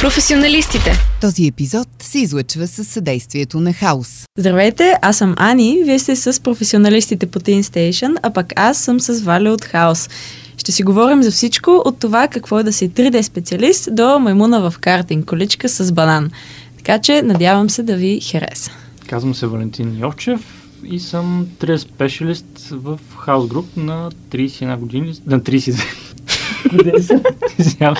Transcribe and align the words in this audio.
Професионалистите. 0.00 0.92
Този 1.20 1.46
епизод 1.46 1.88
се 2.02 2.18
излъчва 2.18 2.66
със 2.66 2.88
съдействието 2.88 3.60
на 3.60 3.72
Хаус. 3.72 4.24
Здравейте, 4.38 4.94
аз 5.02 5.16
съм 5.16 5.34
Ани, 5.38 5.82
вие 5.84 5.98
сте 5.98 6.16
с 6.16 6.42
професионалистите 6.42 7.26
по 7.26 7.40
Teen 7.40 7.62
Station, 7.62 8.16
а 8.22 8.30
пък 8.30 8.52
аз 8.56 8.78
съм 8.78 9.00
с 9.00 9.20
Валя 9.20 9.50
от 9.50 9.64
Хаус. 9.64 10.08
Ще 10.56 10.72
си 10.72 10.82
говорим 10.82 11.22
за 11.22 11.30
всичко 11.30 11.82
от 11.84 11.98
това 11.98 12.28
какво 12.28 12.58
е 12.58 12.62
да 12.62 12.72
си 12.72 12.90
3D 12.90 13.22
специалист 13.22 13.88
до 13.92 14.18
маймуна 14.18 14.70
в 14.70 14.78
картинг, 14.78 15.24
количка 15.24 15.68
с 15.68 15.92
банан. 15.92 16.30
Така 16.76 16.98
че 16.98 17.22
надявам 17.22 17.70
се 17.70 17.82
да 17.82 17.96
ви 17.96 18.20
хареса. 18.20 18.70
Казвам 19.06 19.34
се 19.34 19.46
Валентин 19.46 19.98
Йовчев 19.98 20.40
и 20.84 21.00
съм 21.00 21.46
3D 21.60 21.76
специалист 21.76 22.68
в 22.70 22.98
Хаус 23.18 23.46
Груп 23.46 23.76
на 23.76 24.10
31 24.30 24.76
години, 24.76 25.14
на 25.26 25.40
32 25.40 25.82
Извинявам 27.58 27.96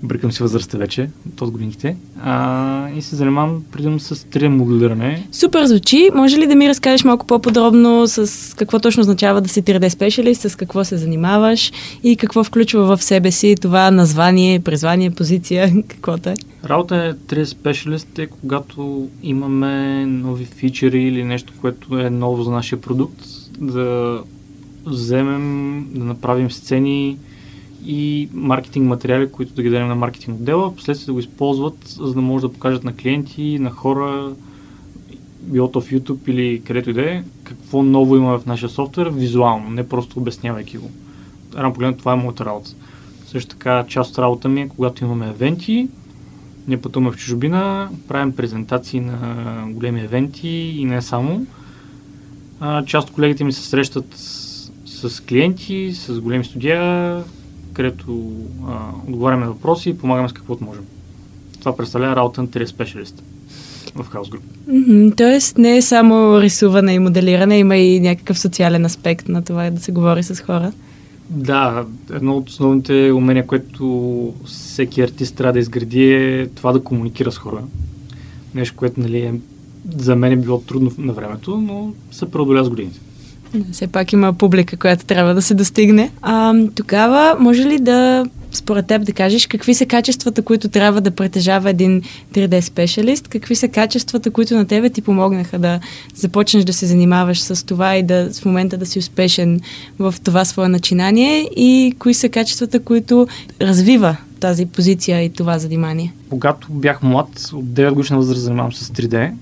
се. 0.00 0.06
Бъркам 0.06 0.32
си 0.32 0.42
възрастта 0.42 0.78
вече, 0.78 1.10
от 1.40 1.50
годините. 1.50 1.96
А, 2.22 2.90
и 2.90 3.02
се 3.02 3.16
занимавам 3.16 3.62
предимно 3.72 4.00
с 4.00 4.16
3D 4.16 4.48
моделиране. 4.48 5.26
Супер 5.32 5.64
звучи. 5.64 6.10
Може 6.14 6.36
ли 6.36 6.46
да 6.46 6.54
ми 6.54 6.68
разкажеш 6.68 7.04
малко 7.04 7.26
по-подробно 7.26 8.06
с 8.06 8.54
какво 8.56 8.78
точно 8.78 9.00
означава 9.00 9.40
да 9.40 9.48
си 9.48 9.62
3D 9.62 9.88
специалист, 9.88 10.50
с 10.50 10.56
какво 10.56 10.84
се 10.84 10.96
занимаваш 10.96 11.72
и 12.02 12.16
какво 12.16 12.44
включва 12.44 12.96
в 12.96 13.02
себе 13.02 13.30
си 13.30 13.54
това 13.60 13.90
название, 13.90 14.60
призвание, 14.60 15.10
позиция, 15.10 15.72
каквото 15.88 16.28
е? 16.28 16.34
Работа 16.64 16.96
е 16.96 17.12
3D 17.12 17.44
специалист 17.44 18.18
е 18.18 18.26
когато 18.26 19.08
имаме 19.22 20.06
нови 20.06 20.44
фичери 20.44 21.02
или 21.02 21.24
нещо, 21.24 21.52
което 21.60 21.98
е 21.98 22.10
ново 22.10 22.42
за 22.42 22.50
нашия 22.50 22.80
продукт, 22.80 23.16
да 23.60 24.18
вземем, 24.86 25.86
да 25.94 26.04
направим 26.04 26.50
сцени 26.50 27.16
и 27.86 28.28
маркетинг 28.32 28.86
материали, 28.86 29.32
които 29.32 29.54
да 29.54 29.62
ги 29.62 29.70
дадем 29.70 29.88
на 29.88 29.94
маркетинг 29.94 30.38
отдела, 30.40 30.74
последствие 30.74 31.06
да 31.06 31.12
го 31.12 31.18
използват, 31.18 31.88
за 31.88 32.14
да 32.14 32.20
може 32.20 32.42
да 32.42 32.52
покажат 32.52 32.84
на 32.84 32.96
клиенти, 32.96 33.58
на 33.58 33.70
хора, 33.70 34.32
било 35.40 35.70
то 35.70 35.80
в 35.80 35.90
YouTube 35.90 36.28
или 36.28 36.62
където 36.64 36.90
и 36.90 36.92
да 36.92 37.10
е, 37.10 37.22
какво 37.44 37.82
ново 37.82 38.16
има 38.16 38.38
в 38.38 38.46
нашия 38.46 38.68
софтуер 38.68 39.06
визуално, 39.06 39.70
не 39.70 39.88
просто 39.88 40.18
обяснявайки 40.18 40.78
го. 40.78 40.90
Рано 41.56 41.72
погледно 41.72 41.96
това 41.96 42.12
е 42.12 42.16
моята 42.16 42.44
работа. 42.44 42.70
Също 43.26 43.50
така, 43.50 43.84
част 43.88 44.10
от 44.10 44.18
работа 44.18 44.48
ми 44.48 44.60
е, 44.60 44.68
когато 44.68 45.04
имаме 45.04 45.28
евенти, 45.28 45.88
ние 46.68 46.80
пътуваме 46.80 47.10
в 47.10 47.16
чужбина, 47.16 47.88
правим 48.08 48.32
презентации 48.32 49.00
на 49.00 49.64
големи 49.68 50.00
евенти 50.00 50.48
и 50.48 50.84
не 50.84 51.02
само. 51.02 51.46
Част 52.86 53.08
от 53.08 53.14
колегите 53.14 53.44
ми 53.44 53.52
се 53.52 53.62
срещат 53.62 54.06
с 54.86 55.22
клиенти, 55.28 55.92
с 55.94 56.20
големи 56.20 56.44
студия, 56.44 57.22
където 57.80 58.32
а, 58.68 58.78
отговаряме 59.08 59.44
на 59.44 59.52
въпроси 59.52 59.90
и 59.90 59.98
помагаме 59.98 60.28
с 60.28 60.32
каквото 60.32 60.64
можем. 60.64 60.84
Това 61.58 61.76
представлява 61.76 62.16
работа 62.16 62.42
на 62.42 62.48
3 62.48 62.64
специалист 62.64 63.22
в 63.94 64.04
House 64.04 64.30
Group. 64.30 64.40
Mm-hmm, 64.68 65.16
тоест 65.16 65.58
не 65.58 65.76
е 65.76 65.82
само 65.82 66.40
рисуване 66.40 66.92
и 66.94 66.98
моделиране, 66.98 67.58
има 67.58 67.76
и 67.76 68.00
някакъв 68.00 68.38
социален 68.38 68.84
аспект 68.84 69.28
на 69.28 69.44
това 69.44 69.70
да 69.70 69.80
се 69.80 69.92
говори 69.92 70.22
с 70.22 70.40
хора. 70.40 70.72
Да, 71.30 71.84
едно 72.12 72.36
от 72.36 72.48
основните 72.48 73.12
умения, 73.12 73.46
което 73.46 74.34
всеки 74.44 75.02
артист 75.02 75.36
трябва 75.36 75.52
да 75.52 75.58
изгради 75.58 76.12
е 76.12 76.46
това 76.46 76.72
да 76.72 76.80
комуникира 76.80 77.32
с 77.32 77.38
хора. 77.38 77.62
Нещо, 78.54 78.76
което 78.76 79.00
нали, 79.00 79.18
е, 79.18 79.34
за 79.96 80.16
мен 80.16 80.32
е 80.32 80.36
било 80.36 80.60
трудно 80.60 80.92
на 80.98 81.12
времето, 81.12 81.56
но 81.56 81.92
се 82.10 82.30
преодоля 82.30 82.64
с 82.64 82.68
годините. 82.68 83.00
Все 83.72 83.86
пак 83.86 84.12
има 84.12 84.32
публика, 84.32 84.76
която 84.76 85.04
трябва 85.04 85.34
да 85.34 85.42
се 85.42 85.54
достигне. 85.54 86.10
А, 86.22 86.54
тогава, 86.74 87.36
може 87.38 87.62
ли 87.62 87.78
да, 87.78 88.24
според 88.52 88.86
теб, 88.86 89.04
да 89.04 89.12
кажеш 89.12 89.46
какви 89.46 89.74
са 89.74 89.86
качествата, 89.86 90.42
които 90.42 90.68
трябва 90.68 91.00
да 91.00 91.10
притежава 91.10 91.70
един 91.70 92.02
3D 92.34 92.60
специалист? 92.60 93.28
Какви 93.28 93.56
са 93.56 93.68
качествата, 93.68 94.30
които 94.30 94.54
на 94.54 94.66
тебе 94.66 94.90
ти 94.90 95.02
помогнаха 95.02 95.58
да 95.58 95.80
започнеш 96.14 96.64
да 96.64 96.72
се 96.72 96.86
занимаваш 96.86 97.40
с 97.40 97.66
това 97.66 97.96
и 97.96 98.02
да 98.02 98.30
в 98.32 98.44
момента 98.44 98.76
да 98.76 98.86
си 98.86 98.98
успешен 98.98 99.60
в 99.98 100.14
това 100.24 100.44
свое 100.44 100.68
начинание? 100.68 101.48
И 101.56 101.94
кои 101.98 102.14
са 102.14 102.28
качествата, 102.28 102.80
които 102.80 103.26
развива 103.60 104.16
тази 104.40 104.66
позиция 104.66 105.22
и 105.22 105.30
това 105.30 105.58
занимание? 105.58 106.12
Когато 106.30 106.72
бях 106.72 107.02
млад, 107.02 107.28
от 107.52 107.64
9 107.64 107.90
годишна 107.90 108.16
възраст 108.16 108.40
занимавам 108.40 108.72
с 108.72 108.88
3D. 108.88 109.32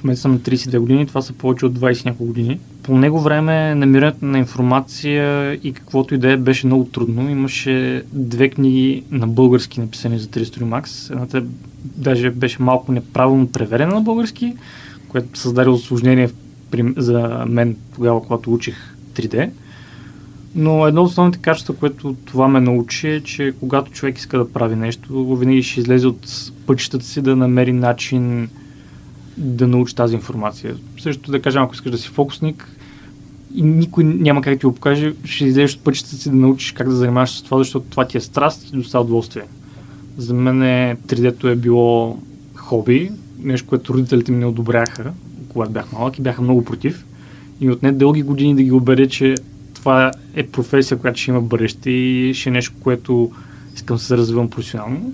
В 0.00 0.04
момента 0.04 0.20
съм 0.20 0.32
на 0.32 0.38
32 0.38 0.78
години, 0.78 1.06
това 1.06 1.22
са 1.22 1.32
повече 1.32 1.66
от 1.66 1.78
20 1.78 2.06
няколко 2.06 2.26
години 2.26 2.58
по 2.82 2.98
него 2.98 3.20
време 3.20 3.74
намирането 3.74 4.24
на 4.24 4.38
информация 4.38 5.54
и 5.54 5.72
каквото 5.72 6.14
и 6.14 6.18
да 6.18 6.32
е 6.32 6.36
беше 6.36 6.66
много 6.66 6.84
трудно. 6.84 7.30
Имаше 7.30 8.02
две 8.12 8.48
книги 8.48 9.04
на 9.10 9.26
български 9.26 9.80
написани 9.80 10.18
за 10.18 10.26
300 10.26 10.44
Max. 10.44 11.12
Едната 11.12 11.44
даже 11.84 12.30
беше 12.30 12.62
малко 12.62 12.92
неправилно 12.92 13.48
преверена 13.48 13.94
на 13.94 14.00
български, 14.00 14.54
което 15.08 15.38
създаде 15.38 15.70
осложнение 15.70 16.30
за 16.96 17.44
мен 17.48 17.76
тогава, 17.94 18.22
когато 18.22 18.52
учих 18.52 18.76
3D. 19.14 19.50
Но 20.54 20.86
едно 20.86 21.02
от 21.02 21.08
основните 21.08 21.38
качества, 21.38 21.74
което 21.74 22.16
това 22.24 22.48
ме 22.48 22.60
научи 22.60 23.08
е, 23.08 23.20
че 23.20 23.52
когато 23.60 23.90
човек 23.90 24.18
иска 24.18 24.38
да 24.38 24.52
прави 24.52 24.76
нещо, 24.76 25.36
винаги 25.36 25.62
ще 25.62 25.80
излезе 25.80 26.06
от 26.06 26.52
пътищата 26.66 27.04
си 27.04 27.22
да 27.22 27.36
намери 27.36 27.72
начин 27.72 28.48
да 29.36 29.66
научи 29.66 29.94
тази 29.94 30.14
информация. 30.14 30.76
Също 31.00 31.30
да 31.30 31.42
кажем, 31.42 31.62
ако 31.62 31.74
искаш 31.74 31.92
да 31.92 31.98
си 31.98 32.08
фокусник 32.08 32.68
и 33.54 33.62
никой 33.62 34.04
няма 34.04 34.42
как 34.42 34.54
да 34.54 34.60
ти 34.60 34.66
го 34.66 34.74
покаже, 34.74 35.14
ще 35.24 35.44
излезеш 35.44 35.76
от 35.76 35.84
пътищата 35.84 36.16
си 36.16 36.30
да 36.30 36.36
научиш 36.36 36.72
как 36.72 36.88
да 36.88 36.94
занимаваш 36.94 37.30
с 37.30 37.42
това, 37.42 37.58
защото 37.58 37.86
това 37.90 38.06
ти 38.06 38.16
е 38.16 38.20
страст 38.20 38.68
и 38.68 38.76
доста 38.76 39.00
удоволствие. 39.00 39.42
За 40.16 40.34
мен 40.34 40.60
3D-то 40.96 41.48
е 41.48 41.56
било 41.56 42.18
хоби, 42.54 43.10
нещо, 43.38 43.68
което 43.68 43.94
родителите 43.94 44.32
ми 44.32 44.38
не 44.38 44.46
одобряха, 44.46 45.12
когато 45.48 45.72
бях 45.72 45.92
малък 45.92 46.18
и 46.18 46.22
бяха 46.22 46.42
много 46.42 46.64
против. 46.64 47.04
И 47.60 47.70
отне 47.70 47.92
дълги 47.92 48.22
години 48.22 48.54
да 48.54 48.62
ги 48.62 48.72
убере, 48.72 49.08
че 49.08 49.34
това 49.74 50.12
е 50.34 50.46
професия, 50.46 50.98
която 50.98 51.20
ще 51.20 51.30
има 51.30 51.40
бъдеще 51.40 51.90
и 51.90 52.34
ще 52.34 52.48
е 52.48 52.52
нещо, 52.52 52.74
което 52.80 53.30
искам 53.74 53.96
да 53.96 54.02
се 54.02 54.16
развивам 54.16 54.50
професионално. 54.50 55.12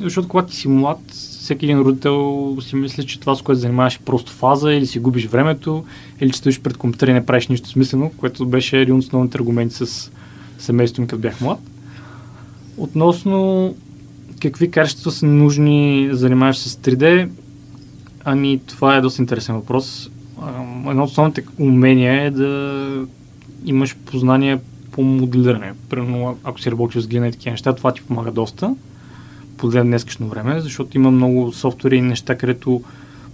Защото 0.00 0.28
когато 0.28 0.48
ти 0.48 0.56
си 0.56 0.68
млад, 0.68 1.00
всеки 1.44 1.64
един 1.64 1.80
родител 1.80 2.56
си 2.60 2.76
мисли, 2.76 3.06
че 3.06 3.20
това, 3.20 3.34
с 3.34 3.42
което 3.42 3.60
занимаваш 3.60 3.96
е 3.96 3.98
просто 3.98 4.32
фаза 4.32 4.72
или 4.72 4.86
си 4.86 4.98
губиш 4.98 5.26
времето, 5.26 5.84
или 6.20 6.30
че 6.30 6.38
стоиш 6.38 6.60
пред 6.60 6.76
компютъра 6.76 7.10
и 7.10 7.14
не 7.14 7.26
правиш 7.26 7.48
нищо 7.48 7.68
смислено, 7.68 8.10
което 8.16 8.46
беше 8.46 8.80
един 8.80 8.94
от 8.94 9.02
основните 9.02 9.38
аргументи 9.38 9.74
с 9.74 10.10
семейството 10.58 11.00
ми, 11.00 11.06
като 11.06 11.22
бях 11.22 11.40
млад. 11.40 11.58
Относно 12.76 13.74
какви 14.42 14.70
качества 14.70 15.10
са 15.10 15.26
нужни 15.26 16.08
да 16.10 16.16
занимаваш 16.16 16.58
с 16.58 16.76
3D, 16.76 17.28
ами 18.24 18.60
това 18.66 18.96
е 18.96 19.00
доста 19.00 19.22
интересен 19.22 19.54
въпрос. 19.54 20.10
Едно 20.88 21.02
от 21.02 21.10
основните 21.10 21.44
умения 21.58 22.22
е 22.22 22.30
да 22.30 23.06
имаш 23.64 23.96
познание 23.96 24.58
по 24.92 25.02
моделиране. 25.02 25.72
Примерно, 25.88 26.38
ако 26.44 26.60
си 26.60 26.70
работиш 26.70 27.02
с 27.02 27.06
глина 27.06 27.28
и 27.28 27.32
такива 27.32 27.50
неща, 27.50 27.72
това 27.72 27.92
ти 27.92 28.02
помага 28.02 28.30
доста 28.30 28.74
поне 29.56 29.82
днескашно 29.82 30.28
време, 30.28 30.60
защото 30.60 30.96
има 30.96 31.10
много 31.10 31.52
софтуери 31.52 31.96
и 31.96 32.02
неща, 32.02 32.36
където 32.36 32.82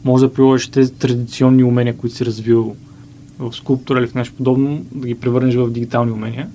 може 0.04 0.26
да 0.26 0.32
приложиш 0.32 0.69
тези 0.69 0.92
традиционни 0.92 1.64
умения, 1.64 1.97
които 1.97 2.16
си 2.16 2.26
развил 2.26 2.76
в 3.38 3.53
скулптура 3.53 3.98
или 3.98 4.06
в 4.06 4.14
нещо 4.14 4.34
подобно, 4.36 4.84
да 4.92 5.06
ги 5.08 5.14
превърнеш 5.14 5.54
в 5.54 5.70
дигитални 5.70 6.12
умения. 6.12 6.48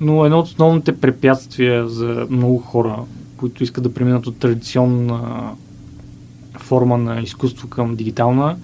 Но 0.00 0.24
едно 0.24 0.38
от 0.38 0.46
основните 0.46 1.00
препятствия 1.00 1.88
за 1.88 2.26
много 2.30 2.58
хора, 2.58 2.98
които 3.36 3.62
искат 3.62 3.84
да 3.84 3.94
преминат 3.94 4.26
от 4.26 4.38
традиционна 4.38 5.50
форма 6.58 6.98
на 6.98 7.20
изкуство 7.20 7.68
към 7.68 7.96
дигитална, 7.96 8.56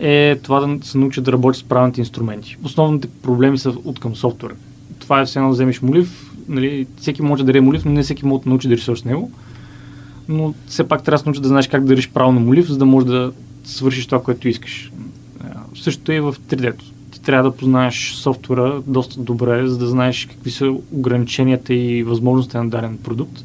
е 0.00 0.38
това 0.42 0.60
да 0.60 0.86
се 0.86 0.98
научат 0.98 1.24
да 1.24 1.32
работят 1.32 1.60
с 1.60 1.68
правилните 1.68 2.00
инструменти. 2.00 2.56
Основните 2.64 3.08
проблеми 3.22 3.58
са 3.58 3.70
от 3.84 4.00
към 4.00 4.16
софтуера. 4.16 4.54
Това 4.98 5.20
е 5.20 5.24
все 5.24 5.38
едно 5.38 5.48
да 5.48 5.54
вземеш 5.54 5.82
молив, 5.82 6.29
нали, 6.50 6.86
всеки 6.96 7.22
може 7.22 7.42
да 7.42 7.46
даде 7.46 7.60
молив, 7.60 7.84
но 7.84 7.92
не 7.92 8.02
всеки 8.02 8.26
може 8.26 8.42
да 8.42 8.50
научи 8.50 8.68
да 8.68 8.76
рисуваш 8.76 9.00
с 9.00 9.04
него. 9.04 9.30
Но 10.28 10.54
все 10.66 10.88
пак 10.88 11.02
трябва 11.02 11.14
да 11.14 11.18
се 11.18 11.28
научи 11.28 11.40
да 11.40 11.48
знаеш 11.48 11.68
как 11.68 11.84
да 11.84 11.96
решиш 11.96 12.10
правилно 12.10 12.40
молив, 12.40 12.68
за 12.68 12.78
да 12.78 12.86
можеш 12.86 13.08
да 13.08 13.32
свършиш 13.64 14.06
това, 14.06 14.22
което 14.22 14.48
искаш. 14.48 14.92
Същото 15.74 16.12
е 16.12 16.14
и 16.14 16.20
в 16.20 16.34
3D-то. 16.48 16.84
Ти 17.10 17.20
трябва 17.20 17.50
да 17.50 17.56
познаеш 17.56 18.12
софтуера 18.12 18.82
доста 18.86 19.20
добре, 19.20 19.66
за 19.66 19.78
да 19.78 19.86
знаеш 19.86 20.26
какви 20.26 20.50
са 20.50 20.74
ограниченията 20.92 21.74
и 21.74 22.02
възможностите 22.02 22.58
на 22.58 22.68
даден 22.68 22.98
продукт, 22.98 23.44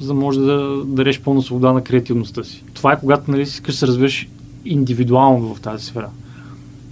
за 0.00 0.06
да 0.08 0.14
можеш 0.14 0.42
да 0.42 0.84
дадеш 0.84 1.20
пълна 1.20 1.42
свобода 1.42 1.72
на 1.72 1.84
креативността 1.84 2.44
си. 2.44 2.64
Това 2.74 2.92
е 2.92 3.00
когато 3.00 3.30
нали, 3.30 3.42
искаш 3.42 3.74
да 3.74 3.78
се 3.78 3.86
развиеш 3.86 4.28
индивидуално 4.64 5.54
в 5.54 5.60
тази 5.60 5.84
сфера. 5.84 6.08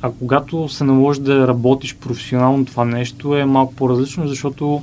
А 0.02 0.10
когато 0.18 0.68
се 0.68 0.84
наложи 0.84 1.20
да 1.20 1.48
работиш 1.48 1.96
професионално 1.96 2.64
това 2.64 2.84
нещо 2.84 3.36
е 3.36 3.44
малко 3.44 3.74
по-различно, 3.74 4.28
защото 4.28 4.82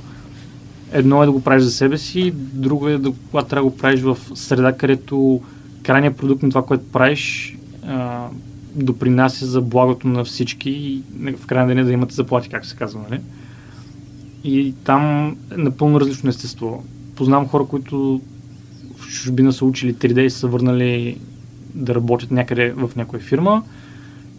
едно 0.92 1.22
е 1.22 1.26
да 1.26 1.32
го 1.32 1.42
правиш 1.42 1.62
за 1.62 1.70
себе 1.70 1.98
си, 1.98 2.30
друго 2.36 2.88
е 2.88 2.98
да, 2.98 3.12
когато 3.30 3.48
трябва 3.48 3.64
да 3.64 3.70
го 3.70 3.76
правиш 3.76 4.00
в 4.00 4.18
среда, 4.34 4.72
където 4.72 5.40
крайният 5.82 6.16
продукт 6.16 6.42
на 6.42 6.48
това, 6.48 6.64
което 6.64 6.84
правиш, 6.92 7.56
а, 7.86 8.26
допринася 8.74 9.46
за 9.46 9.60
благото 9.60 10.08
на 10.08 10.24
всички 10.24 10.70
и 10.70 11.02
в 11.36 11.46
крайна 11.46 11.68
деня 11.68 11.84
да 11.84 11.92
имате 11.92 12.14
заплати, 12.14 12.48
как 12.48 12.66
се 12.66 12.76
казва, 12.76 13.00
нали? 13.10 13.20
И 14.44 14.74
там 14.84 15.36
е 15.52 15.56
напълно 15.56 16.00
различно 16.00 16.30
естество. 16.30 16.84
Познавам 17.16 17.48
хора, 17.48 17.64
които 17.64 18.20
в 18.96 19.06
чужбина 19.06 19.52
са 19.52 19.64
учили 19.64 19.94
3D 19.94 20.20
и 20.20 20.30
са 20.30 20.46
върнали 20.46 21.18
да 21.74 21.94
работят 21.94 22.30
някъде 22.30 22.70
в 22.70 22.90
някоя 22.96 23.22
фирма 23.22 23.62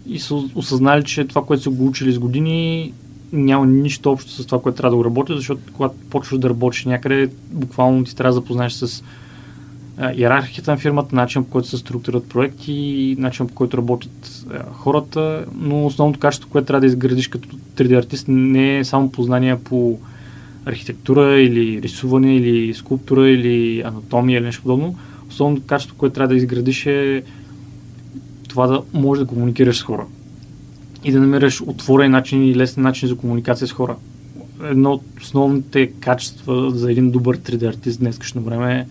и 0.07 0.19
са 0.19 0.35
осъзнали, 0.55 1.03
че 1.03 1.27
това, 1.27 1.45
което 1.45 1.63
са 1.63 1.69
го 1.69 1.87
учили 1.87 2.11
с 2.11 2.19
години, 2.19 2.93
няма 3.33 3.65
нищо 3.65 4.11
общо 4.11 4.31
с 4.31 4.45
това, 4.45 4.61
което 4.61 4.77
трябва 4.77 4.89
да 4.89 4.97
го 4.97 5.05
работи, 5.05 5.33
защото 5.35 5.61
когато 5.73 5.95
почваш 6.09 6.39
да 6.39 6.49
работиш 6.49 6.85
някъде, 6.85 7.29
буквално 7.51 8.03
ти 8.03 8.15
трябва 8.15 8.29
да 8.29 8.41
запознаеш 8.41 8.73
с 8.73 9.03
иерархията 10.15 10.71
на 10.71 10.77
фирмата, 10.77 11.15
начин 11.15 11.43
по 11.43 11.49
който 11.49 11.67
се 11.67 11.77
структурират 11.77 12.29
проекти, 12.29 13.15
начин 13.19 13.47
по 13.47 13.53
който 13.53 13.77
работят 13.77 14.45
хората, 14.71 15.45
но 15.55 15.85
основното 15.85 16.19
качество, 16.19 16.49
което 16.49 16.67
трябва 16.67 16.79
да 16.79 16.85
изградиш 16.85 17.27
като 17.27 17.49
3D 17.49 17.97
артист 17.97 18.25
не 18.27 18.77
е 18.77 18.83
само 18.83 19.11
познания 19.11 19.63
по 19.63 19.99
архитектура 20.65 21.39
или 21.39 21.81
рисуване 21.81 22.35
или 22.35 22.73
скулптура 22.73 23.29
или 23.29 23.81
анатомия 23.81 24.37
или 24.37 24.45
нещо 24.45 24.61
подобно. 24.61 24.95
Основното 25.29 25.63
качество, 25.65 25.95
което 25.97 26.13
трябва 26.13 26.27
да 26.27 26.35
изградиш 26.35 26.85
е 26.85 27.23
това 28.49 28.67
да 28.67 28.81
можеш 28.93 29.23
да 29.23 29.27
комуникираш 29.27 29.77
с 29.77 29.83
хора 29.83 30.05
и 31.07 31.11
да 31.11 31.19
намериш 31.19 31.61
отворен 31.61 32.11
начин 32.11 32.43
и 32.43 32.55
лесен 32.55 32.83
начин 32.83 33.09
за 33.09 33.17
комуникация 33.17 33.67
с 33.67 33.71
хора. 33.71 33.95
Едно 34.63 34.91
от 34.91 35.03
основните 35.21 35.87
качества 35.87 36.71
за 36.71 36.91
един 36.91 37.11
добър 37.11 37.37
3D 37.37 37.67
артист 37.69 37.99
днескашно 37.99 38.41
време 38.41 38.87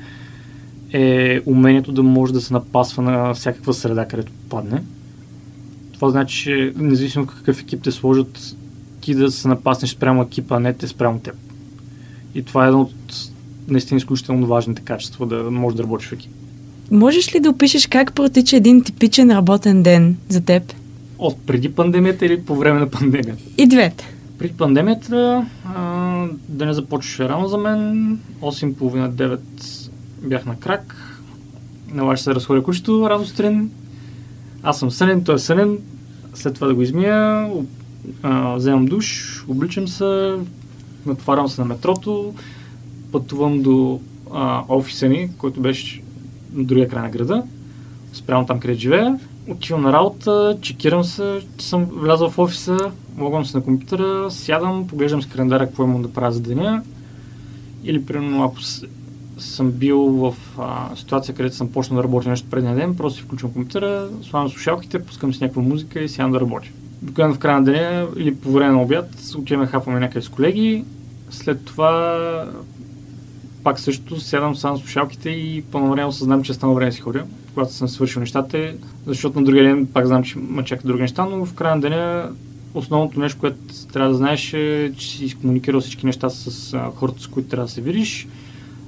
е 0.92 1.40
умението 1.46 1.92
да 1.92 2.02
може 2.02 2.32
да 2.32 2.40
се 2.40 2.52
напасва 2.52 3.02
на 3.02 3.34
всякаква 3.34 3.74
среда, 3.74 4.08
където 4.08 4.32
падне. 4.48 4.82
Това 5.92 6.10
значи, 6.10 6.42
че 6.42 6.72
независимо 6.76 7.26
какъв 7.26 7.60
екип 7.60 7.82
те 7.82 7.90
сложат, 7.90 8.56
ти 9.00 9.14
да 9.14 9.30
се 9.30 9.48
напаснеш 9.48 9.90
спрямо 9.90 10.22
екипа, 10.22 10.56
а 10.56 10.60
не 10.60 10.72
те 10.72 10.88
спрямо 10.88 11.18
теб. 11.18 11.34
И 12.34 12.42
това 12.42 12.64
е 12.64 12.68
едно 12.68 12.80
от 12.80 13.30
наистина 13.68 13.98
изключително 13.98 14.46
важните 14.46 14.82
качества 14.82 15.26
да 15.26 15.50
можеш 15.50 15.76
да 15.76 15.82
работиш 15.82 16.08
в 16.08 16.12
екип. 16.12 16.30
Можеш 16.90 17.34
ли 17.34 17.40
да 17.40 17.50
опишеш 17.50 17.86
как 17.86 18.14
протича 18.14 18.56
един 18.56 18.82
типичен 18.82 19.30
работен 19.30 19.82
ден 19.82 20.16
за 20.28 20.40
теб? 20.40 20.72
От 21.18 21.46
преди 21.46 21.74
пандемията 21.74 22.26
или 22.26 22.42
по 22.42 22.56
време 22.56 22.80
на 22.80 22.90
пандемията? 22.90 23.42
И 23.58 23.66
двете. 23.66 24.14
Преди 24.38 24.54
пандемията 24.54 25.46
да 26.48 26.66
не 26.66 26.72
започваше 26.72 27.28
рано 27.28 27.48
за 27.48 27.58
мен. 27.58 28.18
8.30-9 28.40 29.38
бях 30.22 30.46
на 30.46 30.56
крак. 30.56 30.96
Налагаше 31.92 32.22
се 32.22 32.30
да 32.30 32.34
разходя 32.34 32.62
кучето 32.62 33.10
рано 33.10 33.24
сутрин. 33.24 33.70
Аз 34.62 34.78
съм 34.78 34.90
сънен, 34.90 35.24
той 35.24 35.34
е 35.34 35.38
сънен. 35.38 35.78
След 36.34 36.54
това 36.54 36.66
да 36.66 36.74
го 36.74 36.82
измия, 36.82 37.48
а, 38.22 38.54
вземам 38.54 38.86
душ, 38.86 39.44
обличам 39.48 39.88
се, 39.88 40.34
натварям 41.06 41.48
се 41.48 41.60
на 41.60 41.66
метрото, 41.66 42.34
пътувам 43.12 43.62
до 43.62 44.00
а, 44.32 44.62
офиса 44.68 45.08
ни, 45.08 45.30
който 45.38 45.60
беше 45.60 46.02
на 46.52 46.64
другия 46.64 46.88
край 46.88 47.02
на 47.02 47.10
града, 47.10 47.42
спрямо 48.12 48.46
там, 48.46 48.60
където 48.60 48.80
живея. 48.80 49.18
Отивам 49.48 49.82
на 49.82 49.92
работа, 49.92 50.58
чекирам 50.60 51.04
се, 51.04 51.40
че 51.58 51.66
съм 51.66 51.84
влязъл 51.84 52.30
в 52.30 52.38
офиса, 52.38 52.78
логвам 53.18 53.44
се 53.44 53.56
на 53.56 53.64
компютъра, 53.64 54.30
сядам, 54.30 54.86
поглеждам 54.86 55.22
с 55.22 55.26
календара 55.26 55.66
какво 55.66 55.84
имам 55.84 56.02
да 56.02 56.12
правя 56.12 56.32
за 56.32 56.40
деня. 56.40 56.82
Или, 57.84 58.04
примерно, 58.04 58.44
ако 58.44 58.56
съм 59.38 59.70
бил 59.70 59.98
в 59.98 60.34
а, 60.58 60.96
ситуация, 60.96 61.34
където 61.34 61.56
съм 61.56 61.72
почнал 61.72 61.96
да 61.96 62.04
работя 62.04 62.28
нещо 62.28 62.50
предния 62.50 62.74
ден, 62.74 62.96
просто 62.96 63.18
си 63.18 63.24
включвам 63.24 63.52
компютъра, 63.52 64.08
слагам 64.22 64.48
слушалките, 64.48 65.04
пускам 65.04 65.34
си 65.34 65.42
някаква 65.42 65.62
музика 65.62 66.00
и 66.00 66.08
сядам 66.08 66.32
да 66.32 66.40
работя. 66.40 66.68
Обикновено 67.02 67.34
в 67.34 67.38
края 67.38 67.58
на 67.58 67.64
деня 67.64 68.06
или 68.16 68.34
по 68.34 68.52
време 68.52 68.72
на 68.72 68.82
обяд 68.82 69.08
отиваме 69.38 69.66
хапваме 69.66 70.00
някъде 70.00 70.22
с 70.22 70.28
колеги, 70.28 70.84
след 71.30 71.64
това 71.64 72.44
пак 73.66 73.80
също 73.80 74.20
сядам 74.20 74.56
сам 74.56 74.76
с 74.76 74.80
слушалките 74.80 75.30
и 75.30 75.62
по-навременно 75.62 76.12
съзнам, 76.12 76.42
че 76.42 76.54
станало 76.54 76.76
време 76.76 76.92
си 76.92 77.00
ходя, 77.00 77.24
когато 77.54 77.72
съм 77.72 77.88
свършил 77.88 78.20
нещата, 78.20 78.74
защото 79.06 79.38
на 79.38 79.44
другия 79.44 79.64
ден 79.64 79.86
пак 79.86 80.06
знам, 80.06 80.24
че 80.24 80.38
ме 80.38 80.64
чака 80.64 80.86
други 80.86 81.02
неща, 81.02 81.24
но 81.24 81.46
в 81.46 81.54
края 81.54 81.74
на 81.74 81.80
деня 81.80 82.30
основното 82.74 83.20
нещо, 83.20 83.40
което 83.40 83.56
трябва 83.92 84.10
да 84.10 84.16
знаеш 84.16 84.52
е, 84.52 84.92
че 84.96 85.08
си 85.08 85.24
изкомуникирал 85.24 85.80
всички 85.80 86.06
неща 86.06 86.30
с 86.30 86.74
а, 86.74 86.90
хората, 86.94 87.22
с 87.22 87.26
които 87.26 87.48
трябва 87.48 87.66
да 87.66 87.72
се 87.72 87.80
видиш, 87.80 88.28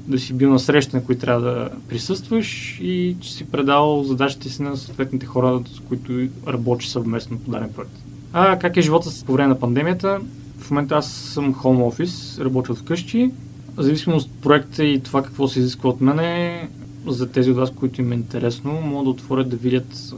да 0.06 0.18
си 0.18 0.32
бил 0.32 0.50
на 0.50 0.58
среща, 0.58 0.96
на 0.96 1.04
които 1.04 1.20
трябва 1.20 1.40
да 1.40 1.70
присъстваш 1.88 2.78
и 2.82 3.16
че 3.20 3.32
си 3.32 3.44
предал 3.44 4.02
задачите 4.04 4.48
си 4.48 4.62
на 4.62 4.76
съответните 4.76 5.26
хора, 5.26 5.60
с 5.76 5.80
които 5.80 6.28
работиш 6.48 6.88
съвместно 6.88 7.38
по 7.38 7.50
даден 7.50 7.72
проект. 7.72 7.92
А 8.32 8.58
как 8.58 8.76
е 8.76 8.80
живота 8.80 9.10
по 9.26 9.32
време 9.32 9.48
на 9.48 9.58
пандемията? 9.58 10.20
В 10.58 10.70
момента 10.70 10.96
аз 10.96 11.12
съм 11.12 11.54
home 11.54 11.94
office, 11.94 12.44
работя 12.44 12.74
вкъщи. 12.74 13.30
Зависимост 13.78 14.28
от 14.28 14.40
проекта 14.40 14.84
и 14.84 15.00
това 15.00 15.22
какво 15.22 15.48
се 15.48 15.60
изисква 15.60 15.90
от 15.90 16.00
мене, 16.00 16.68
за 17.06 17.28
тези 17.28 17.50
от 17.50 17.56
вас, 17.56 17.70
които 17.70 18.00
им 18.00 18.12
е 18.12 18.14
интересно, 18.14 18.72
могат 18.72 19.04
да 19.04 19.10
отворят 19.10 19.48
да 19.48 19.56
видят 19.56 20.14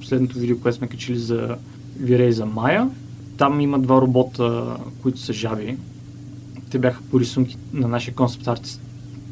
последното 0.00 0.38
видео, 0.38 0.60
което 0.60 0.78
сме 0.78 0.88
качили 0.88 1.18
за 1.18 1.56
Вирей 2.00 2.32
за 2.32 2.46
Мая. 2.46 2.90
Там 3.36 3.60
има 3.60 3.78
два 3.78 4.00
робота, 4.00 4.76
които 5.02 5.20
са 5.20 5.32
жаби. 5.32 5.76
Те 6.70 6.78
бяха 6.78 7.02
по 7.10 7.20
рисунки 7.20 7.56
на 7.72 7.88
нашия 7.88 8.14
концепт 8.14 8.48
артист 8.48 8.80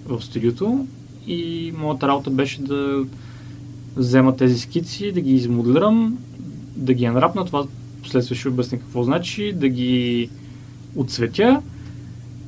в 0.06 0.22
студиото 0.22 0.86
и 1.26 1.72
моята 1.78 2.08
работа 2.08 2.30
беше 2.30 2.62
да 2.62 3.04
взема 3.96 4.36
тези 4.36 4.58
скици, 4.58 5.12
да 5.12 5.20
ги 5.20 5.34
измоделирам, 5.34 6.18
да 6.76 6.94
ги 6.94 7.04
анрапна, 7.04 7.44
това 7.44 7.66
последствие 8.02 8.36
ще 8.36 8.48
обясня 8.48 8.78
какво 8.78 9.02
значи, 9.02 9.52
да 9.52 9.68
ги 9.68 10.30
отцветя 10.96 11.62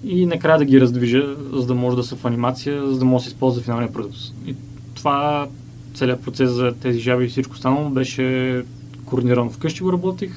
и 0.04 0.26
накрая 0.26 0.58
да 0.58 0.64
ги 0.64 0.80
раздвижа, 0.80 1.36
за 1.52 1.66
да 1.66 1.74
може 1.74 1.96
да 1.96 2.02
са 2.02 2.16
в 2.16 2.24
анимация, 2.24 2.86
за 2.86 2.98
да 2.98 3.04
може 3.04 3.22
да 3.22 3.30
се 3.30 3.34
използва 3.34 3.62
финалния 3.62 3.92
продукт. 3.92 4.16
И 4.46 4.54
това, 4.94 5.46
целият 5.94 6.22
процес 6.22 6.50
за 6.50 6.74
тези 6.82 7.00
жаби 7.00 7.24
и 7.24 7.28
всичко 7.28 7.54
останало 7.54 7.90
беше 7.90 8.62
координирано 9.04 9.50
вкъщи 9.50 9.82
го 9.82 9.92
работих 9.92 10.32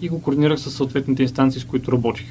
и 0.00 0.08
го 0.08 0.22
координирах 0.22 0.60
с 0.60 0.70
съответните 0.70 1.22
инстанции, 1.22 1.60
с 1.60 1.64
които 1.64 1.92
работих. 1.92 2.26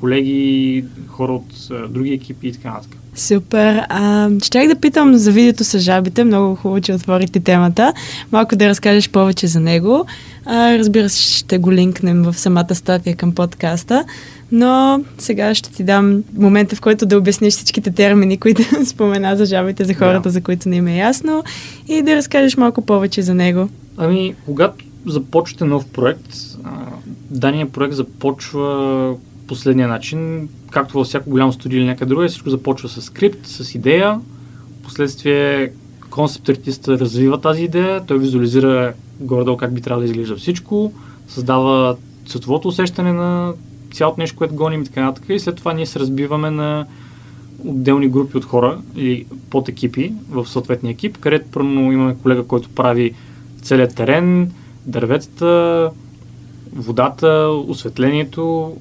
Колеги, 0.00 0.84
хора 1.06 1.32
от 1.32 1.68
други 1.92 2.12
екипи 2.12 2.48
и 2.48 2.52
така 2.52 2.70
нататък. 2.70 2.98
Супер. 3.14 3.82
А, 3.88 4.30
щях 4.42 4.68
да 4.68 4.74
питам 4.74 5.16
за 5.16 5.32
видеото 5.32 5.64
с 5.64 5.78
жабите. 5.78 6.24
Много 6.24 6.54
хубаво, 6.54 6.80
че 6.80 6.94
отворите 6.94 7.40
темата. 7.40 7.92
Малко 8.32 8.56
да 8.56 8.68
разкажеш 8.68 9.10
повече 9.10 9.46
за 9.46 9.60
него. 9.60 10.06
А, 10.46 10.78
разбира 10.78 11.08
се, 11.08 11.22
ще 11.22 11.58
го 11.58 11.72
линкнем 11.72 12.22
в 12.22 12.34
самата 12.34 12.74
статия 12.74 13.16
към 13.16 13.32
подкаста. 13.34 14.04
Но 14.52 15.00
сега 15.18 15.54
ще 15.54 15.72
ти 15.72 15.84
дам 15.84 16.22
момента, 16.34 16.76
в 16.76 16.80
който 16.80 17.06
да 17.06 17.18
обясниш 17.18 17.54
всичките 17.54 17.90
термини, 17.90 18.36
които 18.36 18.62
спомена 18.86 19.36
за 19.36 19.44
жабите, 19.44 19.84
за 19.84 19.94
хората, 19.94 20.22
да. 20.22 20.30
за 20.30 20.40
които 20.40 20.68
не 20.68 20.76
им 20.76 20.86
е 20.86 20.96
ясно 20.96 21.44
и 21.88 22.02
да 22.02 22.16
разкажеш 22.16 22.56
малко 22.56 22.82
повече 22.82 23.22
за 23.22 23.34
него. 23.34 23.68
Ами, 23.96 24.34
когато 24.46 24.84
започвате 25.06 25.64
нов 25.64 25.86
проект, 25.86 26.36
дания 27.30 27.72
проект 27.72 27.94
започва 27.94 29.14
последния 29.46 29.88
начин, 29.88 30.48
както 30.70 30.94
във 30.94 31.06
всяко 31.06 31.30
голямо 31.30 31.52
студио 31.52 31.78
или 31.78 31.86
някъде 31.86 32.08
друга, 32.08 32.28
всичко 32.28 32.50
започва 32.50 32.88
с 32.88 33.02
скрипт, 33.02 33.46
с 33.46 33.74
идея, 33.74 34.20
последствие 34.82 35.72
концепт 36.10 36.48
артиста 36.48 36.98
развива 36.98 37.40
тази 37.40 37.64
идея, 37.64 38.06
той 38.06 38.18
визуализира 38.18 38.92
горе 39.22 39.56
как 39.58 39.74
би 39.74 39.80
трябвало 39.80 40.00
да 40.00 40.10
изглежда 40.10 40.36
всичко, 40.36 40.92
създава 41.28 41.96
цветовото 42.26 42.68
усещане 42.68 43.12
на 43.12 43.54
цялото 43.92 44.20
нещо, 44.20 44.36
което 44.36 44.54
гоним 44.54 44.82
и 44.82 44.84
така 44.84 45.04
нататък. 45.04 45.24
И 45.28 45.38
след 45.38 45.56
това 45.56 45.72
ние 45.72 45.86
се 45.86 46.00
разбиваме 46.00 46.50
на 46.50 46.86
отделни 47.64 48.08
групи 48.08 48.36
от 48.36 48.44
хора 48.44 48.78
или 48.96 49.26
под 49.50 49.68
екипи 49.68 50.12
в 50.30 50.46
съответния 50.48 50.90
екип, 50.90 51.18
където 51.18 51.50
първо 51.52 51.68
имаме 51.68 52.16
колега, 52.22 52.46
който 52.46 52.68
прави 52.68 53.14
целият 53.62 53.94
терен, 53.94 54.52
дърветата, 54.86 55.90
водата, 56.76 57.48
осветлението, 57.68 58.76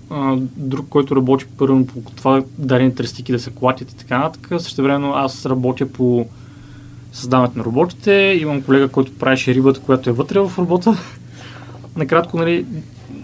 друг, 0.57 0.86
който 0.89 1.15
работи 1.15 1.45
първо 1.57 1.86
по 1.86 2.12
това 2.15 2.43
дадени 2.57 2.95
тръстики 2.95 3.31
да 3.31 3.39
се 3.39 3.51
клатят 3.51 3.91
и 3.91 3.98
така 3.98 4.17
нататък. 4.17 4.62
Също 4.62 4.83
време 4.83 5.12
аз 5.15 5.45
работя 5.45 5.86
по 5.86 6.25
създаването 7.12 7.58
на 7.58 7.63
роботите, 7.63 8.38
имам 8.41 8.62
колега, 8.62 8.88
който 8.88 9.13
правеше 9.13 9.56
рибата, 9.56 9.80
която 9.80 10.10
е 10.10 10.13
вътре 10.13 10.39
в 10.39 10.51
робота. 10.58 10.98
Накратко, 11.96 12.38
нали, 12.38 12.65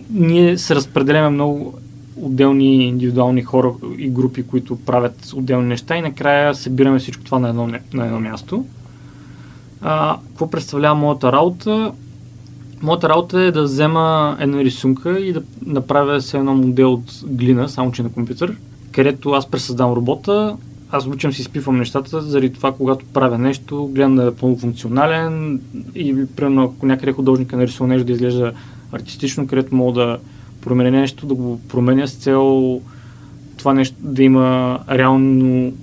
ние 0.09 0.57
се 0.57 0.75
разпределяме 0.75 1.29
много 1.29 1.79
отделни 2.21 2.87
индивидуални 2.87 3.43
хора 3.43 3.71
и 3.97 4.09
групи, 4.09 4.47
които 4.47 4.75
правят 4.75 5.33
отделни 5.35 5.67
неща 5.67 5.97
и 5.97 6.01
накрая 6.01 6.55
събираме 6.55 6.99
всичко 6.99 7.23
това 7.23 7.39
на 7.39 7.49
едно, 7.49 7.67
на 7.93 8.05
едно 8.05 8.19
място. 8.19 8.65
А, 9.81 10.17
какво 10.27 10.49
представлява 10.49 10.95
моята 10.95 11.31
работа? 11.31 11.91
Моята 12.81 13.09
работа 13.09 13.41
е 13.41 13.51
да 13.51 13.63
взема 13.63 14.37
една 14.39 14.57
рисунка 14.57 15.19
и 15.19 15.33
да 15.33 15.41
направя 15.65 16.21
се 16.21 16.37
едно 16.37 16.55
модел 16.55 16.93
от 16.93 17.21
глина, 17.25 17.69
само 17.69 17.91
че 17.91 18.03
на 18.03 18.09
компютър, 18.09 18.57
където 18.91 19.31
аз 19.31 19.47
пресъздам 19.47 19.93
робота, 19.93 20.57
аз 20.91 21.07
обичам 21.07 21.33
си 21.33 21.41
изпивам 21.41 21.77
нещата, 21.77 22.21
заради 22.21 22.53
това, 22.53 22.71
когато 22.71 23.05
правя 23.05 23.37
нещо, 23.37 23.87
гледам 23.87 24.15
да 24.15 24.27
е 24.27 24.31
пълнофункционален 24.31 25.61
и, 25.95 26.25
примерно, 26.35 26.63
ако 26.63 26.85
някъде 26.85 27.11
художника 27.11 27.57
нарисува 27.57 27.87
нещо 27.87 28.05
да 28.05 28.13
изглежда 28.13 28.53
артистично, 28.91 29.47
където 29.47 29.75
мога 29.75 30.01
да 30.01 30.17
променя 30.61 30.99
нещо, 30.99 31.25
да 31.25 31.33
го 31.33 31.61
променя 31.69 32.07
с 32.07 32.15
цел 32.15 32.81
това 33.57 33.73
нещо 33.73 33.95
да 33.99 34.23
има 34.23 34.79
реално 34.89 35.73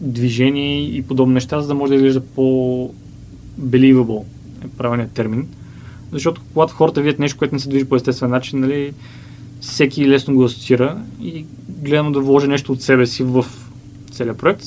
движение 0.00 0.82
и 0.82 1.02
подобни 1.02 1.34
неща, 1.34 1.60
за 1.60 1.68
да 1.68 1.74
може 1.74 1.90
да 1.90 1.96
изглежда 1.96 2.20
по-believable, 2.20 4.24
е 4.64 4.68
правилният 4.68 5.12
термин. 5.12 5.46
Защото 6.12 6.40
когато 6.52 6.74
хората 6.74 7.00
видят 7.00 7.18
нещо, 7.18 7.38
което 7.38 7.54
не 7.54 7.58
се 7.58 7.68
движи 7.68 7.84
по 7.84 7.96
естествен 7.96 8.30
начин, 8.30 8.60
нали, 8.60 8.92
всеки 9.60 10.08
лесно 10.08 10.34
го 10.34 10.44
асоциира 10.44 10.98
и 11.22 11.44
гледам 11.68 12.12
да 12.12 12.20
вложи 12.20 12.48
нещо 12.48 12.72
от 12.72 12.82
себе 12.82 13.06
си 13.06 13.22
в 13.22 13.44
целият 14.22 14.38
проект. 14.38 14.64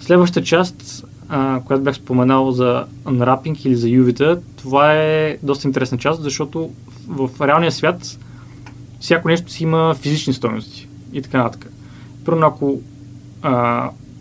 Следващата 0.00 0.42
част, 0.42 1.04
а, 1.28 1.60
която 1.60 1.84
бях 1.84 1.96
споменал 1.96 2.50
за 2.50 2.84
unwrapping 3.04 3.66
или 3.66 3.76
за 3.76 3.86
UV-та, 3.86 4.36
това 4.56 4.94
е 4.94 5.38
доста 5.42 5.68
интересна 5.68 5.98
част, 5.98 6.22
защото 6.22 6.70
в, 7.08 7.46
реалния 7.46 7.72
свят 7.72 8.18
всяко 9.00 9.28
нещо 9.28 9.52
си 9.52 9.62
има 9.62 9.94
физични 9.94 10.32
стоености 10.32 10.88
и 11.12 11.22
така 11.22 11.38
нататък. 11.38 11.72
Първо, 12.24 12.40
ако 12.40 12.80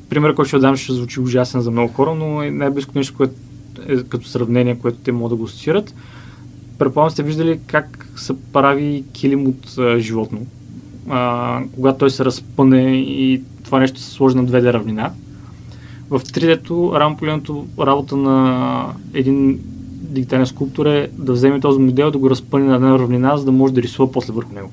пример, 0.10 0.36
който 0.36 0.48
ще 0.48 0.60
дам, 0.60 0.76
ще 0.76 0.94
звучи 0.94 1.20
ужасен 1.20 1.62
за 1.62 1.72
много 1.72 1.94
хора, 1.94 2.16
но 2.16 2.44
е 2.44 2.52
най-близко 2.52 2.92
нещо, 2.96 3.14
което 3.18 3.34
е 3.88 4.04
като 4.04 4.28
сравнение, 4.28 4.80
което 4.80 4.98
те 4.98 5.12
могат 5.12 5.30
да 5.30 5.36
го 5.36 5.44
асоциират. 5.44 5.94
Предполагам 6.80 7.12
сте 7.12 7.24
виждали 7.24 7.60
как 7.68 8.08
се 8.16 8.34
прави 8.54 9.04
килим 9.14 9.48
от 9.48 9.78
а, 9.78 10.00
животно. 10.00 10.40
А, 11.10 11.62
когато 11.76 11.98
той 11.98 12.10
се 12.10 12.26
разпъне 12.26 12.98
и 12.98 13.42
това 13.64 13.80
нещо 13.80 14.00
се 14.00 14.12
сложи 14.12 14.36
на 14.38 14.46
2D 14.46 14.74
равнина. 14.74 15.12
В 16.10 16.20
3D-то, 16.20 16.92
рамполеното 17.00 17.68
работа 17.80 18.18
на 18.18 18.86
един 19.14 19.60
дигитален 20.14 20.46
скулптор 20.46 20.86
е 20.86 21.10
да 21.14 21.34
вземе 21.34 21.60
този 21.60 21.80
модел, 21.80 22.12
да 22.12 22.18
го 22.18 22.30
разпъне 22.30 22.66
на 22.66 22.76
една 22.76 23.00
равнина, 23.00 23.38
за 23.38 23.46
да 23.46 23.52
може 23.52 23.74
да 23.74 23.82
рисува 23.82 24.12
после 24.12 24.34
върху 24.34 24.54
него. 24.54 24.72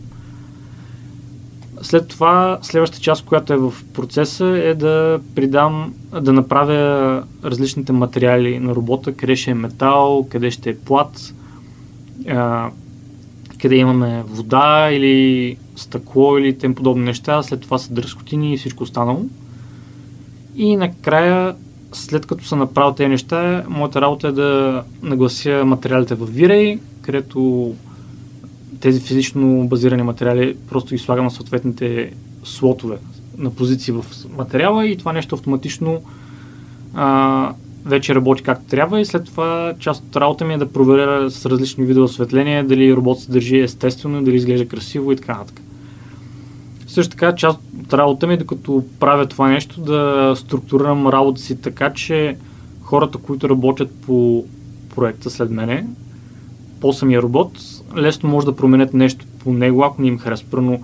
След 1.83 2.09
това, 2.09 2.59
следващата 2.63 3.03
част, 3.03 3.25
която 3.25 3.53
е 3.53 3.57
в 3.57 3.75
процеса, 3.95 4.47
е 4.47 4.75
да 4.75 5.21
придам, 5.35 5.95
да 6.21 6.33
направя 6.33 7.23
различните 7.45 7.93
материали 7.93 8.59
на 8.59 8.75
робота, 8.75 9.13
къде 9.13 9.37
ще 9.37 9.51
е 9.51 9.55
метал, 9.55 10.27
къде 10.31 10.51
ще 10.51 10.71
е 10.71 10.77
плат, 10.77 11.35
къде 13.63 13.77
имаме 13.77 14.23
вода 14.27 14.89
или 14.93 15.57
стъкло 15.81 16.39
или 16.39 16.59
тем 16.59 16.75
подобни 16.75 17.05
неща, 17.05 17.43
след 17.43 17.61
това 17.61 17.79
са 17.79 17.93
дръскотини 17.93 18.55
и 18.55 18.57
всичко 18.57 18.83
останало. 18.83 19.25
И 20.57 20.77
накрая, 20.77 21.55
след 21.93 22.27
като 22.27 22.45
съм 22.45 22.59
направил 22.59 22.95
тези 22.95 23.09
неща, 23.09 23.65
моята 23.69 24.01
работа 24.01 24.29
е 24.29 24.33
да 24.33 24.83
наглася 25.03 25.63
материалите 25.67 26.15
в 26.15 26.27
V-Ray, 26.27 26.79
където 27.03 27.73
тези 28.81 29.01
физично 29.01 29.67
базирани 29.69 30.03
материали 30.03 30.57
просто 30.69 30.95
ги 30.95 30.99
слагам 30.99 31.25
на 31.25 31.31
съответните 31.31 32.13
слотове 32.45 32.97
на 33.39 33.51
позиции 33.51 33.93
в 33.93 34.05
материала 34.37 34.87
и 34.87 34.97
това 34.97 35.13
нещо 35.13 35.35
автоматично 35.35 36.03
а, 36.95 37.53
вече 37.85 38.15
работи 38.15 38.43
както 38.43 38.65
трябва 38.67 39.01
и 39.01 39.05
след 39.05 39.25
това 39.25 39.75
част 39.79 40.05
от 40.05 40.17
работа 40.17 40.45
ми 40.45 40.55
е 40.55 40.59
да 40.59 40.73
проверя 40.73 41.31
с 41.31 41.47
различни 41.47 41.85
видове 41.85 42.05
осветления 42.05 42.65
дали 42.65 42.97
робот 42.97 43.21
се 43.21 43.33
държи 43.33 43.61
естествено, 43.61 44.25
дали 44.25 44.37
изглежда 44.37 44.69
красиво 44.69 45.13
и 45.13 45.17
така 45.17 45.33
нататък. 45.33 45.63
Също 46.91 47.11
така, 47.11 47.35
част 47.35 47.59
от 47.85 47.95
работа 47.95 48.27
ми, 48.27 48.35
е 48.35 48.37
докато 48.37 48.85
правя 49.01 49.27
това 49.27 49.49
нещо, 49.49 49.81
да 49.81 50.33
структурирам 50.37 51.07
работа 51.07 51.41
си 51.41 51.61
така, 51.61 51.93
че 51.93 52.37
хората, 52.83 53.19
които 53.19 53.49
работят 53.49 53.91
по 54.07 54.45
проекта 54.95 55.31
след 55.31 55.51
мене, 55.51 55.87
по 56.81 56.93
самия 56.93 57.23
робот, 57.23 57.53
лесно 57.97 58.29
може 58.29 58.47
да 58.47 58.57
променят 58.57 58.95
нещо 58.95 59.27
по 59.39 59.53
него, 59.53 59.85
ако 59.85 60.03
не 60.03 60.09
им 60.09 60.19
харесва. 60.19 60.49
Първо, 60.51 60.81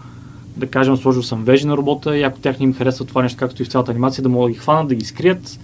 да 0.56 0.66
кажем, 0.66 0.96
сложил 0.96 1.22
съм 1.22 1.44
вежи 1.44 1.66
на 1.66 1.76
робота 1.76 2.18
и 2.18 2.22
ако 2.22 2.40
тях 2.40 2.58
не 2.58 2.64
им 2.64 2.74
харесва 2.74 3.04
това 3.04 3.22
нещо, 3.22 3.38
както 3.38 3.62
и 3.62 3.64
в 3.64 3.68
цялата 3.68 3.90
анимация, 3.90 4.22
да 4.22 4.28
могат 4.28 4.48
да 4.48 4.52
ги 4.52 4.58
хванат, 4.58 4.88
да 4.88 4.94
ги 4.94 5.04
скрият. 5.04 5.60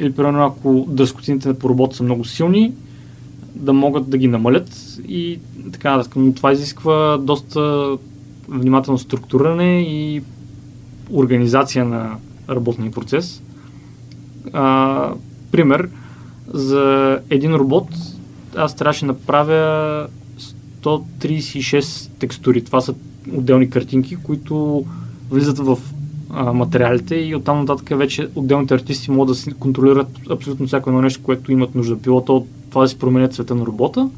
Или, 0.00 0.12
примерно, 0.12 0.44
ако 0.44 0.86
дръскотините 0.88 1.58
по 1.58 1.68
робота 1.68 1.96
са 1.96 2.02
много 2.02 2.24
силни, 2.24 2.72
да 3.54 3.72
могат 3.72 4.10
да 4.10 4.18
ги 4.18 4.28
намалят 4.28 4.98
и 5.08 5.38
така 5.72 5.96
нататък. 5.96 6.16
Но 6.16 6.34
това 6.34 6.52
изисква 6.52 7.18
доста 7.18 7.90
внимателно 8.48 8.98
структуриране 8.98 9.82
и 9.82 10.22
организация 11.12 11.84
на 11.84 12.16
работния 12.50 12.90
процес. 12.92 13.42
А, 14.52 15.12
пример, 15.52 15.88
за 16.52 17.18
един 17.30 17.54
робот 17.54 17.88
аз 18.56 18.76
трябваше 18.76 19.00
да 19.00 19.06
направя 19.06 20.06
136 20.82 22.10
текстури. 22.18 22.64
Това 22.64 22.80
са 22.80 22.94
отделни 23.34 23.70
картинки, 23.70 24.16
които 24.16 24.84
влизат 25.30 25.58
в 25.58 25.78
а, 26.30 26.52
материалите 26.52 27.14
и 27.14 27.34
оттам 27.34 27.58
нататък 27.58 27.98
вече 27.98 28.28
отделните 28.34 28.74
артисти 28.74 29.10
могат 29.10 29.28
да 29.28 29.34
си 29.34 29.52
контролират 29.52 30.08
абсолютно 30.30 30.66
всяко 30.66 30.90
едно 30.90 31.02
нещо, 31.02 31.22
което 31.22 31.52
имат 31.52 31.74
нужда. 31.74 31.96
Било 31.96 32.24
то 32.24 32.46
това 32.70 32.82
да 32.82 32.88
си 32.88 32.98
променят 32.98 33.34
цвета 33.34 33.54
на 33.54 33.66
робота, 33.66 34.10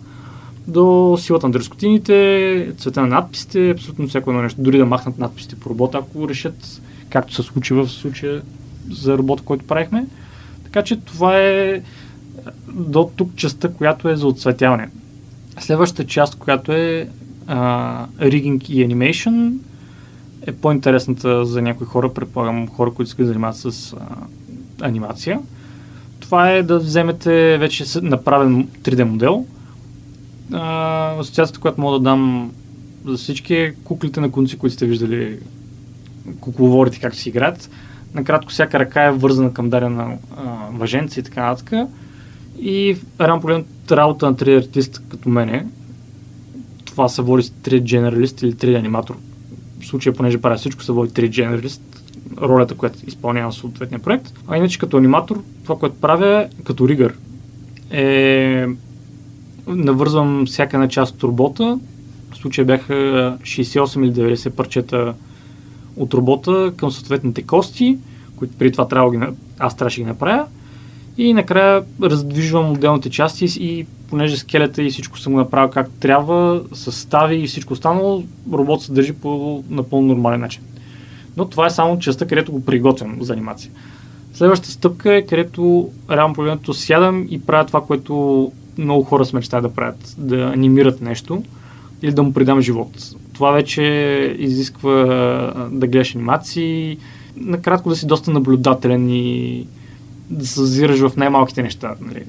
до 0.68 1.16
силата 1.20 1.46
на 1.46 1.52
дръскотините, 1.52 2.72
цвета 2.78 3.00
на 3.00 3.06
надписите, 3.06 3.70
абсолютно 3.70 4.08
всяко 4.08 4.30
едно 4.30 4.42
нещо. 4.42 4.62
Дори 4.62 4.78
да 4.78 4.86
махнат 4.86 5.18
надписите 5.18 5.56
по 5.56 5.70
робота, 5.70 5.98
ако 5.98 6.28
решат, 6.28 6.82
както 7.10 7.34
се 7.34 7.42
случи 7.42 7.74
в 7.74 7.88
случая 7.88 8.42
за 8.90 9.18
робота, 9.18 9.42
който 9.42 9.66
правихме. 9.66 10.06
Така 10.64 10.82
че 10.82 10.96
това 10.96 11.38
е 11.38 11.82
до 12.68 13.10
тук 13.16 13.30
частта, 13.36 13.68
която 13.68 14.08
е 14.08 14.16
за 14.16 14.26
отцветяване. 14.26 14.88
Следващата 15.60 16.04
част, 16.04 16.34
която 16.34 16.72
е 16.72 17.08
а, 17.46 18.06
rigging 18.06 18.70
и 18.70 18.88
animation, 18.88 19.52
е 20.46 20.52
по-интересната 20.52 21.44
за 21.44 21.62
някои 21.62 21.86
хора, 21.86 22.14
предполагам 22.14 22.68
хора, 22.68 22.90
които 22.90 23.10
се 23.10 23.24
занимават 23.24 23.56
с 23.56 23.92
а, 23.92 23.96
анимация. 24.80 25.40
Това 26.20 26.50
е 26.50 26.62
да 26.62 26.78
вземете 26.78 27.58
вече 27.58 27.84
направен 28.02 28.68
3D 28.82 29.02
модел. 29.02 29.46
А, 30.52 31.20
асоциацията, 31.20 31.60
която 31.60 31.80
мога 31.80 31.98
да 31.98 32.04
дам 32.04 32.52
за 33.04 33.16
всички 33.16 33.54
е 33.54 33.74
куклите 33.84 34.20
на 34.20 34.30
конци, 34.30 34.58
които 34.58 34.74
сте 34.74 34.86
виждали 34.86 35.38
кукловорите 36.40 37.00
как 37.00 37.14
си 37.14 37.28
играят. 37.28 37.70
Накратко, 38.14 38.52
всяка 38.52 38.78
ръка 38.78 39.04
е 39.04 39.12
вързана 39.12 39.52
към 39.52 39.70
дадена 39.70 40.16
въженца 40.72 41.20
и 41.20 41.22
така 41.22 41.46
нататък. 41.46 41.88
И 42.60 42.96
рано 43.20 43.40
погледнато 43.40 43.96
работа 43.96 44.26
на 44.26 44.34
3D 44.34 44.58
артист 44.58 45.02
като 45.08 45.28
мене, 45.28 45.66
това 46.84 47.08
се 47.08 47.22
води 47.22 47.42
3D 47.42 47.80
генералист 47.80 48.42
или 48.42 48.52
3D 48.52 48.78
аниматор. 48.78 49.16
В 49.80 49.86
случая, 49.86 50.14
понеже 50.14 50.38
правя 50.38 50.56
всичко, 50.56 50.82
се 50.82 50.92
води 50.92 51.12
3D 51.12 51.28
генералист, 51.28 51.82
ролята, 52.40 52.74
която 52.74 52.98
изпълнява 53.06 53.52
съответния 53.52 53.98
проект. 53.98 54.32
А 54.48 54.56
иначе 54.56 54.78
като 54.78 54.96
аниматор, 54.96 55.42
това, 55.62 55.78
което 55.78 56.00
правя 56.00 56.48
като 56.64 56.88
ригър, 56.88 57.14
е 57.90 58.66
навързвам 59.68 60.46
всяка 60.46 60.76
една 60.76 60.88
част 60.88 61.14
от 61.14 61.22
робота. 61.22 61.78
В 62.32 62.36
случая 62.36 62.64
бяха 62.64 62.94
68 63.42 64.04
или 64.04 64.36
90 64.36 64.50
парчета 64.50 65.14
от 65.96 66.14
робота 66.14 66.72
към 66.76 66.90
съответните 66.90 67.42
кости, 67.42 67.98
които 68.36 68.54
преди 68.58 68.72
това 68.72 68.88
трябва 68.88 69.10
ги, 69.10 69.18
аз 69.58 69.76
трябваше 69.76 70.00
ги 70.00 70.06
направя. 70.06 70.46
И 71.18 71.34
накрая 71.34 71.84
раздвижвам 72.02 72.72
отделните 72.72 73.10
части 73.10 73.46
и 73.60 73.86
понеже 74.08 74.36
скелета 74.36 74.82
и 74.82 74.90
всичко 74.90 75.18
съм 75.18 75.32
го 75.32 75.38
направил 75.38 75.70
как 75.70 75.90
трябва, 76.00 76.62
състави 76.72 77.36
и 77.36 77.46
всичко 77.46 77.72
останало, 77.72 78.24
робот 78.52 78.82
се 78.82 78.92
държи 78.92 79.12
по 79.12 79.64
напълно 79.70 80.08
нормален 80.08 80.40
начин. 80.40 80.62
Но 81.36 81.48
това 81.48 81.66
е 81.66 81.70
само 81.70 81.98
частта, 81.98 82.26
където 82.26 82.52
го 82.52 82.64
приготвям 82.64 83.16
за 83.20 83.32
анимация. 83.32 83.70
Следващата 84.34 84.70
стъпка 84.70 85.14
е, 85.14 85.22
където 85.22 85.90
реално 86.10 86.34
погледнато 86.34 86.74
сядам 86.74 87.26
и 87.30 87.40
правя 87.40 87.66
това, 87.66 87.80
което 87.80 88.52
много 88.78 89.04
хора 89.04 89.24
се 89.24 89.36
мечтаят 89.36 89.62
да 89.62 89.74
правят, 89.74 90.14
да 90.18 90.52
анимират 90.54 91.00
нещо 91.00 91.42
или 92.02 92.12
да 92.12 92.22
му 92.22 92.32
придам 92.32 92.60
живот. 92.60 92.90
Това 93.32 93.50
вече 93.50 93.82
изисква 94.38 94.90
да 95.72 95.86
гледаш 95.86 96.14
анимации, 96.14 96.98
накратко 97.36 97.88
да 97.88 97.96
си 97.96 98.06
доста 98.06 98.30
наблюдателен 98.30 99.10
и 99.10 99.66
да 100.30 100.46
се 100.46 100.60
зазираш 100.60 101.00
в 101.00 101.16
най-малките 101.16 101.62
неща. 101.62 101.94
Нали. 102.00 102.22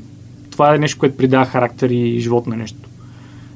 Това 0.52 0.76
е 0.76 0.78
нещо, 0.78 1.00
което 1.00 1.18
придава 1.18 1.46
характер 1.46 1.90
и 1.90 2.20
живот 2.20 2.48
на 2.48 2.56
нещо. 2.56 2.90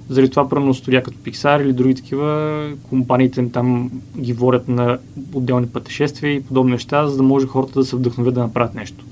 Заради 0.09 0.29
това, 0.29 0.50
първо 0.50 0.73
студия 0.73 1.03
като 1.03 1.17
Pixar 1.17 1.62
или 1.62 1.73
други 1.73 1.95
такива, 1.95 2.71
компаниите 2.89 3.50
там 3.50 3.91
ги 4.19 4.33
водят 4.33 4.67
на 4.67 4.97
отделни 5.33 5.67
пътешествия 5.67 6.33
и 6.33 6.43
подобни 6.43 6.71
неща, 6.71 7.07
за 7.07 7.17
да 7.17 7.23
може 7.23 7.47
хората 7.47 7.79
да 7.79 7.85
се 7.85 7.95
вдъхновят 7.95 8.33
да 8.33 8.41
направят 8.41 8.75
нещо. 8.75 9.05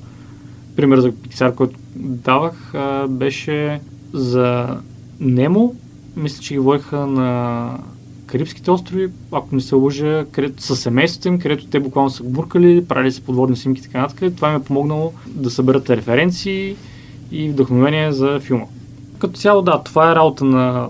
Пример 0.76 1.00
за 1.00 1.12
Pixar, 1.12 1.56
който 1.56 1.80
давах, 1.96 2.74
беше 3.10 3.80
за 4.14 4.78
Немо. 5.20 5.76
Мисля, 6.16 6.42
че 6.42 6.54
ги 6.54 6.60
водиха 6.60 7.08
на 7.08 7.78
Карибските 8.26 8.72
острови, 8.72 9.10
ако 9.32 9.56
не 9.56 9.62
се 9.62 9.76
лъжа, 9.76 10.26
където 10.32 10.64
са 10.64 10.76
семейството 10.76 11.28
им, 11.28 11.40
където 11.40 11.66
те 11.66 11.80
буквално 11.80 12.10
са 12.10 12.24
буркали, 12.24 12.86
правили 12.86 13.12
са 13.12 13.22
подводни 13.22 13.56
снимки 13.56 13.80
и 13.80 13.84
така 13.84 14.02
нататък. 14.02 14.36
Това 14.36 14.50
им 14.50 14.56
е 14.56 14.64
помогнало 14.64 15.14
да 15.28 15.50
съберат 15.50 15.90
референции 15.90 16.76
и 17.32 17.50
вдъхновение 17.50 18.12
за 18.12 18.40
филма. 18.40 18.66
Като 19.20 19.40
цяло, 19.40 19.62
да, 19.62 19.84
това 19.84 20.12
е 20.12 20.16
работа 20.16 20.46
на 20.46 20.88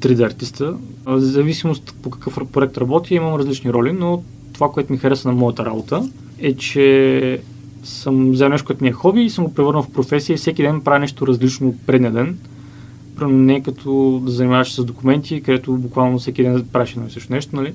3D 0.00 0.26
артиста. 0.26 0.74
В 1.04 1.20
зависимост 1.20 1.94
по 2.02 2.10
какъв 2.10 2.38
проект 2.52 2.78
работи, 2.78 3.14
имам 3.14 3.34
различни 3.34 3.72
роли, 3.72 3.92
но 3.92 4.22
това, 4.52 4.70
което 4.70 4.92
ми 4.92 4.98
хареса 4.98 5.28
на 5.28 5.34
моята 5.34 5.64
работа, 5.64 6.08
е, 6.38 6.54
че 6.54 7.40
съм 7.82 8.30
взел 8.30 8.48
нещо, 8.48 8.66
което 8.66 8.84
ми 8.84 8.90
е 8.90 8.92
хоби 8.92 9.22
и 9.22 9.30
съм 9.30 9.44
го 9.44 9.54
превърнал 9.54 9.82
в 9.82 9.90
професия 9.90 10.34
и 10.34 10.36
всеки 10.36 10.62
ден 10.62 10.80
правя 10.80 10.98
нещо 10.98 11.26
различно 11.26 11.68
от 11.68 11.86
предния 11.86 12.12
ден. 12.12 12.38
Примерно 13.16 13.38
не 13.38 13.54
е 13.54 13.62
като 13.62 14.20
да 14.24 14.30
занимаваш 14.30 14.72
с 14.72 14.84
документи, 14.84 15.42
където 15.42 15.72
буквално 15.72 16.18
всеки 16.18 16.42
ден 16.42 16.64
правиш 16.72 16.92
едно 16.92 17.06
и 17.06 17.10
също 17.10 17.32
нещо, 17.32 17.56
нали? 17.56 17.72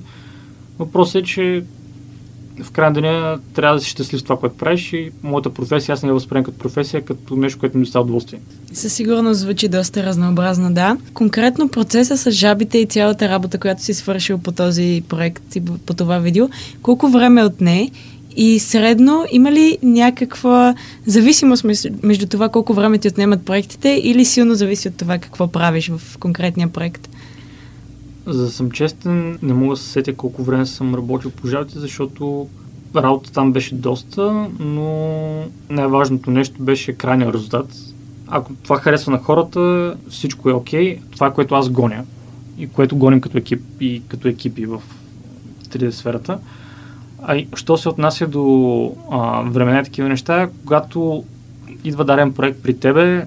Въпросът 0.78 1.22
е, 1.22 1.22
че 1.22 1.64
в 2.62 2.70
крайна 2.70 2.94
деня 2.94 3.38
трябва 3.54 3.76
да 3.76 3.82
си 3.82 3.90
щастлив 3.90 4.20
с 4.20 4.22
това, 4.22 4.38
което 4.38 4.56
правиш 4.56 4.92
и 4.92 5.10
моята 5.22 5.50
професия, 5.54 5.92
аз 5.92 6.02
не 6.02 6.08
я 6.08 6.14
възприемам 6.14 6.44
като 6.44 6.58
професия, 6.58 7.04
като 7.04 7.36
нещо, 7.36 7.58
което 7.58 7.78
ми 7.78 7.84
доставя 7.84 8.02
удоволствие. 8.02 8.40
Със 8.72 8.92
сигурност 8.92 9.40
звучи 9.40 9.68
доста 9.68 10.02
разнообразно, 10.02 10.72
да. 10.72 10.96
Конкретно 11.14 11.68
процеса 11.68 12.16
с 12.16 12.30
жабите 12.30 12.78
и 12.78 12.86
цялата 12.86 13.28
работа, 13.28 13.58
която 13.58 13.82
си 13.82 13.94
свършил 13.94 14.38
по 14.38 14.52
този 14.52 15.02
проект 15.08 15.56
и 15.56 15.64
по 15.64 15.94
това 15.94 16.18
видео, 16.18 16.48
колко 16.82 17.08
време 17.08 17.44
отне 17.44 17.90
и 18.36 18.58
средно 18.58 19.24
има 19.32 19.52
ли 19.52 19.78
някаква 19.82 20.74
зависимост 21.06 21.64
между 22.02 22.26
това 22.26 22.48
колко 22.48 22.74
време 22.74 22.98
ти 22.98 23.08
отнемат 23.08 23.44
проектите 23.44 24.00
или 24.04 24.24
силно 24.24 24.54
зависи 24.54 24.88
от 24.88 24.96
това 24.96 25.18
какво 25.18 25.48
правиш 25.48 25.88
в 25.88 26.18
конкретния 26.18 26.68
проект? 26.68 27.08
За 28.26 28.42
да 28.42 28.50
съм 28.50 28.70
честен, 28.70 29.38
не 29.42 29.54
мога 29.54 29.74
да 29.74 29.80
се 29.80 29.88
сетя 29.88 30.14
колко 30.14 30.42
време 30.42 30.66
съм 30.66 30.94
работил 30.94 31.30
по 31.30 31.48
жалите, 31.48 31.78
защото 31.78 32.48
работа 32.96 33.32
там 33.32 33.52
беше 33.52 33.74
доста, 33.74 34.48
но 34.58 35.18
най-важното 35.70 36.30
нещо 36.30 36.62
беше 36.62 36.92
крайния 36.92 37.32
резултат. 37.32 37.66
Ако 38.28 38.52
това 38.62 38.76
харесва 38.76 39.12
на 39.12 39.18
хората, 39.18 39.94
всичко 40.10 40.50
е 40.50 40.52
окей. 40.52 40.96
Okay. 40.96 41.00
Това 41.10 41.32
което 41.32 41.54
аз 41.54 41.68
гоня 41.68 42.04
и 42.58 42.68
което 42.68 42.96
гоним 42.96 43.20
като 43.20 43.38
екип 43.38 43.62
и 43.80 44.02
като 44.08 44.28
екипи 44.28 44.66
в 44.66 44.82
3D 45.68 45.90
сферата. 45.90 46.38
А 47.22 47.36
и, 47.36 47.48
що 47.54 47.76
се 47.76 47.88
отнася 47.88 48.26
до 48.26 48.92
а, 49.10 49.42
времена 49.42 49.84
такива 49.84 50.08
неща, 50.08 50.48
когато 50.64 51.24
идва 51.84 52.04
дарен 52.04 52.32
проект 52.32 52.62
при 52.62 52.76
тебе, 52.76 53.26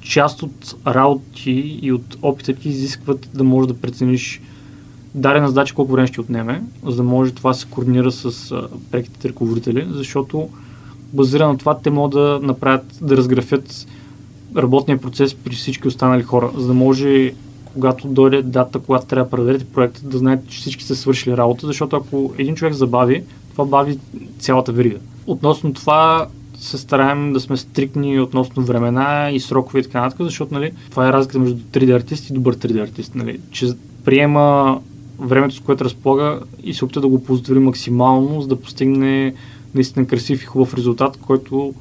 част 0.00 0.42
от 0.42 0.74
работи 0.86 1.78
и 1.82 1.92
от 1.92 2.16
опита 2.22 2.54
ти 2.54 2.68
изискват 2.68 3.30
да 3.34 3.44
можеш 3.44 3.68
да 3.68 3.80
прецениш 3.80 4.40
дадена 5.14 5.48
задача 5.48 5.74
колко 5.74 5.92
време 5.92 6.06
ще 6.06 6.20
отнеме, 6.20 6.62
за 6.86 6.96
да 6.96 7.02
може 7.02 7.32
това 7.32 7.50
да 7.50 7.54
се 7.54 7.66
координира 7.66 8.12
с 8.12 8.52
а, 8.52 8.68
преките 8.90 9.28
ръководители, 9.28 9.86
защото 9.90 10.48
базирано 11.12 11.52
на 11.52 11.58
това 11.58 11.78
те 11.78 11.90
могат 11.90 12.12
да 12.12 12.40
направят, 12.42 12.84
да 13.00 13.16
разграфят 13.16 13.86
работния 14.56 15.00
процес 15.00 15.34
при 15.34 15.54
всички 15.54 15.88
останали 15.88 16.22
хора, 16.22 16.50
за 16.56 16.66
да 16.66 16.74
може 16.74 17.32
когато 17.74 18.08
дойде 18.08 18.42
дата, 18.42 18.78
когато 18.78 19.06
трябва 19.06 19.24
да 19.24 19.30
проверите 19.30 19.64
проекта, 19.64 20.00
да 20.04 20.18
знаете, 20.18 20.42
че 20.48 20.58
всички 20.58 20.84
са 20.84 20.96
свършили 20.96 21.36
работа, 21.36 21.66
защото 21.66 21.96
ако 21.96 22.32
един 22.38 22.54
човек 22.54 22.74
забави, 22.74 23.24
това 23.52 23.64
бави 23.64 23.98
цялата 24.38 24.72
верига. 24.72 24.98
Относно 25.26 25.72
това, 25.72 26.26
се 26.58 26.78
стараем 26.78 27.32
да 27.32 27.40
сме 27.40 27.56
стрикни 27.56 28.20
относно 28.20 28.62
времена 28.62 29.30
и 29.32 29.40
срокове 29.40 29.78
и 29.78 29.82
така 29.82 30.00
нататък, 30.00 30.24
защото 30.24 30.54
нали, 30.54 30.72
това 30.90 31.08
е 31.08 31.12
разликата 31.12 31.38
между 31.38 31.56
3D 31.56 31.96
артист 31.96 32.30
и 32.30 32.32
добър 32.32 32.56
3D 32.56 32.82
артист. 32.82 33.14
Нали, 33.14 33.40
че 33.50 33.66
приема 34.04 34.80
времето, 35.18 35.54
с 35.54 35.60
което 35.60 35.84
разполага 35.84 36.40
и 36.62 36.74
се 36.74 36.84
опита 36.84 37.00
да 37.00 37.08
го 37.08 37.24
позволи 37.24 37.58
максимално, 37.58 38.40
за 38.40 38.48
да 38.48 38.60
постигне 38.60 39.34
наистина 39.74 40.06
красив 40.06 40.42
и 40.42 40.46
хубав 40.46 40.74
резултат, 40.74 41.16
който 41.16 41.74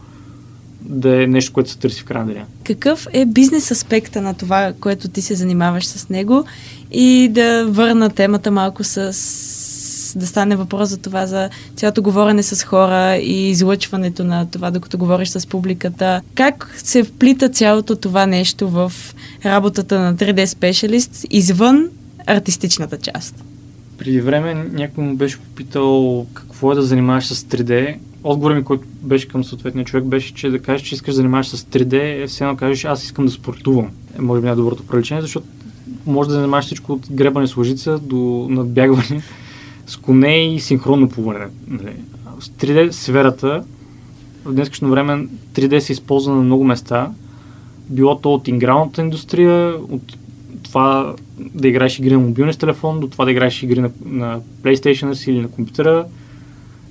да 0.85 1.23
е 1.23 1.27
нещо, 1.27 1.53
което 1.53 1.69
се 1.69 1.77
търси 1.77 2.01
в 2.01 2.05
крайна 2.05 2.27
деня. 2.27 2.45
Какъв 2.63 3.07
е 3.13 3.25
бизнес 3.25 3.71
аспекта 3.71 4.21
на 4.21 4.33
това, 4.33 4.73
което 4.79 5.07
ти 5.07 5.21
се 5.21 5.35
занимаваш 5.35 5.85
с 5.85 6.09
него 6.09 6.45
и 6.91 7.29
да 7.31 7.65
върна 7.69 8.09
темата 8.09 8.51
малко 8.51 8.83
с 8.83 9.13
да 10.15 10.27
стане 10.27 10.55
въпрос 10.55 10.89
за 10.89 10.97
това, 10.97 11.27
за 11.27 11.49
цялото 11.75 12.01
говорене 12.01 12.43
с 12.43 12.63
хора 12.63 13.15
и 13.15 13.49
излъчването 13.49 14.23
на 14.23 14.49
това, 14.51 14.71
докато 14.71 14.97
говориш 14.97 15.29
с 15.29 15.47
публиката. 15.47 16.21
Как 16.35 16.75
се 16.77 17.03
вплита 17.03 17.49
цялото 17.49 17.95
това 17.95 18.25
нещо 18.25 18.69
в 18.69 18.93
работата 19.45 19.99
на 19.99 20.15
3D 20.15 20.45
специалист 20.45 21.25
извън 21.29 21.89
артистичната 22.25 22.97
част? 22.97 23.43
Преди 23.97 24.21
време 24.21 24.53
някой 24.71 25.03
му 25.03 25.15
беше 25.15 25.37
попитал 25.37 26.25
какво 26.33 26.52
е 26.71 26.75
да 26.75 26.81
занимаваш 26.81 27.27
с 27.27 27.43
3D. 27.43 27.97
Отговорът 28.23 28.57
ми, 28.57 28.63
който 28.63 28.83
беше 29.01 29.27
към 29.27 29.43
съответния 29.43 29.85
човек, 29.85 30.05
беше, 30.05 30.33
че 30.33 30.49
да 30.49 30.59
кажеш, 30.59 30.87
че 30.87 30.95
искаш 30.95 31.13
да 31.13 31.15
занимаваш 31.15 31.47
с 31.47 31.63
3D, 31.63 32.23
е 32.23 32.27
все 32.27 32.43
едно 32.43 32.55
кажеш, 32.55 32.85
аз 32.85 33.03
искам 33.03 33.25
да 33.25 33.31
спортувам. 33.31 33.89
Е, 34.19 34.21
може 34.21 34.41
би 34.41 34.47
най-доброто 34.47 34.83
проличение, 34.83 35.21
защото 35.21 35.47
може 36.05 36.29
да 36.29 36.35
занимаваш 36.35 36.65
всичко 36.65 36.93
от 36.93 37.07
гребане 37.11 37.47
с 37.47 37.57
лъжица 37.57 37.99
до 37.99 38.47
надбягване 38.49 39.21
с 39.87 39.97
коне 39.97 40.53
и 40.53 40.59
синхронно 40.59 41.09
плуване. 41.09 41.45
Нали. 41.67 41.93
С 42.39 42.49
3D 42.49 42.91
сферата 42.91 43.63
в 44.45 44.53
днескашно 44.53 44.89
време 44.89 45.27
3D 45.53 45.79
се 45.79 45.91
използва 45.91 46.35
на 46.35 46.41
много 46.41 46.63
места. 46.63 47.11
Било 47.89 48.17
то 48.17 48.33
от 48.33 48.47
игралната 48.47 49.01
индустрия, 49.01 49.75
от 49.89 50.17
това 50.63 51.15
да 51.39 51.67
играеш 51.67 51.99
игри 51.99 52.13
на 52.13 52.19
мобилния 52.19 52.55
телефон, 52.55 52.99
до 52.99 53.07
това 53.07 53.25
да 53.25 53.31
играеш 53.31 53.63
игри 53.63 53.79
на, 53.79 53.91
на 54.05 54.39
PlayStation 54.63 55.13
си 55.13 55.31
или 55.31 55.41
на 55.41 55.47
компютъра. 55.47 56.05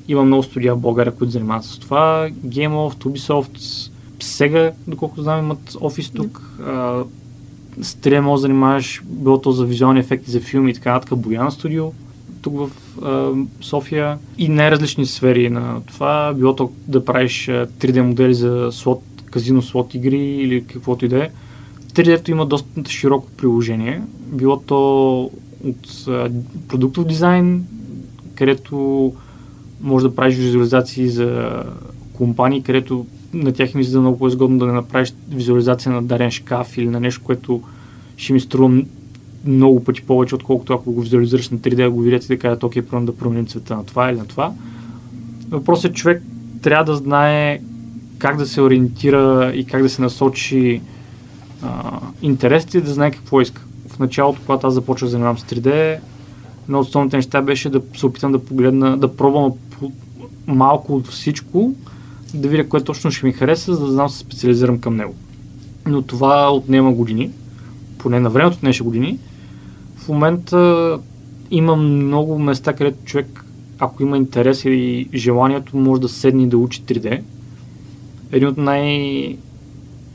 Има 0.09 0.25
много 0.25 0.43
студия 0.43 0.75
в 0.75 0.81
България, 0.81 1.15
които 1.15 1.31
занимават 1.31 1.65
с 1.65 1.79
това. 1.79 2.29
GameLoft, 2.47 3.05
Ubisoft, 3.05 3.91
Sega, 4.21 4.73
доколкото 4.87 5.23
знам, 5.23 5.39
имат 5.39 5.77
офис 5.81 6.11
тук. 6.11 6.59
Yeah. 6.61 7.05
с 7.81 7.95
3D 7.95 8.21
може 8.21 8.41
да 8.41 8.43
занимаваш, 8.43 9.03
било 9.05 9.41
то 9.41 9.53
за 9.53 9.65
визуални 9.65 10.01
ефекти 10.01 10.31
за 10.31 10.41
филми 10.41 10.71
и 10.71 10.75
така 10.75 10.93
нататък, 10.93 11.19
Бояна 11.19 11.51
студио 11.51 11.93
тук 12.43 12.55
в 12.57 12.71
а, 13.03 13.33
София 13.61 14.19
и 14.39 14.49
най-различни 14.49 15.07
сфери 15.07 15.51
на 15.51 15.81
това, 15.87 16.35
било 16.37 16.57
то 16.57 16.73
да 16.89 17.05
правиш 17.05 17.47
3D 17.47 18.01
модели 18.01 18.35
за 18.35 18.69
слот, 18.73 19.03
казино 19.31 19.63
слот 19.63 19.95
игри 19.95 20.25
или 20.25 20.65
каквото 20.65 21.05
и 21.05 21.09
да 21.09 21.25
е. 21.25 21.31
3D-то 21.93 22.31
има 22.31 22.47
доста 22.47 22.91
широко 22.91 23.31
приложение, 23.37 24.03
било 24.27 24.57
то 24.57 25.23
от 25.65 26.09
а, 26.09 26.31
продуктов 26.69 27.07
дизайн, 27.07 27.67
където 28.35 29.13
може 29.83 30.09
да 30.09 30.15
правиш 30.15 30.37
визуализации 30.37 31.09
за 31.09 31.63
компании, 32.13 32.63
където 32.63 33.07
на 33.35 33.53
тях 33.53 33.75
ми 33.75 33.81
изглежда 33.81 34.01
много 34.01 34.19
по-изгодно 34.19 34.59
да 34.59 34.67
не 34.67 34.73
направиш 34.73 35.15
визуализация 35.31 35.93
на 35.93 36.03
дарен 36.03 36.31
шкаф 36.31 36.79
или 36.79 36.89
на 36.89 37.01
нещо, 37.01 37.21
което 37.25 37.63
ще 38.17 38.33
ми 38.33 38.41
струва 38.41 38.83
много 39.45 39.85
пъти 39.85 40.03
повече, 40.03 40.35
отколкото 40.35 40.73
ако 40.73 40.93
го 40.93 41.01
визуализираш 41.01 41.51
на 41.51 41.59
3D, 41.59 41.89
го 41.89 42.01
видят 42.01 42.25
и 42.25 42.29
да 42.29 42.39
кажат, 42.39 42.63
окей, 42.63 42.83
пробвам 42.83 43.07
да 43.07 43.17
променим 43.17 43.47
цвета 43.47 43.77
на 43.77 43.87
това 43.87 44.11
или 44.11 44.19
на 44.19 44.27
това. 44.27 44.53
Въпросът 45.51 45.91
е, 45.91 45.95
човек 45.95 46.23
трябва 46.63 46.85
да 46.85 46.97
знае 46.97 47.61
как 48.19 48.37
да 48.37 48.47
се 48.47 48.61
ориентира 48.61 49.53
и 49.55 49.65
как 49.65 49.83
да 49.83 49.89
се 49.89 50.03
насочи 50.03 50.81
интересите 52.23 52.81
да 52.81 52.93
знае 52.93 53.11
какво 53.11 53.41
иска. 53.41 53.63
В 53.89 53.99
началото, 53.99 54.41
когато 54.41 54.67
аз 54.67 54.75
започвах 54.75 55.07
да 55.07 55.11
занимавам 55.11 55.39
с 55.39 55.45
3D, 55.45 55.99
едно 56.65 56.81
от 56.81 56.87
основните 56.87 57.17
неща 57.17 57.43
беше 57.43 57.71
да 57.71 57.83
се 57.97 58.07
опитам 58.07 58.33
да 58.33 58.45
погледна, 58.45 58.97
да 58.97 59.17
пробвам 59.17 59.53
малко 60.47 60.97
от 60.97 61.07
всичко, 61.07 61.75
да 62.35 62.49
видя 62.49 62.69
кое 62.69 62.81
точно 62.81 63.11
ще 63.11 63.27
ми 63.27 63.33
хареса, 63.33 63.75
за 63.75 63.87
да 63.87 63.93
знам 63.93 64.09
се 64.09 64.19
специализирам 64.19 64.79
към 64.79 64.97
него. 64.97 65.15
Но 65.87 66.03
това 66.03 66.53
отнема 66.53 66.93
години, 66.93 67.31
поне 67.99 68.21
на 68.21 68.31
времето 68.31 68.57
отнеше 68.57 68.85
години. 68.85 69.19
В 69.97 70.09
момента 70.09 70.99
има 71.51 71.77
много 71.77 72.39
места, 72.39 72.73
където 72.73 73.05
човек, 73.05 73.45
ако 73.79 74.03
има 74.03 74.17
интерес 74.17 74.65
и 74.65 75.09
желанието, 75.15 75.77
може 75.77 76.01
да 76.01 76.09
седне 76.09 76.43
и 76.43 76.47
да 76.47 76.59
учи 76.59 76.83
3D. 76.83 77.23
Един 78.33 78.49
от 78.49 78.57
най- 78.57 79.37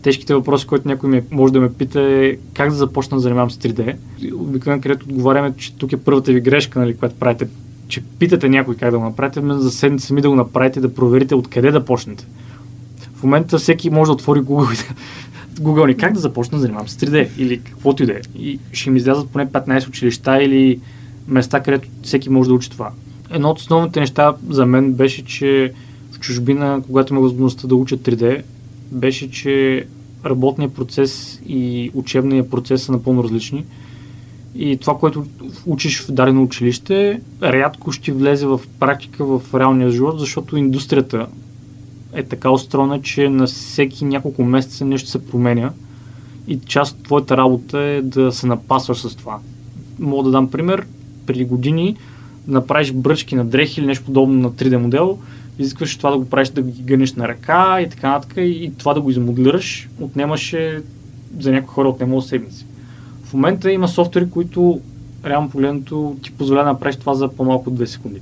тежките 0.01 0.33
въпроси, 0.33 0.67
които 0.67 0.87
някой 0.87 1.09
ме, 1.09 1.23
може 1.31 1.53
да 1.53 1.59
ме 1.59 1.73
пита 1.73 2.01
е 2.01 2.37
как 2.53 2.69
да 2.69 2.75
започна 2.75 3.17
да 3.17 3.21
занимавам 3.21 3.51
с 3.51 3.57
3D. 3.57 3.95
Обикновено, 4.33 4.81
където 4.81 5.05
отговаряме, 5.05 5.53
че 5.57 5.75
тук 5.75 5.91
е 5.91 5.97
първата 5.97 6.31
ви 6.31 6.41
грешка, 6.41 6.79
нали, 6.79 6.97
която 6.97 7.15
правите, 7.15 7.47
че 7.87 8.03
питате 8.19 8.49
някой 8.49 8.75
как 8.75 8.91
да 8.91 8.99
го 8.99 9.05
направите, 9.05 9.39
ами 9.39 9.61
за 9.61 9.71
седнете 9.71 10.03
сами 10.03 10.21
да 10.21 10.29
го 10.29 10.35
направите, 10.35 10.79
да 10.79 10.93
проверите 10.93 11.35
откъде 11.35 11.71
да 11.71 11.85
почнете. 11.85 12.27
В 13.15 13.23
момента 13.23 13.57
всеки 13.57 13.89
може 13.89 14.09
да 14.09 14.13
отвори 14.13 14.39
Google 14.39 14.73
и 14.73 14.77
да, 14.77 14.93
Google 15.63 15.87
ни 15.87 15.97
как 15.97 16.13
да 16.13 16.19
започна 16.19 16.57
да 16.57 16.61
занимавам 16.61 16.87
с 16.87 16.97
3D 16.97 17.29
или 17.37 17.61
каквото 17.61 18.03
и 18.03 18.05
да 18.05 18.13
е. 18.13 18.21
И 18.39 18.59
ще 18.71 18.89
ми 18.89 18.97
излязат 18.97 19.29
поне 19.29 19.47
15 19.47 19.87
училища 19.87 20.43
или 20.43 20.79
места, 21.27 21.59
където 21.63 21.87
всеки 22.03 22.29
може 22.29 22.49
да 22.49 22.53
учи 22.53 22.69
това. 22.69 22.91
Едно 23.31 23.49
от 23.49 23.59
основните 23.59 23.99
неща 23.99 24.35
за 24.49 24.65
мен 24.65 24.93
беше, 24.93 25.25
че 25.25 25.73
в 26.11 26.19
чужбина, 26.19 26.81
когато 26.85 27.13
има 27.13 27.21
възможността 27.21 27.67
да 27.67 27.75
уча 27.75 27.97
3D, 27.97 28.41
беше, 28.91 29.31
че 29.31 29.85
работният 30.25 30.73
процес 30.73 31.41
и 31.47 31.91
учебният 31.93 32.51
процес 32.51 32.83
са 32.83 32.91
напълно 32.91 33.23
различни. 33.23 33.65
И 34.55 34.77
това, 34.77 34.97
което 34.97 35.25
учиш 35.65 36.01
в 36.01 36.11
дадено 36.11 36.43
училище, 36.43 37.21
рядко 37.43 37.91
ще 37.91 38.11
влезе 38.11 38.45
в 38.45 38.61
практика 38.79 39.25
в 39.25 39.41
реалния 39.53 39.89
живот, 39.89 40.19
защото 40.19 40.57
индустрията 40.57 41.27
е 42.13 42.23
така 42.23 42.51
устроена, 42.51 43.01
че 43.01 43.29
на 43.29 43.47
всеки 43.47 44.05
няколко 44.05 44.43
месеца 44.43 44.85
нещо 44.85 45.09
се 45.09 45.27
променя 45.27 45.71
и 46.47 46.59
част 46.59 46.97
от 46.97 47.03
твоята 47.03 47.37
работа 47.37 47.79
е 47.79 48.01
да 48.01 48.31
се 48.31 48.47
напасваш 48.47 48.97
с 48.97 49.15
това. 49.15 49.39
Мога 49.99 50.23
да 50.23 50.31
дам 50.31 50.51
пример. 50.51 50.85
Преди 51.25 51.45
години 51.45 51.95
направиш 52.47 52.91
бръчки 52.93 53.35
на 53.35 53.45
дрехи 53.45 53.79
или 53.79 53.87
нещо 53.87 54.05
подобно 54.05 54.39
на 54.39 54.51
3D 54.51 54.77
модел, 54.77 55.17
изискваше 55.59 55.97
това 55.97 56.11
да 56.11 56.17
го 56.17 56.29
правиш 56.29 56.49
да 56.49 56.61
ги 56.61 56.81
гънеш 56.81 57.13
на 57.13 57.27
ръка 57.27 57.81
и 57.81 57.89
така 57.89 58.11
нататък 58.11 58.37
и, 58.37 58.71
това 58.77 58.93
да 58.93 59.01
го 59.01 59.09
измоделираш 59.09 59.89
отнемаше 59.99 60.81
за 61.39 61.51
някои 61.51 61.73
хора 61.73 61.89
отнемало 61.89 62.21
седмици. 62.21 62.65
В 63.23 63.33
момента 63.33 63.71
има 63.71 63.87
софтуери, 63.87 64.29
които 64.29 64.81
реално 65.25 65.49
погледнато 65.49 66.15
ти 66.23 66.31
позволя 66.31 66.63
да 66.63 66.69
направиш 66.71 66.95
това 66.95 67.13
за 67.13 67.27
по-малко 67.27 67.69
от 67.69 67.79
2 67.79 67.85
секунди. 67.85 68.21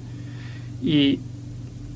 И 0.84 1.20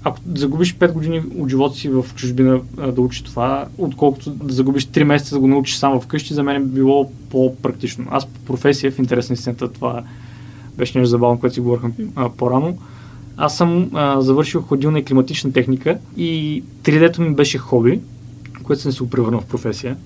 ако 0.04 0.18
загубиш 0.36 0.76
5 0.76 0.92
години 0.92 1.22
от 1.38 1.50
живота 1.50 1.76
си 1.76 1.90
в 1.90 2.06
чужбина 2.16 2.62
да 2.94 3.02
учиш 3.02 3.22
това, 3.22 3.66
отколкото 3.78 4.32
да 4.32 4.54
загубиш 4.54 4.86
3 4.86 5.04
месеца 5.04 5.36
да 5.36 5.40
го 5.40 5.48
научиш 5.48 5.76
само 5.76 6.02
вкъщи, 6.02 6.34
за 6.34 6.44
мен 6.44 6.56
е 6.56 6.66
било 6.66 7.12
по-практично. 7.30 8.06
Аз 8.10 8.26
по 8.26 8.40
професия, 8.40 8.92
в 8.92 9.00
интерес 9.00 9.30
на 9.30 9.34
истината, 9.34 9.72
това 9.72 10.04
беше 10.78 10.98
нещо 10.98 11.10
забавно, 11.10 11.40
което 11.40 11.54
си 11.54 11.60
говорихме 11.60 11.92
по-рано. 12.38 12.78
Аз 13.42 13.58
съм 13.58 13.90
а, 13.94 14.22
завършил 14.22 14.62
ходилна 14.62 15.00
и 15.00 15.06
климатична 15.06 15.54
техника 15.54 15.98
и 16.18 16.64
3D-то 16.84 17.22
ми 17.22 17.36
беше 17.36 17.58
хоби, 17.58 18.00
което 18.64 18.82
съм 18.82 18.92
се 18.92 19.10
превърнал 19.10 19.42
в 19.42 19.46
професия. 19.46 19.98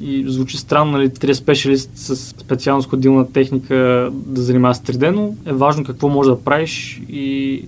И 0.00 0.24
звучи 0.26 0.56
странно, 0.56 0.92
нали, 0.92 1.08
3D 1.08 1.32
специалист 1.32 1.90
с 1.94 2.16
специалност 2.16 2.88
ходилна 2.88 3.32
техника 3.32 3.74
да 4.12 4.42
занимава 4.42 4.74
с 4.74 4.78
3D, 4.78 5.10
но 5.10 5.34
е 5.46 5.52
важно 5.52 5.84
какво 5.84 6.08
можеш 6.08 6.30
да 6.30 6.44
правиш 6.44 7.02
и 7.08 7.64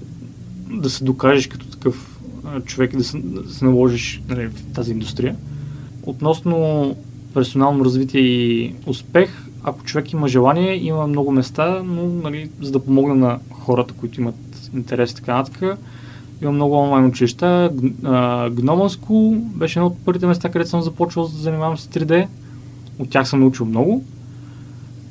да 0.70 0.90
се 0.90 1.04
докажеш 1.04 1.46
като 1.46 1.66
такъв 1.66 2.20
човек 2.64 2.92
и 2.92 2.96
да 2.96 3.04
се, 3.04 3.18
да 3.18 3.50
се 3.50 3.64
наложиш 3.64 4.22
нали, 4.28 4.46
в 4.46 4.72
тази 4.74 4.92
индустрия. 4.92 5.36
Относно 6.02 6.96
персонално 7.34 7.84
развитие 7.84 8.20
и 8.20 8.74
успех, 8.86 9.30
ако 9.62 9.84
човек 9.84 10.12
има 10.12 10.28
желание, 10.28 10.76
има 10.76 11.06
много 11.06 11.32
места, 11.32 11.82
но 11.84 12.06
нали, 12.06 12.50
за 12.60 12.72
да 12.72 12.84
помогна 12.84 13.14
на 13.14 13.38
хората, 13.50 13.94
които 13.94 14.20
имат 14.20 14.34
интерес 14.74 15.12
и 15.12 15.14
така 15.14 15.36
нататък, 15.36 15.78
има 16.42 16.52
много 16.52 16.74
онлайн 16.74 17.06
училища. 17.06 17.70
School 18.88 19.38
беше 19.38 19.78
едно 19.78 19.86
от 19.86 20.04
първите 20.04 20.26
места, 20.26 20.50
където 20.50 20.70
съм 20.70 20.82
започвал 20.82 21.28
да 21.28 21.36
занимавам 21.36 21.78
с 21.78 21.86
3D. 21.86 22.26
От 22.98 23.10
тях 23.10 23.28
съм 23.28 23.40
научил 23.40 23.66
много. 23.66 24.04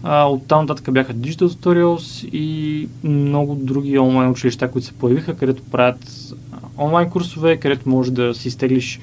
А, 0.03 0.23
от 0.23 0.47
там 0.47 0.61
нататък 0.61 0.93
бяха 0.93 1.13
Digital 1.13 1.47
Tutorials 1.47 2.29
и 2.29 2.89
много 3.03 3.55
други 3.55 3.99
онлайн 3.99 4.31
училища, 4.31 4.71
които 4.71 4.87
се 4.87 4.93
появиха, 4.93 5.37
където 5.37 5.63
правят 5.63 6.33
онлайн 6.77 7.09
курсове, 7.09 7.57
където 7.57 7.89
може 7.89 8.11
да 8.11 8.33
си 8.33 8.47
изтеглиш 8.47 8.99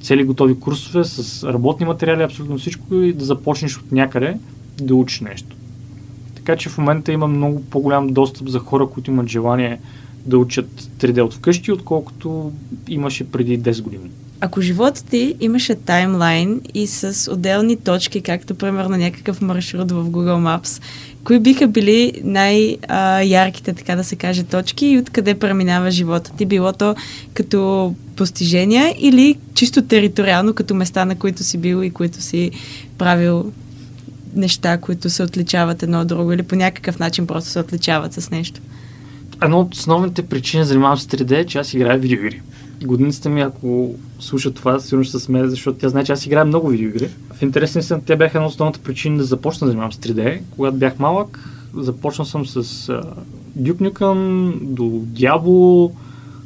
цели 0.00 0.24
готови 0.24 0.60
курсове 0.60 1.04
с 1.04 1.44
работни 1.52 1.86
материали, 1.86 2.22
абсолютно 2.22 2.58
всичко 2.58 2.94
и 2.94 3.12
да 3.12 3.24
започнеш 3.24 3.78
от 3.78 3.92
някъде 3.92 4.36
да 4.80 4.94
учиш 4.94 5.20
нещо. 5.20 5.56
Така 6.44 6.58
че 6.58 6.68
в 6.68 6.78
момента 6.78 7.12
има 7.12 7.26
много 7.26 7.62
по-голям 7.62 8.08
достъп 8.08 8.48
за 8.48 8.58
хора, 8.58 8.86
които 8.86 9.10
имат 9.10 9.28
желание 9.28 9.80
да 10.26 10.38
учат 10.38 10.66
3D 10.98 11.22
от 11.22 11.34
вкъщи, 11.34 11.72
отколкото 11.72 12.52
имаше 12.88 13.24
преди 13.24 13.60
10 13.60 13.82
години. 13.82 14.10
Ако 14.40 14.60
живота 14.60 15.04
ти 15.04 15.34
имаше 15.40 15.74
таймлайн 15.74 16.60
и 16.74 16.86
с 16.86 17.32
отделни 17.32 17.76
точки, 17.76 18.20
както 18.20 18.54
примерно 18.54 18.96
някакъв 18.96 19.40
маршрут 19.40 19.90
в 19.90 20.04
Google 20.10 20.60
Maps, 20.60 20.82
кои 21.24 21.38
биха 21.38 21.68
били 21.68 22.12
най-ярките, 22.24 23.72
така 23.72 23.96
да 23.96 24.04
се 24.04 24.16
каже, 24.16 24.42
точки 24.42 24.86
и 24.86 24.98
откъде 24.98 25.34
преминава 25.34 25.90
живота 25.90 26.32
ти? 26.36 26.46
Било 26.46 26.72
то 26.72 26.94
като 27.34 27.94
постижения 28.16 28.94
или 28.98 29.36
чисто 29.54 29.82
териториално, 29.82 30.54
като 30.54 30.74
места, 30.74 31.04
на 31.04 31.14
които 31.14 31.44
си 31.44 31.58
бил 31.58 31.82
и 31.82 31.90
които 31.90 32.22
си 32.22 32.50
правил 32.98 33.52
неща, 34.36 34.78
които 34.78 35.10
се 35.10 35.22
отличават 35.22 35.82
едно 35.82 36.00
от 36.00 36.08
друго 36.08 36.32
или 36.32 36.42
по 36.42 36.56
някакъв 36.56 36.98
начин 36.98 37.26
просто 37.26 37.50
се 37.50 37.60
отличават 37.60 38.12
с 38.12 38.30
нещо? 38.30 38.60
Едно 39.42 39.60
от 39.60 39.74
основните 39.74 40.22
причини 40.22 40.64
занимавам 40.64 40.98
с 40.98 41.06
3D 41.06 41.30
е, 41.30 41.46
че 41.46 41.58
аз 41.58 41.74
играя 41.74 41.98
видеоигри 41.98 42.42
годиницата 42.86 43.28
ми, 43.28 43.40
ако 43.40 43.94
слуша 44.18 44.54
това, 44.54 44.80
сигурно 44.80 45.04
ще 45.04 45.18
се 45.18 45.24
смее, 45.24 45.48
защото 45.48 45.78
тя 45.78 45.88
знае, 45.88 46.04
че 46.04 46.12
аз 46.12 46.26
играя 46.26 46.44
много 46.44 46.68
видеоигри. 46.68 47.10
В 47.34 47.42
интересен 47.42 47.82
съм, 47.82 48.00
те 48.00 48.16
бяха 48.16 48.38
една 48.38 48.46
от 48.46 48.52
основната 48.52 48.80
причина 48.80 49.18
да 49.18 49.24
започна 49.24 49.64
да 49.64 49.70
занимавам 49.70 49.92
с 49.92 49.96
3D. 49.96 50.40
Когато 50.50 50.76
бях 50.76 50.98
малък, 50.98 51.48
започнал 51.76 52.24
съм 52.24 52.46
с 52.46 52.62
uh, 52.62 53.04
Duke 53.58 53.90
Nukem, 53.90 54.58
до 54.62 54.82
Diablo, 54.92 55.92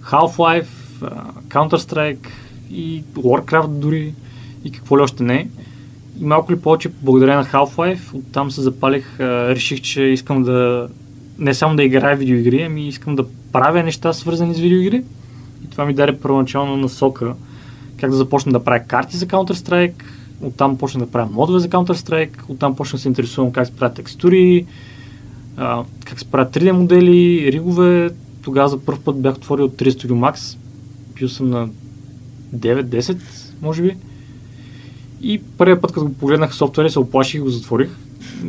Half-Life, 0.02 0.66
uh, 1.00 1.22
Counter-Strike 1.48 2.28
и 2.70 3.04
Warcraft 3.14 3.68
дори 3.68 4.14
и 4.64 4.70
какво 4.70 4.98
ли 4.98 5.02
още 5.02 5.22
не. 5.22 5.48
И 6.20 6.24
малко 6.24 6.52
ли 6.52 6.60
повече 6.60 6.88
благодаря 7.02 7.36
на 7.36 7.44
Half-Life, 7.44 8.14
оттам 8.14 8.50
се 8.50 8.60
запалих, 8.60 9.20
реших, 9.20 9.80
че 9.80 10.02
искам 10.02 10.42
да 10.42 10.88
не 11.38 11.54
само 11.54 11.76
да 11.76 11.82
играя 11.82 12.16
видеоигри, 12.16 12.62
ами 12.62 12.88
искам 12.88 13.16
да 13.16 13.24
правя 13.52 13.82
неща 13.82 14.12
свързани 14.12 14.54
с 14.54 14.58
видеоигри. 14.58 15.04
И 15.64 15.70
това 15.70 15.84
ми 15.84 15.94
даде 15.94 16.18
първоначално 16.18 16.76
насока 16.76 17.34
как 18.00 18.10
да 18.10 18.16
започна 18.16 18.52
да 18.52 18.64
правя 18.64 18.84
карти 18.84 19.16
за 19.16 19.26
Counter-Strike, 19.26 20.02
оттам 20.42 20.78
почна 20.78 21.00
да 21.00 21.10
правя 21.10 21.30
модове 21.32 21.58
за 21.58 21.68
Counter-Strike, 21.68 22.30
оттам 22.48 22.76
почна 22.76 22.96
да 22.96 23.02
се 23.02 23.08
интересувам 23.08 23.52
как 23.52 23.66
се 23.66 23.72
правят 23.72 23.96
текстури, 23.96 24.66
как 26.04 26.18
се 26.18 26.24
правят 26.24 26.54
3D 26.54 26.70
модели, 26.70 27.52
ригове. 27.52 28.10
Тогава 28.42 28.68
за 28.68 28.78
първ 28.78 28.98
път 29.04 29.22
бях 29.22 29.36
отворил 29.36 29.68
3 29.68 29.88
Studio 29.88 30.12
Max. 30.12 30.58
Бил 31.14 31.28
съм 31.28 31.50
на 31.50 31.68
9-10, 32.56 33.18
може 33.62 33.82
би. 33.82 33.96
И 35.22 35.40
първият 35.58 35.80
път, 35.80 35.92
като 35.92 36.06
го 36.06 36.12
погледнах 36.12 36.54
софтуера, 36.54 36.90
се 36.90 36.98
оплаших 36.98 37.34
и 37.34 37.40
го 37.40 37.50
затворих. 37.50 37.90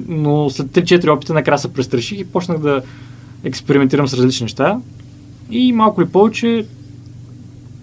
Но 0.07 0.49
след 0.49 0.67
3-4 0.67 1.15
опита 1.15 1.33
накрая 1.33 1.57
се 1.59 1.73
престраших 1.73 2.19
и 2.19 2.25
почнах 2.25 2.57
да 2.57 2.81
експериментирам 3.43 4.07
с 4.07 4.13
различни 4.13 4.43
неща. 4.43 4.79
И 5.51 5.73
малко 5.73 6.01
ли 6.01 6.05
повече 6.05 6.65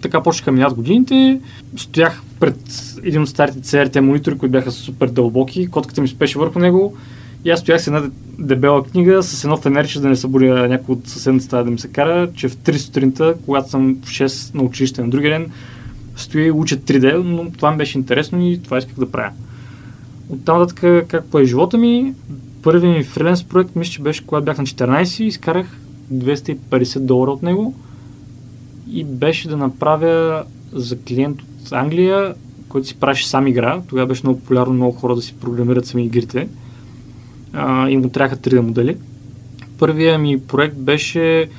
така 0.01 0.23
почнаха 0.23 0.51
минат 0.51 0.73
годините. 0.73 1.39
Стоях 1.77 2.21
пред 2.39 2.57
един 3.03 3.21
от 3.21 3.29
старите 3.29 3.59
CRT 3.59 3.99
монитори, 3.99 4.37
които 4.37 4.51
бяха 4.51 4.71
супер 4.71 5.07
дълбоки. 5.07 5.67
Котката 5.67 6.01
ми 6.01 6.07
спеше 6.07 6.39
върху 6.39 6.59
него. 6.59 6.95
И 7.45 7.49
аз 7.49 7.59
стоях 7.59 7.81
с 7.81 7.87
една 7.87 8.09
дебела 8.39 8.83
книга, 8.83 9.23
с 9.23 9.43
едно 9.43 9.57
фенерче, 9.57 9.99
да 9.99 10.09
не 10.09 10.15
събудя 10.15 10.67
някой 10.69 10.95
от 10.95 11.07
съседната 11.07 11.45
стая 11.45 11.63
да 11.63 11.71
ми 11.71 11.79
се 11.79 11.87
кара, 11.87 12.29
че 12.35 12.47
в 12.49 12.57
3 12.57 12.77
сутринта, 12.77 13.35
когато 13.45 13.69
съм 13.69 13.97
в 14.03 14.09
6 14.09 14.55
на 14.55 14.63
училище 14.63 15.01
на 15.01 15.09
другия 15.09 15.39
ден, 15.39 15.51
стоя 16.17 16.47
и 16.47 16.51
уча 16.51 16.77
3D, 16.77 17.15
но 17.15 17.51
това 17.51 17.71
ми 17.71 17.77
беше 17.77 17.97
интересно 17.97 18.47
и 18.47 18.61
това 18.63 18.77
исках 18.77 18.95
да 18.95 19.11
правя. 19.11 19.31
Оттам 20.29 20.59
нататък 20.59 21.07
как 21.07 21.25
по 21.25 21.39
е 21.39 21.45
живота 21.45 21.77
ми, 21.77 22.13
първият 22.63 22.97
ми 22.97 23.03
фриленс 23.03 23.43
проект, 23.43 23.75
мисля, 23.75 23.91
че 23.91 24.01
беше 24.01 24.25
когато 24.25 24.45
бях 24.45 24.57
на 24.57 24.63
14 24.63 25.23
и 25.23 25.27
изкарах 25.27 25.67
250 26.13 26.99
долара 26.99 27.31
от 27.31 27.43
него 27.43 27.75
и 28.91 29.03
беше 29.03 29.47
да 29.47 29.57
направя 29.57 30.43
за 30.73 30.99
клиент 30.99 31.41
от 31.41 31.71
Англия, 31.71 32.33
който 32.69 32.87
си 32.87 32.95
правеше 32.95 33.29
сам 33.29 33.47
игра. 33.47 33.81
Тогава 33.87 34.07
беше 34.07 34.21
много 34.23 34.39
популярно 34.39 34.73
много 34.73 34.97
хора 34.97 35.15
да 35.15 35.21
си 35.21 35.33
програмират 35.33 35.85
сами 35.85 36.05
игрите. 36.05 36.47
А, 37.53 37.89
и 37.89 37.97
му 37.97 38.09
трябваха 38.09 38.41
3D 38.41 38.59
модели. 38.59 38.97
Първия 39.79 40.19
ми 40.19 40.41
проект 40.41 40.75
беше 40.77 41.49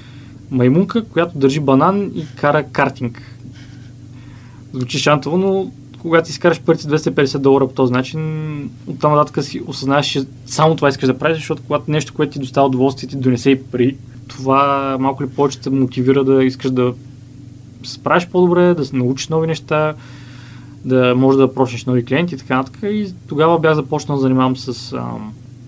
маймунка, 0.50 1.04
която 1.04 1.38
държи 1.38 1.60
банан 1.60 2.10
и 2.14 2.26
кара 2.36 2.62
картинг. 2.62 3.37
Звучи 4.72 4.98
шантово, 4.98 5.38
но 5.38 5.70
когато 5.98 6.30
изкараш 6.30 6.60
първите 6.60 6.88
250 6.88 7.38
долара 7.38 7.68
по 7.68 7.74
този 7.74 7.92
начин, 7.92 8.70
оттам 8.86 9.14
нататък 9.14 9.44
си 9.44 9.62
осъзнаеш, 9.66 10.06
че 10.06 10.22
само 10.46 10.76
това 10.76 10.88
искаш 10.88 11.06
да 11.06 11.18
правиш, 11.18 11.36
защото 11.36 11.62
когато 11.66 11.90
нещо, 11.90 12.14
което 12.14 12.32
ти 12.32 12.38
доставя 12.38 12.66
удоволствие, 12.66 13.08
ти 13.08 13.16
донесе 13.16 13.50
и 13.50 13.62
пари, 13.62 13.96
това 14.28 14.96
малко 15.00 15.22
ли 15.22 15.28
повече 15.28 15.60
те 15.60 15.70
мотивира 15.70 16.24
да 16.24 16.44
искаш 16.44 16.70
да 16.70 16.94
справиш 17.84 18.28
по-добре, 18.28 18.74
да 18.74 18.84
се 18.84 18.96
научиш 18.96 19.28
нови 19.28 19.46
неща, 19.46 19.94
да 20.84 21.14
можеш 21.16 21.38
да 21.38 21.54
прочнеш 21.54 21.84
нови 21.84 22.04
клиенти 22.04 22.34
и 22.34 22.38
така 22.38 22.56
нататък. 22.56 22.82
И 22.82 23.12
тогава 23.28 23.58
бях 23.58 23.74
започнал 23.74 24.18
да 24.18 24.22
занимавам 24.22 24.56
с 24.56 24.92
а, 24.92 25.04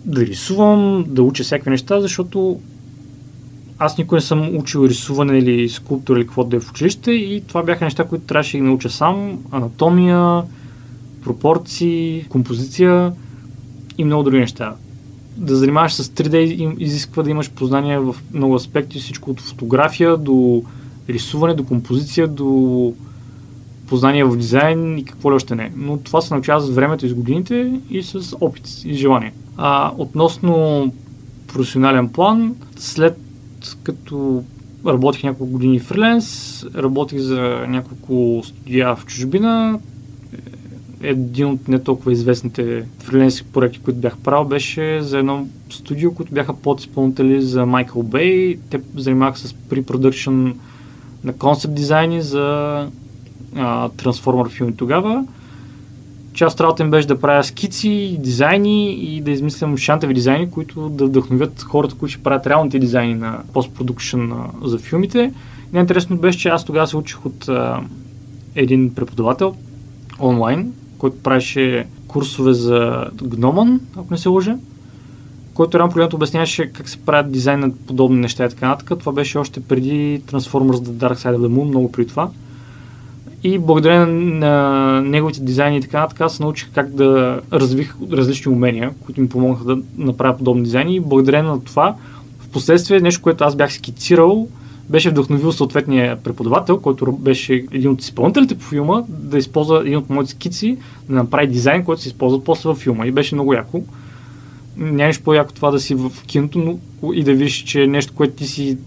да 0.04 0.26
рисувам, 0.26 1.04
да 1.08 1.22
уча 1.22 1.42
всякакви 1.42 1.70
неща, 1.70 2.00
защото 2.00 2.60
аз 3.82 3.98
никой 3.98 4.16
не 4.16 4.22
съм 4.22 4.56
учил 4.56 4.84
рисуване 4.84 5.38
или 5.38 5.68
скулптура 5.68 6.18
или 6.18 6.26
каквото 6.26 6.50
да 6.50 6.56
е 6.56 6.60
в 6.60 6.70
училище 6.70 7.12
и 7.12 7.42
това 7.46 7.62
бяха 7.62 7.84
неща, 7.84 8.04
които 8.04 8.24
трябваше 8.24 8.58
да 8.58 8.64
науча 8.64 8.90
сам. 8.90 9.38
Анатомия, 9.50 10.42
пропорции, 11.22 12.26
композиция 12.28 13.12
и 13.98 14.04
много 14.04 14.22
други 14.22 14.38
неща. 14.38 14.74
Да 15.36 15.56
занимаваш 15.56 15.92
с 15.92 16.08
3D 16.08 16.36
изисква 16.78 17.22
да 17.22 17.30
имаш 17.30 17.50
познания 17.50 18.00
в 18.00 18.16
много 18.34 18.54
аспекти, 18.54 18.98
всичко 18.98 19.30
от 19.30 19.40
фотография 19.40 20.16
до 20.16 20.62
рисуване, 21.08 21.54
до 21.54 21.64
композиция, 21.64 22.28
до 22.28 22.94
познание 23.86 24.24
в 24.24 24.36
дизайн 24.36 24.98
и 24.98 25.04
какво 25.04 25.30
ли 25.30 25.34
още 25.34 25.54
не. 25.54 25.72
Но 25.76 25.98
това 25.98 26.20
се 26.20 26.34
научава 26.34 26.60
с 26.60 26.70
времето 26.70 27.06
и 27.06 27.08
с 27.08 27.14
годините 27.14 27.80
и 27.90 28.02
с 28.02 28.36
опит 28.40 28.68
и 28.84 28.94
желание. 28.94 29.32
А 29.56 29.92
относно 29.98 30.92
професионален 31.52 32.08
план, 32.08 32.54
след 32.76 33.18
като 33.82 34.44
работих 34.86 35.24
няколко 35.24 35.52
години 35.52 35.78
фриленс, 35.78 36.66
работих 36.74 37.18
за 37.18 37.64
няколко 37.68 38.42
студия 38.44 38.96
в 38.96 39.06
чужбина. 39.06 39.78
Един 41.02 41.46
от 41.46 41.68
не 41.68 41.78
толкова 41.78 42.12
известните 42.12 42.84
фриленски 42.98 43.46
проекти, 43.52 43.78
които 43.78 44.00
бях 44.00 44.18
правил, 44.18 44.48
беше 44.48 45.02
за 45.02 45.18
едно 45.18 45.46
студио, 45.70 46.14
които 46.14 46.34
бяха 46.34 46.54
подизпълнители 46.54 47.42
за 47.42 47.60
Michael 47.60 47.92
Bay. 47.92 48.58
Те 48.70 48.80
занимаваха 48.96 49.38
с 49.38 49.52
pre-production 49.52 50.54
на 51.24 51.32
концепт 51.32 51.74
дизайни 51.74 52.22
за 52.22 52.86
трансформер 53.96 54.50
филми 54.50 54.76
тогава. 54.76 55.24
Част 56.34 56.54
от 56.54 56.60
работа 56.60 56.84
ми 56.84 56.90
беше 56.90 57.08
да 57.08 57.20
правя 57.20 57.44
скици, 57.44 58.16
дизайни 58.20 58.92
и 58.92 59.20
да 59.20 59.30
измислям 59.30 59.76
шантови 59.76 60.14
дизайни, 60.14 60.50
които 60.50 60.88
да 60.88 61.04
вдъхновят 61.06 61.62
хората, 61.62 61.94
които 61.94 62.12
ще 62.12 62.22
правят 62.22 62.46
реалните 62.46 62.78
дизайни 62.78 63.14
на 63.14 63.38
постпродукшн 63.52 64.32
за 64.64 64.78
филмите. 64.78 65.32
Най-интересно 65.72 66.16
беше, 66.16 66.38
че 66.38 66.48
аз 66.48 66.64
тогава 66.64 66.86
се 66.86 66.96
учих 66.96 67.26
от 67.26 67.48
а, 67.48 67.80
един 68.54 68.94
преподавател 68.94 69.54
онлайн, 70.20 70.72
който 70.98 71.22
правеше 71.22 71.86
курсове 72.08 72.52
за 72.52 73.06
Гноман, 73.22 73.80
ако 73.96 74.06
не 74.10 74.18
се 74.18 74.28
лъжа, 74.28 74.56
който 75.54 75.78
рано 75.78 75.90
погледнато 75.90 76.16
обясняваше 76.16 76.66
как 76.66 76.88
се 76.88 76.98
правят 76.98 77.32
дизайн 77.32 77.60
на 77.60 77.70
подобни 77.86 78.20
неща 78.20 78.44
и 78.44 78.48
така 78.48 78.68
нататък. 78.68 78.98
Това 78.98 79.12
беше 79.12 79.38
още 79.38 79.60
преди 79.60 80.22
Transformers 80.26 80.76
The 80.76 80.90
Dark 80.90 81.14
Side 81.14 81.36
of 81.36 81.38
the 81.38 81.48
Moon, 81.48 81.68
много 81.68 81.92
преди 81.92 82.08
това. 82.08 82.30
И 83.42 83.58
благодарение 83.58 84.06
на 84.06 85.00
неговите 85.00 85.40
дизайни 85.40 85.76
и 85.76 85.80
така 85.80 86.00
нататък, 86.00 86.20
аз 86.20 86.40
научих 86.40 86.70
как 86.74 86.94
да 86.94 87.40
развих 87.52 87.96
различни 88.12 88.52
умения, 88.52 88.90
които 89.04 89.20
ми 89.20 89.28
помогнаха 89.28 89.64
да 89.64 89.78
направя 89.98 90.36
подобни 90.36 90.62
дизайни. 90.62 90.96
И 90.96 91.00
благодарение 91.00 91.50
на 91.50 91.64
това, 91.64 91.94
в 92.38 92.48
последствие 92.48 93.00
нещо, 93.00 93.22
което 93.22 93.44
аз 93.44 93.56
бях 93.56 93.72
скицирал, 93.72 94.48
беше 94.88 95.10
вдъхновил 95.10 95.52
съответния 95.52 96.16
преподавател, 96.16 96.80
който 96.80 97.12
беше 97.12 97.54
един 97.54 97.90
от 97.90 98.02
изпълнителите 98.02 98.58
по 98.58 98.64
филма, 98.64 99.02
да 99.08 99.38
използва 99.38 99.80
един 99.80 99.96
от 99.96 100.10
моите 100.10 100.30
скици, 100.30 100.76
да 101.08 101.14
направи 101.14 101.46
дизайн, 101.46 101.84
който 101.84 102.02
се 102.02 102.08
използва 102.08 102.44
после 102.44 102.68
във 102.68 102.78
филма. 102.78 103.06
И 103.06 103.12
беше 103.12 103.34
много 103.34 103.54
яко. 103.54 103.82
Нямаш 104.76 105.22
по-яко 105.22 105.52
това 105.52 105.70
да 105.70 105.80
си 105.80 105.94
в 105.94 106.12
киното 106.26 106.58
но 106.58 106.78
и 107.12 107.24
да 107.24 107.34
видиш, 107.34 107.64
че 107.64 107.86
нещо, 107.86 108.12
което 108.14 108.34
ти 108.34 108.46
си 108.46 108.78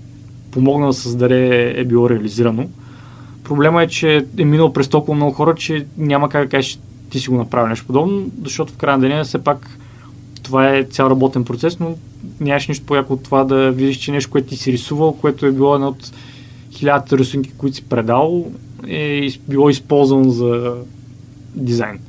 помогнал 0.52 0.90
да 0.90 0.94
създаде 0.94 1.74
е 1.78 1.86
било 1.86 2.10
реализирано. 2.10 2.70
Проблема 3.44 3.84
е, 3.84 3.88
че 3.88 4.26
е 4.38 4.46
минало 4.46 4.74
през 4.74 4.88
толкова 4.88 5.16
много 5.16 5.32
хора, 5.32 5.56
че 5.56 5.86
няма 5.98 6.30
как 6.30 6.44
да 6.44 6.50
кажеш, 6.50 6.80
ти 7.10 7.20
си 7.20 7.30
го 7.30 7.38
направил 7.38 7.68
нещо 7.68 7.88
подобно, 7.88 8.26
защото 8.44 8.74
в 8.74 8.78
края 8.78 8.98
на 8.98 9.02
деня 9.02 9.24
все 9.24 9.44
пак 9.44 9.78
това 10.44 10.70
е 10.70 10.84
цял 10.84 11.06
работен 11.06 11.44
процес, 11.44 11.80
но 11.80 11.96
нямаш 12.40 12.68
нищо 12.68 12.86
по-яко 12.86 13.14
от 13.14 13.24
това 13.24 13.44
да 13.44 13.72
видиш, 13.72 13.98
че 13.98 14.12
нещо, 14.12 14.32
което 14.32 14.48
ти 14.48 14.56
си 14.56 14.72
рисувал, 14.72 15.14
което 15.14 15.46
е 15.46 15.52
било 15.52 15.76
едно 15.76 15.88
от 15.88 16.12
хилядата 16.72 17.18
рисунки, 17.18 17.52
които 17.58 17.76
си 17.76 17.84
предал, 17.84 18.52
е 18.88 19.28
било 19.50 19.70
използвано 19.70 20.30
за 20.30 20.76
дизайн. 21.56 22.00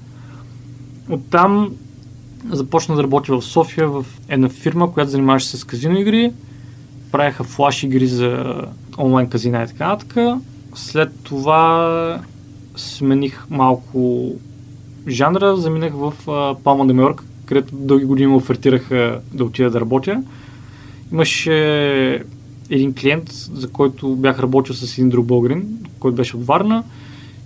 Оттам 1.11 1.75
започна 2.51 2.97
да 2.97 3.03
работя 3.03 3.41
в 3.41 3.45
София 3.45 3.89
в 3.89 4.07
една 4.29 4.49
фирма, 4.49 4.93
която 4.93 5.11
занимаваше 5.11 5.57
с 5.57 5.65
казино 5.65 5.99
игри. 5.99 6.33
Правеха 7.13 7.45
флаш 7.45 7.83
игри 7.83 8.07
за 8.07 8.55
онлайн 8.99 9.29
казина 9.29 9.63
и 9.63 9.67
така 9.67 9.89
нататък. 9.89 10.17
След 10.75 11.13
това 11.23 12.21
смених 12.77 13.47
малко 13.51 14.33
жанра, 15.09 15.57
заминах 15.57 15.93
в 15.95 16.13
Палма 16.65 16.87
де 16.87 16.93
Майорка, 16.93 17.25
където 17.47 17.77
дълги 17.77 18.05
години 18.05 18.27
ме 18.27 18.35
офертираха 18.35 19.21
да 19.33 19.45
отида 19.45 19.71
да 19.71 19.81
работя. 19.81 20.23
Имаше 21.13 22.25
един 22.71 22.95
клиент, 22.95 23.33
за 23.33 23.71
който 23.71 24.17
бях 24.17 24.39
работил 24.39 24.75
с 24.75 24.99
един 24.99 25.09
друг 25.09 25.27
българин, 25.27 25.79
който 25.99 26.17
беше 26.17 26.37
от 26.37 26.47
Варна. 26.47 26.85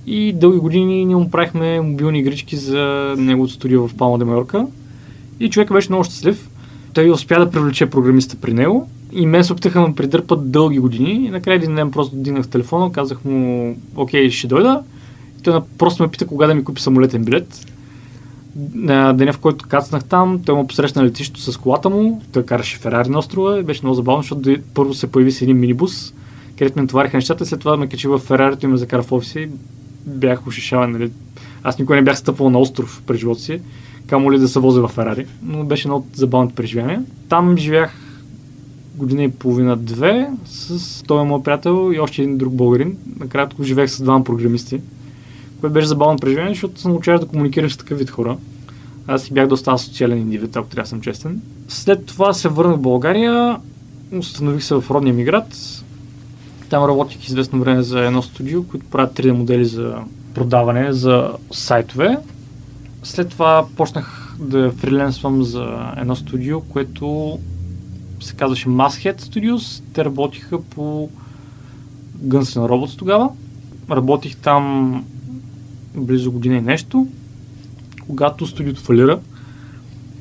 И 0.07 0.33
дълги 0.33 0.59
години 0.59 1.05
ние 1.05 1.17
му 1.17 1.31
правихме 1.31 1.81
мобилни 1.81 2.19
игрички 2.19 2.57
за 2.57 3.15
неговото 3.19 3.53
студио 3.53 3.89
в 3.89 3.97
Палма 3.97 4.19
де 4.19 4.25
Майорка. 4.25 4.67
И 5.41 5.51
човек 5.51 5.73
беше 5.73 5.89
много 5.91 6.05
щастлив. 6.05 6.49
Той 6.93 7.11
успя 7.11 7.39
да 7.39 7.51
привлече 7.51 7.87
програмиста 7.87 8.37
при 8.37 8.53
него. 8.53 8.91
И 9.13 9.27
мен 9.27 9.45
се 9.45 9.53
опитаха 9.53 9.81
да 9.81 9.89
ме 9.89 9.95
придърпат 9.95 10.51
дълги 10.51 10.79
години. 10.79 11.11
И 11.27 11.31
накрая 11.31 11.57
един 11.57 11.75
ден 11.75 11.91
просто 11.91 12.17
дигнах 12.17 12.49
телефона, 12.49 12.93
казах 12.93 13.25
му, 13.25 13.77
окей, 13.97 14.31
ще 14.31 14.47
дойда. 14.47 14.83
И 15.41 15.43
той 15.43 15.61
просто 15.79 16.03
ме 16.03 16.09
пита 16.09 16.27
кога 16.27 16.47
да 16.47 16.55
ми 16.55 16.65
купи 16.65 16.83
самолетен 16.83 17.25
билет 17.25 17.67
на 18.75 19.13
деня, 19.13 19.33
в 19.33 19.39
който 19.39 19.69
кацнах 19.69 20.05
там, 20.05 20.41
той 20.47 20.55
му 20.55 20.67
посрещна 20.67 21.05
летището 21.05 21.41
с 21.41 21.57
колата 21.57 21.91
му, 21.91 22.23
той 22.33 22.47
караше 22.47 22.79
Ферари 22.79 23.09
на 23.09 23.19
острова 23.19 23.59
и 23.59 23.63
беше 23.63 23.81
много 23.83 23.95
забавно, 23.95 24.23
защото 24.23 24.57
първо 24.75 24.95
се 24.95 25.07
появи 25.07 25.33
с 25.33 25.43
един 25.43 25.59
минибус, 25.59 26.15
където 26.59 26.79
ме 26.79 26.83
натовариха 26.83 27.17
нещата, 27.17 27.47
след 27.47 27.61
това 27.61 27.77
ме 27.77 27.87
качи 27.87 28.09
в 28.09 28.19
Ферарито 28.19 28.67
и 28.67 28.69
ме 28.69 28.77
закара 28.77 29.03
в 29.03 29.13
офиса 29.13 29.41
и 29.41 29.49
бях 30.07 30.47
ушишаван. 30.47 30.93
Нали? 30.93 31.11
Аз 31.63 31.79
никога 31.79 31.97
не 31.97 32.03
бях 32.03 32.19
стъпвал 32.19 32.51
на 32.51 32.59
остров 32.59 33.03
през 33.07 33.21
живота 33.21 33.41
си, 33.41 33.61
камо 34.09 34.33
ли 34.33 34.39
да 34.39 34.49
се 34.49 34.61
возя 34.61 34.89
в 34.89 34.89
Ферари, 34.89 35.27
но 35.43 35.65
беше 35.65 35.89
много 35.89 36.07
забавното 36.15 36.55
преживяване. 36.55 37.01
Там 37.29 37.57
живях 37.57 37.93
година 38.95 39.25
и 39.25 39.31
половина-две 39.31 40.29
с 40.47 41.03
този 41.03 41.27
мой 41.27 41.43
приятел 41.43 41.93
и 41.95 42.01
още 42.01 42.23
един 42.23 42.39
друг 42.39 42.55
българин. 42.55 42.97
Накратко 43.21 43.63
живеех 43.63 43.91
с 43.91 44.03
двама 44.03 44.25
програмисти 44.25 44.81
което 45.61 45.73
беше 45.73 45.87
забавно 45.87 46.19
преживяване, 46.19 46.55
защото 46.55 46.81
съм 46.81 46.97
учаш 46.97 47.21
да 47.21 47.27
комуникирам 47.27 47.71
с 47.71 47.77
такъв 47.77 47.99
вид 47.99 48.11
хора. 48.11 48.37
Аз 49.07 49.23
си 49.23 49.33
бях 49.33 49.47
доста 49.47 49.79
социален 49.79 50.19
индивид, 50.19 50.57
ако 50.57 50.69
трябва 50.69 50.85
да 50.85 50.89
съм 50.89 51.01
честен. 51.01 51.43
След 51.69 52.07
това 52.07 52.33
се 52.33 52.49
върнах 52.49 52.77
в 52.77 52.81
България, 52.81 53.57
установих 54.19 54.63
се 54.63 54.75
в 54.75 54.85
родния 54.91 55.15
ми 55.15 55.25
град. 55.25 55.57
Там 56.71 56.85
работих 56.85 57.29
известно 57.29 57.61
време 57.61 57.83
за 57.83 58.01
едно 58.01 58.23
студио, 58.23 58.65
които 58.65 58.87
правят 58.87 59.15
3D 59.15 59.31
модели 59.31 59.65
за 59.65 59.95
продаване 60.35 60.93
за 60.93 61.33
сайтове. 61.53 62.19
След 63.03 63.29
това 63.29 63.67
почнах 63.77 64.37
да 64.41 64.73
фриленсвам 64.73 65.43
за 65.43 65.93
едно 65.97 66.17
студио, 66.17 66.61
което 66.61 67.39
се 68.21 68.35
казваше 68.35 68.69
Masthead 68.69 69.21
Studios. 69.21 69.83
Те 69.93 70.05
работиха 70.05 70.63
по 70.63 71.11
Guns 72.25 72.41
N' 72.41 72.69
Robots 72.69 72.99
тогава. 72.99 73.31
Работих 73.91 74.37
там 74.37 75.05
близо 75.95 76.33
година 76.33 76.57
и 76.57 76.61
нещо, 76.61 77.07
когато 78.07 78.47
студиото 78.47 78.81
фалира. 78.81 79.21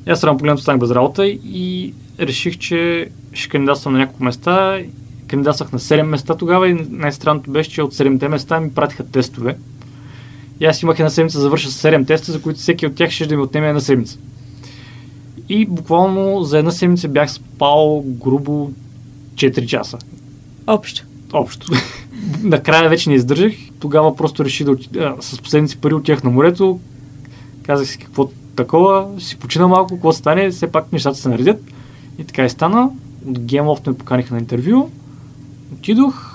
Аз 0.08 0.24
рано 0.24 0.38
погледнато 0.38 0.62
станах 0.62 0.80
без 0.80 0.92
работа 0.92 1.28
и 1.28 1.94
реших, 2.20 2.58
че 2.58 3.10
ще 3.34 3.50
кандидатствам 3.50 3.94
на 3.94 4.00
няколко 4.00 4.24
места. 4.24 4.80
Кандидатствах 5.28 5.72
на 5.72 5.80
7 5.80 6.02
места 6.02 6.36
тогава 6.36 6.70
и 6.70 6.74
най-странното 6.90 7.52
беше, 7.52 7.70
че 7.70 7.82
от 7.82 7.94
7-те 7.94 8.28
места 8.28 8.60
ми 8.60 8.74
пратиха 8.74 9.06
тестове. 9.06 9.58
И 10.60 10.66
аз 10.66 10.82
имах 10.82 11.00
една 11.00 11.10
седмица 11.10 11.40
завърша 11.40 11.72
с 11.72 11.84
7 11.84 12.08
теста, 12.08 12.32
за 12.32 12.42
които 12.42 12.60
всеки 12.60 12.88
от 12.88 12.96
тях 12.96 13.12
ще 13.12 13.26
да 13.26 13.36
ми 13.36 13.42
отнеме 13.42 13.68
една 13.68 13.80
седмица. 13.80 14.18
И 15.50 15.66
буквално 15.66 16.44
за 16.44 16.58
една 16.58 16.72
седмица 16.72 17.08
бях 17.08 17.32
спал 17.32 18.04
грубо 18.06 18.72
4 19.36 19.66
часа. 19.66 19.98
Общо. 20.68 21.06
Общо. 21.34 21.72
Накрая 22.44 22.90
вече 22.90 23.10
не 23.10 23.16
издържах. 23.16 23.54
Тогава 23.80 24.16
просто 24.16 24.46
реших 24.46 24.66
да 24.66 24.72
отида, 24.72 25.16
с 25.20 25.42
последните 25.42 25.72
си 25.72 25.78
пари 25.78 25.94
отях 25.94 26.24
на 26.24 26.30
морето. 26.30 26.80
Казах 27.64 27.88
си 27.88 27.98
какво 27.98 28.30
такова, 28.56 29.08
си 29.20 29.38
почина 29.38 29.68
малко, 29.68 29.94
какво 29.94 30.12
стане, 30.12 30.50
все 30.50 30.72
пак 30.72 30.94
нещата 30.94 31.18
се 31.18 31.30
наредят. 31.30 31.64
И 32.18 32.24
така 32.24 32.46
и 32.46 32.50
стана. 32.50 32.90
От 33.28 33.40
GameLoft 33.40 33.88
ме 33.88 33.98
поканиха 33.98 34.34
на 34.34 34.40
интервю. 34.40 34.90
Отидох, 35.74 36.27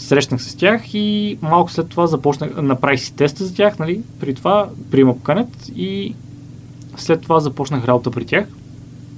срещнах 0.00 0.42
с 0.42 0.54
тях 0.54 0.94
и 0.94 1.38
малко 1.42 1.70
след 1.70 1.88
това 1.88 2.06
започнах, 2.06 2.62
направих 2.62 3.00
си 3.00 3.14
теста 3.14 3.44
за 3.44 3.54
тях, 3.54 3.78
нали, 3.78 4.00
при 4.20 4.34
това 4.34 4.68
приема 4.90 5.16
поканят 5.16 5.70
и 5.76 6.14
след 6.96 7.20
това 7.20 7.40
започнах 7.40 7.84
работа 7.84 8.10
при 8.10 8.24
тях 8.24 8.46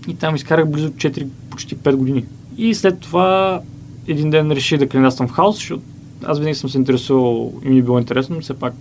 и 0.09 0.15
там 0.15 0.35
изкарах 0.35 0.69
близо 0.69 0.91
4, 0.91 1.27
почти 1.51 1.77
5 1.77 1.97
години. 1.97 2.25
И 2.57 2.75
след 2.75 3.01
това 3.01 3.61
един 4.07 4.31
ден 4.31 4.53
реших 4.53 4.79
да 4.79 4.89
кандидатствам 4.89 5.29
в 5.29 5.33
Хаус, 5.33 5.57
защото 5.57 5.83
аз 6.25 6.39
винаги 6.39 6.55
съм 6.55 6.71
се 6.71 6.79
интересувал 6.79 7.53
и 7.65 7.69
ми 7.69 7.79
е 7.79 7.83
било 7.83 7.99
интересно, 7.99 8.41
все 8.41 8.55
пак 8.55 8.75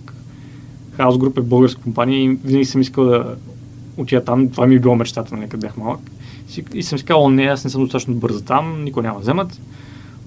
Хаус 0.92 1.18
Груп 1.18 1.38
е 1.38 1.42
българска 1.42 1.82
компания 1.82 2.24
и 2.24 2.28
винаги 2.44 2.64
съм 2.64 2.80
искал 2.80 3.04
да 3.04 3.36
отида 3.96 4.24
там. 4.24 4.48
Това 4.48 4.66
ми 4.66 4.74
е 4.74 4.78
било 4.78 4.96
мечтата, 4.96 5.36
нали, 5.36 5.46
бях 5.56 5.76
малък. 5.76 6.00
И 6.74 6.82
съм 6.82 6.98
си 6.98 7.04
казал, 7.04 7.30
не, 7.30 7.42
аз 7.42 7.64
не 7.64 7.70
съм 7.70 7.82
достатъчно 7.82 8.14
бърза 8.14 8.44
там, 8.44 8.84
никой 8.84 9.02
няма 9.02 9.18
вземат. 9.18 9.60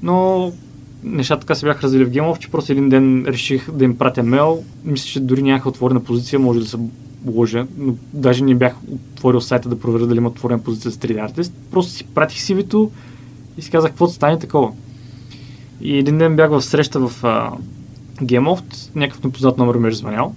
Но 0.04 0.52
нещата 1.06 1.40
така 1.40 1.56
се 1.56 1.66
бяха 1.66 1.82
развили 1.82 2.06
в 2.06 2.10
Геймов, 2.10 2.40
че 2.40 2.52
просто 2.52 2.72
един 2.72 2.90
ден 2.90 3.26
реших 3.28 3.72
да 3.72 3.86
им 3.86 3.98
пратя 3.98 4.24
мейл. 4.24 4.64
Мисля, 4.86 5.08
че 5.08 5.20
дори 5.20 5.44
нямах 5.44 5.66
отворена 5.66 6.04
позиция, 6.04 6.40
може 6.40 6.60
да 6.60 6.66
се 6.66 6.78
лъжа, 7.28 7.68
но 7.78 7.96
даже 8.14 8.44
не 8.44 8.56
бях 8.56 8.76
отворил 9.14 9.42
сайта 9.42 9.70
да 9.70 9.80
проверя 9.80 10.08
дали 10.08 10.18
има 10.18 10.30
отворена 10.30 10.64
позиция 10.64 10.92
за 10.92 10.98
3D 10.98 11.26
артист. 11.26 11.54
Просто 11.72 11.92
си 11.92 12.04
пратих 12.04 12.40
CV-то 12.40 12.92
и 13.58 13.62
си 13.62 13.72
казах, 13.72 13.92
какво 13.92 14.08
стане 14.08 14.40
такова. 14.40 14.72
И 15.82 15.98
един 15.98 16.18
ден 16.18 16.36
бях 16.36 16.50
в 16.50 16.62
среща 16.62 17.00
в 17.00 17.22
uh, 17.22 17.58
някакъв 18.96 19.24
непознат 19.24 19.58
номер 19.58 19.76
ми 19.76 19.88
е 19.88 19.92
звънял, 19.92 20.36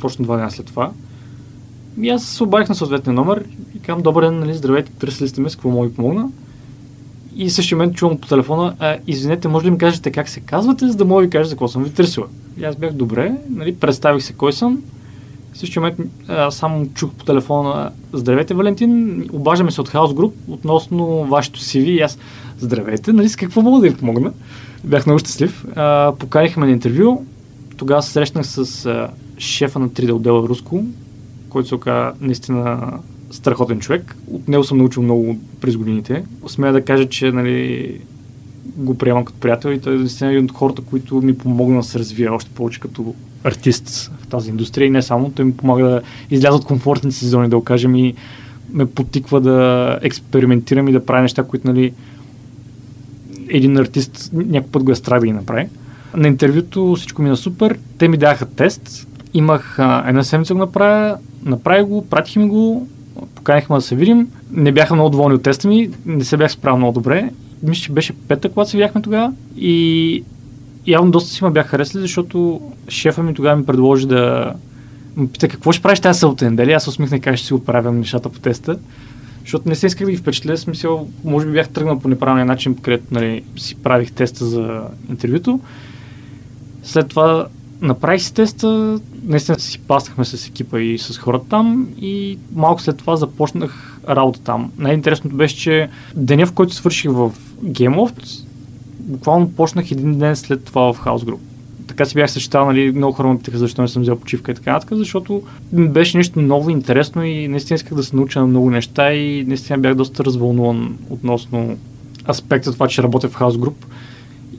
точно 0.00 0.24
два 0.24 0.36
дена 0.36 0.50
след 0.50 0.66
това. 0.66 0.92
И 2.00 2.10
аз 2.10 2.24
се 2.24 2.42
обадих 2.42 2.68
на 2.68 2.74
съответния 2.74 3.14
номер 3.14 3.44
и 3.76 3.78
казвам, 3.78 4.02
добър 4.02 4.24
ден, 4.24 4.38
нали, 4.38 4.54
здравейте, 4.54 4.92
търсили 4.92 5.28
сте 5.28 5.40
ме, 5.40 5.50
с 5.50 5.56
какво 5.56 5.70
мога 5.70 5.88
ви 5.88 5.94
помогна. 5.94 6.28
И 7.36 7.50
същия 7.50 7.78
момент 7.78 7.96
чувам 7.96 8.18
по 8.18 8.28
телефона, 8.28 8.74
а, 8.78 8.96
извинете, 9.06 9.48
може 9.48 9.66
ли 9.66 9.70
ми 9.70 9.78
кажете 9.78 10.10
как 10.10 10.28
се 10.28 10.40
казвате, 10.40 10.88
за 10.88 10.96
да 10.96 11.04
мога 11.04 11.22
ви 11.22 11.30
кажа 11.30 11.48
за 11.48 11.54
какво 11.54 11.68
съм 11.68 11.84
ви 11.84 11.90
търсила. 11.90 12.26
И 12.58 12.64
аз 12.64 12.76
бях 12.76 12.92
добре, 12.92 13.32
нали, 13.50 13.74
представих 13.74 14.22
се 14.22 14.32
кой 14.32 14.52
съм 14.52 14.82
В 15.52 15.58
същия 15.58 15.80
момент 15.80 15.98
аз 16.28 16.56
само 16.56 16.86
чух 16.94 17.10
по 17.10 17.24
телефона 17.24 17.90
Здравейте, 18.12 18.54
Валентин, 18.54 19.24
обаждаме 19.32 19.70
се 19.70 19.80
от 19.80 19.88
House 19.88 20.14
Group 20.14 20.32
относно 20.48 21.24
вашето 21.24 21.60
CV 21.60 21.84
и 21.84 22.00
аз 22.00 22.18
Здравейте, 22.58 23.12
нали 23.12 23.28
с 23.28 23.36
какво 23.36 23.62
мога 23.62 23.80
да 23.80 23.88
ви 23.88 23.96
помогна? 23.96 24.32
Бях 24.84 25.06
много 25.06 25.18
щастлив. 25.18 25.64
А, 25.76 26.12
поканихме 26.18 26.66
на 26.66 26.72
интервю. 26.72 27.24
Тогава 27.76 28.02
се 28.02 28.12
срещнах 28.12 28.46
с 28.46 28.86
а, 28.86 29.08
шефа 29.38 29.78
на 29.78 29.88
3D 29.88 30.12
отдела 30.12 30.48
Руско, 30.48 30.84
който 31.48 31.68
се 31.68 31.74
оказа 31.74 32.12
наистина 32.20 32.92
страхотен 33.32 33.80
човек. 33.80 34.16
От 34.30 34.48
него 34.48 34.64
съм 34.64 34.78
научил 34.78 35.02
много 35.02 35.38
през 35.60 35.76
годините. 35.76 36.24
Смея 36.46 36.72
да 36.72 36.84
кажа, 36.84 37.08
че 37.08 37.32
нали, 37.32 38.00
го 38.76 38.98
приемам 38.98 39.24
като 39.24 39.40
приятел 39.40 39.70
и 39.70 39.80
той 39.80 39.94
е 39.94 40.26
един 40.26 40.44
от 40.44 40.52
хората, 40.52 40.82
които 40.82 41.14
ми 41.14 41.38
помогна 41.38 41.76
да 41.76 41.82
се 41.82 41.98
развия 41.98 42.34
още 42.34 42.50
повече 42.50 42.80
като 42.80 43.14
артист 43.44 44.12
в 44.20 44.26
тази 44.26 44.50
индустрия 44.50 44.86
и 44.86 44.90
не 44.90 45.02
само. 45.02 45.30
Той 45.30 45.44
ми 45.44 45.56
помага 45.56 45.84
да 45.84 46.02
изляза 46.30 46.56
от 46.56 46.64
комфортните 46.64 47.16
си 47.16 47.26
зони, 47.26 47.48
да 47.48 47.56
го 47.56 47.64
кажем 47.64 47.94
и 47.94 48.14
ме 48.72 48.86
потиква 48.86 49.40
да 49.40 49.98
експериментирам 50.02 50.88
и 50.88 50.92
да 50.92 51.06
правя 51.06 51.22
неща, 51.22 51.42
които 51.42 51.66
нали, 51.66 51.92
един 53.48 53.76
артист 53.76 54.30
някой 54.32 54.70
път 54.70 54.84
го 54.84 54.92
е 54.92 54.94
страх 54.94 55.20
да 55.20 55.26
ги 55.26 55.32
направи. 55.32 55.68
На 56.16 56.28
интервюто 56.28 56.94
всичко 56.94 57.22
мина 57.22 57.36
супер. 57.36 57.78
Те 57.98 58.08
ми 58.08 58.16
даха 58.16 58.46
тест. 58.46 59.08
Имах 59.34 59.78
а, 59.78 60.04
една 60.08 60.24
седмица 60.24 60.54
го 60.54 60.60
направя, 60.60 61.16
направих 61.44 61.86
го, 61.86 62.06
пратих 62.06 62.36
ми 62.36 62.48
го, 62.48 62.88
поканихме 63.42 63.76
да 63.76 63.82
се 63.82 63.96
видим. 63.96 64.28
Не 64.50 64.72
бяха 64.72 64.94
много 64.94 65.10
доволни 65.10 65.34
от 65.34 65.42
теста 65.42 65.68
ми, 65.68 65.90
не 66.06 66.24
се 66.24 66.36
бях 66.36 66.52
справил 66.52 66.78
много 66.78 66.92
добре. 66.92 67.30
Мисля, 67.62 67.82
че 67.82 67.92
беше 67.92 68.12
пета, 68.12 68.48
когато 68.48 68.70
се 68.70 68.76
видяхме 68.76 69.02
тогава. 69.02 69.32
И 69.56 70.24
явно 70.86 71.10
доста 71.10 71.30
си 71.30 71.44
ме 71.44 71.50
бях 71.50 71.66
харесали, 71.66 72.02
защото 72.02 72.60
шефа 72.88 73.22
ми 73.22 73.34
тогава 73.34 73.56
ми 73.56 73.66
предложи 73.66 74.06
да 74.06 74.52
ме 75.16 75.28
пита 75.28 75.48
какво 75.48 75.72
ще 75.72 75.82
правиш 75.82 76.00
тази 76.00 76.18
събота 76.18 76.50
неделя. 76.50 76.72
Аз 76.72 76.88
усмихнах 76.88 77.20
как 77.20 77.36
ще 77.36 77.46
си 77.46 77.54
оправям 77.54 77.98
нещата 77.98 78.28
по 78.28 78.38
теста. 78.38 78.78
Защото 79.40 79.68
не 79.68 79.74
се 79.74 79.86
исках 79.86 80.06
да 80.06 80.10
ги 80.10 80.16
впечатля, 80.16 80.56
смисъл, 80.56 81.08
може 81.24 81.46
би 81.46 81.52
бях 81.52 81.68
тръгнал 81.68 81.98
по 81.98 82.08
неправилния 82.08 82.46
начин, 82.46 82.74
където 82.74 83.04
нали, 83.10 83.42
си 83.56 83.74
правих 83.74 84.12
теста 84.12 84.44
за 84.44 84.80
интервюто. 85.10 85.60
След 86.82 87.08
това 87.08 87.46
направих 87.80 88.22
си 88.22 88.34
теста, 88.34 89.00
наистина 89.22 89.58
си 89.58 89.78
паснахме 89.78 90.24
с 90.24 90.48
екипа 90.48 90.80
и 90.80 90.98
с 90.98 91.18
хората 91.18 91.48
там 91.48 91.88
и 92.00 92.38
малко 92.54 92.82
след 92.82 92.96
това 92.96 93.16
започнах 93.16 94.00
работа 94.08 94.40
там. 94.40 94.72
Най-интересното 94.78 95.36
беше, 95.36 95.56
че 95.56 95.88
деня, 96.16 96.46
в 96.46 96.52
който 96.52 96.74
свърших 96.74 97.10
в 97.10 97.32
GameLoft, 97.64 98.44
буквално 99.00 99.52
почнах 99.52 99.90
един 99.90 100.18
ден 100.18 100.36
след 100.36 100.64
това 100.64 100.92
в 100.92 101.04
House 101.04 101.24
Group. 101.24 101.38
Така 101.86 102.04
си 102.04 102.14
бях 102.14 102.30
съчетал, 102.30 102.66
нали, 102.66 102.92
много 102.92 103.12
хора 103.12 103.28
ме 103.28 103.38
питаха 103.38 103.58
защо 103.58 103.82
не 103.82 103.88
съм 103.88 104.02
взел 104.02 104.18
почивка 104.18 104.52
и 104.52 104.54
така 104.54 104.72
нататък, 104.72 104.98
защото 104.98 105.42
беше 105.72 106.16
нещо 106.16 106.40
ново, 106.40 106.70
интересно 106.70 107.24
и 107.24 107.48
наистина 107.48 107.74
исках 107.74 107.94
да 107.94 108.02
се 108.02 108.16
науча 108.16 108.40
на 108.40 108.46
много 108.46 108.70
неща 108.70 109.12
и 109.12 109.44
наистина 109.44 109.78
бях 109.78 109.94
доста 109.94 110.24
развълнуван 110.24 110.96
относно 111.10 111.76
аспекта 112.28 112.72
това, 112.72 112.88
че 112.88 113.02
работя 113.02 113.28
в 113.28 113.38
House 113.38 113.58
Group. 113.58 113.74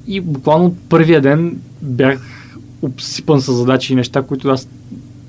И 0.08 0.22
буквално 0.22 0.76
първия 0.90 1.22
ден 1.22 1.62
бях 1.82 2.43
обсипан 2.84 3.42
с 3.42 3.54
задачи 3.54 3.94
и 3.94 3.96
неща, 3.96 4.22
които 4.22 4.50
аз 4.50 4.68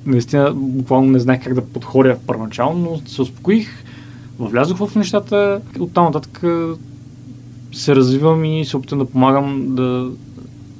наистина 0.06 0.52
буквално 0.54 1.10
не 1.10 1.18
знаех 1.18 1.44
как 1.44 1.54
да 1.54 1.64
подходя 1.64 2.16
първоначално, 2.26 2.90
но 2.90 3.10
се 3.10 3.22
успокоих, 3.22 3.68
влязох 4.38 4.78
в 4.78 4.94
нещата, 4.96 5.60
оттам 5.80 6.04
нататък 6.04 6.42
се 7.72 7.96
развивам 7.96 8.44
и 8.44 8.64
се 8.64 8.76
опитам 8.76 8.98
да 8.98 9.04
помагам 9.04 9.74
да 9.74 10.10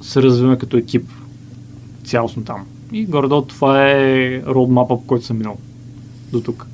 се 0.01 0.21
развиваме 0.21 0.57
като 0.57 0.77
екип 0.77 1.09
цялостно 2.03 2.43
там. 2.43 2.65
И 2.91 3.05
горе 3.05 3.27
това 3.47 3.91
е 3.91 4.41
родмапа, 4.41 4.97
по 4.97 5.07
който 5.07 5.25
съм 5.25 5.37
минал 5.37 5.57
до 6.31 6.41
тук. 6.41 6.67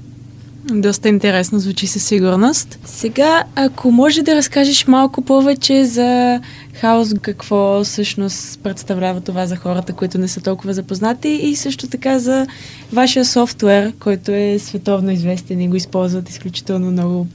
Доста 0.64 1.10
интересно 1.10 1.60
звучи 1.60 1.88
със 1.88 2.04
сигурност. 2.04 2.80
Сега, 2.86 3.44
ако 3.56 3.92
може 3.92 4.22
да 4.22 4.36
разкажеш 4.36 4.88
малко 4.88 5.22
повече 5.22 5.86
за 5.86 6.42
хаос, 6.74 7.14
какво 7.22 7.84
всъщност 7.84 8.60
представлява 8.64 9.22
това 9.22 9.46
за 9.46 9.56
хората, 9.56 9.94
които 9.94 10.18
не 10.18 10.28
са 10.28 10.42
толкова 10.42 10.74
запознати 10.74 11.30
и 11.30 11.56
също 11.56 11.88
така 11.88 12.20
за 12.20 12.48
вашия 12.94 13.26
софтуер, 13.26 13.94
който 14.00 14.32
е 14.32 14.60
световно 14.60 15.12
известен 15.12 15.62
и 15.62 15.68
го 15.68 15.76
използват 15.76 16.30
изключително 16.30 16.92
много 16.92 17.28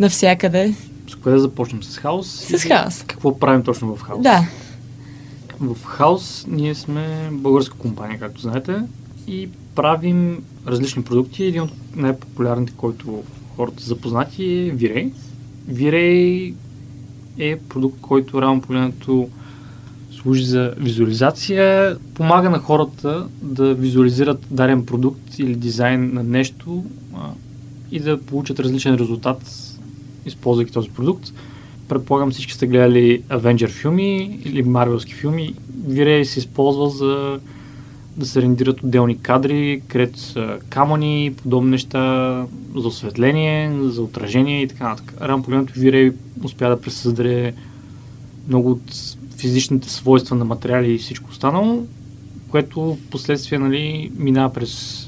навсякъде. 0.00 0.74
С 1.10 1.14
кое 1.14 1.32
да 1.32 1.38
започнем? 1.38 1.82
С 1.82 1.98
хаос? 1.98 2.26
С 2.28 2.64
хаос. 2.64 3.04
Какво 3.06 3.38
правим 3.38 3.62
точно 3.62 3.96
в 3.96 4.02
хаос? 4.02 4.22
Да. 4.22 4.46
В 5.60 5.84
хаос 5.84 6.44
ние 6.48 6.74
сме 6.74 7.28
българска 7.32 7.76
компания, 7.78 8.18
както 8.18 8.40
знаете, 8.40 8.74
и 9.28 9.48
правим 9.76 10.42
различни 10.66 11.04
продукти. 11.04 11.44
Един 11.44 11.62
от 11.62 11.72
най-популярните, 11.96 12.72
който 12.76 13.22
хората 13.56 13.82
са 13.82 13.88
запознати 13.88 14.44
е 14.44 14.74
Virey. 14.74 15.12
Virey 15.70 16.54
е 17.38 17.58
продукт, 17.58 18.00
който 18.00 18.42
реално 18.42 18.60
погледнато 18.60 19.28
служи 20.12 20.44
за 20.44 20.74
визуализация, 20.78 21.96
помага 22.14 22.50
на 22.50 22.58
хората 22.58 23.26
да 23.42 23.74
визуализират 23.74 24.46
даден 24.50 24.86
продукт 24.86 25.38
или 25.38 25.54
дизайн 25.54 26.14
на 26.14 26.22
нещо 26.22 26.84
а, 27.14 27.18
и 27.90 28.00
да 28.00 28.20
получат 28.20 28.60
различен 28.60 28.94
резултат, 28.94 29.42
използвайки 30.26 30.72
този 30.72 30.90
продукт. 30.90 31.32
Предполагам 31.88 32.30
всички 32.30 32.52
сте 32.52 32.66
гледали 32.66 33.22
Avenger 33.22 33.68
филми 33.68 34.40
или 34.44 34.62
Марвелски 34.62 35.14
филми. 35.14 35.54
Virey 35.88 36.22
се 36.22 36.38
използва 36.38 36.90
за 36.90 37.40
да 38.16 38.26
се 38.26 38.42
рендират 38.42 38.82
отделни 38.82 39.18
кадри, 39.18 39.82
където 39.88 40.18
са 40.18 40.58
камъни, 40.68 41.34
подобни 41.42 41.70
неща 41.70 42.44
за 42.76 42.88
осветление, 42.88 43.78
за 43.82 44.02
отражение 44.02 44.62
и 44.62 44.68
така 44.68 44.88
нататък. 44.88 45.14
Рано 45.20 45.42
погледнато 45.42 45.72
Virey 45.72 46.14
успя 46.44 46.68
да 46.68 46.80
пресъздаде 46.80 47.54
много 48.48 48.70
от 48.70 49.16
физичните 49.36 49.90
свойства 49.90 50.36
на 50.36 50.44
материали 50.44 50.92
и 50.92 50.98
всичко 50.98 51.30
останало, 51.30 51.86
което 52.50 52.80
в 52.80 52.96
последствие 53.10 53.58
нали, 53.58 54.12
минава 54.16 54.52
през 54.52 55.06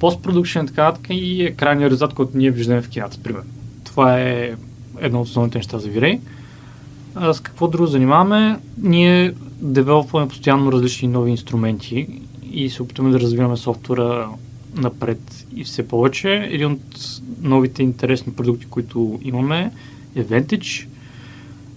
постпродукшен 0.00 0.66
така 0.66 0.84
нататък 0.84 1.06
и 1.10 1.42
е 1.42 1.50
крайният 1.50 1.92
резултат, 1.92 2.16
който 2.16 2.38
ние 2.38 2.50
виждаме 2.50 2.82
в 2.82 2.88
кината, 2.88 3.18
примерно. 3.22 3.50
Това 3.84 4.20
е 4.20 4.54
едно 5.00 5.20
от 5.20 5.28
основните 5.28 5.58
неща 5.58 5.78
за 5.78 5.88
Virey. 5.88 6.20
А 7.14 7.34
с 7.34 7.40
какво 7.40 7.68
друго 7.68 7.86
занимаваме? 7.86 8.58
Ние 8.82 9.34
девелопваме 9.60 10.28
постоянно 10.28 10.72
различни 10.72 11.08
нови 11.08 11.30
инструменти 11.30 12.20
и 12.52 12.70
се 12.70 12.82
опитваме 12.82 13.10
да 13.10 13.20
развиваме 13.20 13.56
софтуера 13.56 14.28
напред 14.76 15.46
и 15.56 15.64
все 15.64 15.88
повече. 15.88 16.48
Един 16.50 16.72
от 16.72 17.20
новите 17.40 17.82
интересни 17.82 18.32
продукти, 18.32 18.66
които 18.70 19.18
имаме 19.22 19.72
е 20.14 20.24
Vantage. 20.24 20.86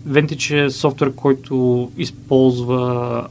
Vantage 0.08 0.66
е 0.66 0.70
софтуер, 0.70 1.16
който 1.16 1.92
използва 1.98 3.28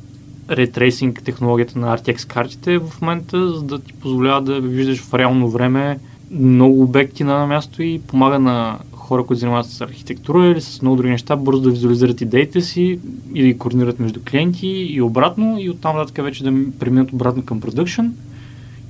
ретрейсинг 0.51 1.23
технологията 1.23 1.79
на 1.79 1.99
RTX 1.99 2.27
картите 2.27 2.79
в 2.79 3.01
момента, 3.01 3.53
за 3.53 3.63
да 3.63 3.79
ти 3.79 3.93
позволява 3.93 4.43
да 4.43 4.61
виждаш 4.61 5.01
в 5.01 5.15
реално 5.15 5.51
време 5.51 5.99
много 6.31 6.83
обекти 6.83 7.25
на 7.25 7.47
място 7.47 7.83
и 7.83 8.01
помага 8.07 8.39
на 8.39 8.79
хора, 9.11 9.25
които 9.25 9.41
занимават 9.41 9.67
с 9.67 9.81
архитектура 9.81 10.47
или 10.47 10.61
с 10.61 10.83
много 10.83 10.97
други 10.97 11.11
неща, 11.11 11.37
бързо 11.37 11.61
да 11.61 11.71
визуализират 11.71 12.21
идеите 12.21 12.61
си 12.61 12.99
и 13.35 13.43
да 13.43 13.47
ги 13.47 13.59
координират 13.59 14.01
между 14.01 14.21
клиенти 14.31 14.69
и 14.69 15.03
обратно 15.03 15.57
и 15.61 15.71
оттам 15.71 15.97
нататък 15.97 16.25
вече 16.25 16.45
да 16.45 16.53
преминат 16.79 17.13
обратно 17.13 17.43
към 17.43 17.61
продъкшн 17.61 18.07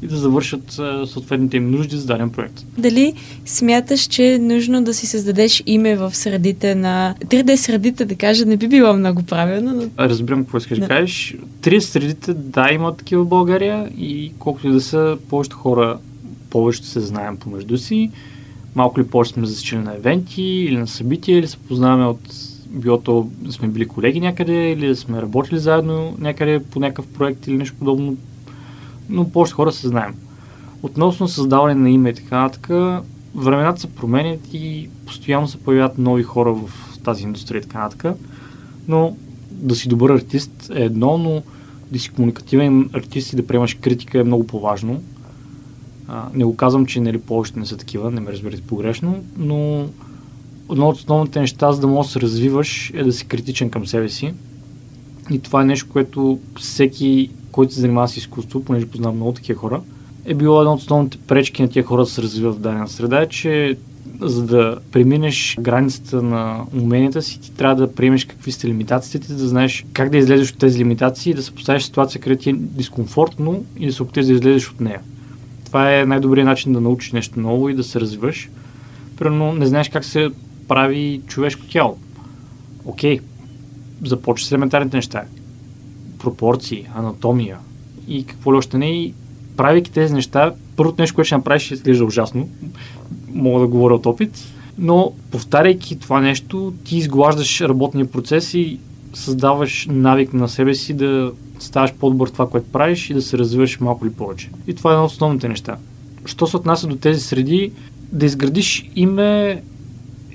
и 0.03 0.07
да 0.07 0.17
завършат 0.17 0.81
съответните 1.07 1.57
им 1.57 1.71
нужди 1.71 1.97
за 1.97 2.07
даден 2.07 2.31
проект. 2.31 2.65
Дали 2.79 3.15
смяташ, 3.45 4.01
че 4.01 4.35
е 4.35 4.39
нужно 4.39 4.85
да 4.85 4.95
си 4.95 5.07
създадеш 5.07 5.63
име 5.67 5.97
в 5.97 6.17
средите 6.17 6.75
на 6.75 7.15
3D 7.25 7.57
средите, 7.57 8.05
да 8.05 8.15
кажа, 8.15 8.47
не 8.47 8.57
би 8.57 8.69
било 8.69 8.93
много 8.93 9.23
правилно, 9.23 9.73
но... 9.75 10.09
Разбирам 10.09 10.41
какво 10.45 10.59
искаш 10.59 10.79
да 10.79 10.89
кажеш. 10.89 11.37
3D 11.63 11.79
средите, 11.79 12.35
да, 12.35 12.73
има 12.73 12.97
такива 12.97 13.25
в 13.25 13.29
България 13.29 13.91
и 13.99 14.33
колкото 14.39 14.69
и 14.69 14.73
да 14.73 14.81
са, 14.81 15.19
повечето 15.29 15.57
хора 15.57 15.99
повече 16.51 16.85
се 16.85 17.01
знаем 17.01 17.37
помежду 17.37 17.79
си 17.79 18.11
малко 18.75 19.01
ли 19.01 19.07
повече 19.07 19.33
сме 19.33 19.47
засичали 19.47 19.81
на 19.81 19.95
евенти 19.95 20.43
или 20.43 20.77
на 20.77 20.87
събития, 20.87 21.39
или 21.39 21.49
се 21.49 21.57
познаваме 21.57 22.07
от 22.07 22.21
било 22.71 23.01
то 23.01 23.31
да 23.33 23.53
сме 23.53 23.69
били 23.69 23.89
колеги 23.89 24.21
някъде, 24.21 24.71
или 24.71 24.97
сме 24.97 25.23
работили 25.23 25.59
заедно 25.59 26.17
някъде 26.19 26.65
по 26.71 26.81
някакъв 26.81 27.07
проект 27.07 27.47
или 27.47 27.57
нещо 27.57 27.77
подобно, 27.79 28.17
но 29.09 29.31
повече 29.31 29.55
хора 29.55 29.73
се 29.73 29.89
знаем. 29.89 30.15
Относно 30.83 31.29
създаване 31.29 31.75
на 31.75 31.91
име 31.91 32.09
и 32.09 32.15
така 32.15 32.43
нататък, 32.43 32.69
времената 33.35 33.81
се 33.81 33.95
променят 33.95 34.41
и 34.53 34.89
постоянно 35.07 35.49
се 35.49 35.59
появяват 35.59 35.99
нови 35.99 36.23
хора 36.23 36.53
в 36.55 36.71
тази 37.05 37.23
индустрия 37.23 37.59
и 37.59 37.63
така 37.63 37.79
нататък, 37.79 38.17
но 38.89 39.17
да 39.51 39.75
си 39.75 39.89
добър 39.89 40.11
артист 40.11 40.71
е 40.75 40.85
едно, 40.85 41.19
но 41.19 41.43
да 41.93 41.99
си 41.99 42.11
комуникативен 42.11 42.91
артист 42.93 43.33
и 43.33 43.37
да 43.37 43.47
приемаш 43.47 43.75
критика 43.75 44.19
е 44.19 44.25
много 44.25 44.47
по-важно. 44.47 45.03
Не 46.35 46.45
го 46.45 46.57
казвам, 46.57 46.87
че 46.87 47.01
нали, 47.01 47.19
повечето 47.19 47.59
не 47.59 47.67
са 47.67 47.77
такива, 47.77 48.11
не 48.11 48.21
ме 48.21 48.33
разберете 48.33 48.63
погрешно, 48.63 49.25
но 49.39 49.87
едно 50.73 50.89
от 50.89 50.97
основните 50.97 51.41
неща, 51.41 51.73
за 51.73 51.81
да 51.81 51.87
можеш 51.87 52.09
да 52.09 52.13
се 52.13 52.21
развиваш, 52.21 52.93
е 52.95 53.05
да 53.05 53.13
си 53.13 53.27
критичен 53.27 53.71
към 53.71 53.87
себе 53.87 54.09
си. 54.09 54.35
И 55.31 55.39
това 55.39 55.63
е 55.63 55.65
нещо, 55.65 55.89
което 55.93 56.39
всеки, 56.59 57.31
който 57.53 57.75
се 57.75 57.81
занимава 57.81 58.09
с 58.09 58.17
изкуство, 58.17 58.65
понеже 58.65 58.87
познавам 58.87 59.17
много 59.17 59.33
такива 59.33 59.61
хора, 59.61 59.81
е 60.25 60.35
било 60.35 60.61
една 60.61 60.73
от 60.73 60.81
основните 60.81 61.19
пречки 61.19 61.63
на 61.63 61.69
тия 61.69 61.85
хора 61.85 62.03
да 62.03 62.11
се 62.11 62.23
развиват 62.23 62.57
в 62.57 62.61
дадена 62.61 62.89
среда, 62.89 63.21
е, 63.23 63.29
че 63.29 63.77
за 64.21 64.47
да 64.47 64.79
преминеш 64.93 65.57
границата 65.61 66.23
на 66.23 66.65
уменията 66.83 67.23
си, 67.23 67.41
ти 67.41 67.53
трябва 67.53 67.87
да 67.87 67.93
приемеш 67.93 68.25
какви 68.25 68.53
са 68.53 68.69
лимитациите, 68.69 69.33
да 69.33 69.49
знаеш 69.49 69.87
как 69.93 70.11
да 70.11 70.17
излезеш 70.17 70.53
от 70.53 70.59
тези 70.59 70.79
лимитации 70.79 71.35
да 71.35 71.43
се 71.43 71.55
поставиш 71.55 71.83
в 71.83 71.87
ситуация, 71.87 72.21
където 72.21 72.43
ти 72.43 72.51
е 72.51 72.53
дискомфортно 72.57 73.65
и 73.79 73.87
да 73.87 73.93
се 73.93 74.03
опиташ 74.03 74.27
да 74.27 74.33
излезеш 74.33 74.71
от 74.71 74.81
нея. 74.81 75.01
Това 75.71 76.01
е 76.01 76.07
най-добрият 76.07 76.47
начин 76.47 76.73
да 76.73 76.81
научиш 76.81 77.13
нещо 77.13 77.41
ново 77.41 77.69
и 77.69 77.75
да 77.75 77.85
се 77.85 78.01
развиваш. 78.01 78.51
Примерно 79.17 79.53
не 79.53 79.67
знаеш 79.67 79.89
как 79.89 80.05
се 80.05 80.31
прави 80.69 81.21
човешко 81.27 81.67
тяло. 81.67 81.99
Окей, 82.85 83.21
започва 84.05 84.47
с 84.47 84.53
елементарните 84.53 84.97
неща. 84.97 85.23
Пропорции, 86.19 86.87
анатомия 86.95 87.59
и 88.09 88.25
какво 88.25 88.53
ли 88.53 88.57
още 88.57 88.79
не. 88.79 88.87
И 88.87 89.15
правейки 89.57 89.93
тези 89.93 90.15
неща, 90.15 90.55
първото 90.77 91.03
нещо, 91.03 91.15
което 91.15 91.27
ще 91.27 91.37
направиш, 91.37 91.63
ще 91.63 91.75
изглежда 91.75 92.05
ужасно. 92.05 92.49
Мога 93.35 93.61
да 93.61 93.67
говоря 93.67 93.95
от 93.95 94.07
опит. 94.07 94.33
Но 94.79 95.13
повтаряйки 95.31 95.99
това 95.99 96.21
нещо, 96.21 96.73
ти 96.85 96.97
изглаждаш 96.97 97.61
работния 97.61 98.11
процес 98.11 98.55
и 98.55 98.79
създаваш 99.15 99.87
навик 99.91 100.33
на 100.33 100.49
себе 100.49 100.75
си 100.75 100.95
да 100.95 101.33
ставаш 101.59 101.93
по-добър 101.93 102.29
в 102.29 102.33
това, 102.33 102.49
което 102.49 102.73
правиш 102.73 103.11
и 103.11 103.15
да 103.15 103.23
се 103.23 103.39
развиваш 103.39 103.81
малко 103.81 104.07
или 104.07 104.13
повече. 104.13 104.51
И 104.67 104.75
това 104.75 104.91
е 104.91 104.95
едно 104.95 105.05
от 105.05 105.11
основните 105.11 105.49
неща. 105.49 105.77
Що 106.25 106.47
се 106.47 106.57
отнася 106.57 106.87
до 106.87 106.97
тези 106.97 107.21
среди, 107.21 107.73
да 108.13 108.27
изградиш 108.27 108.91
име 108.97 109.63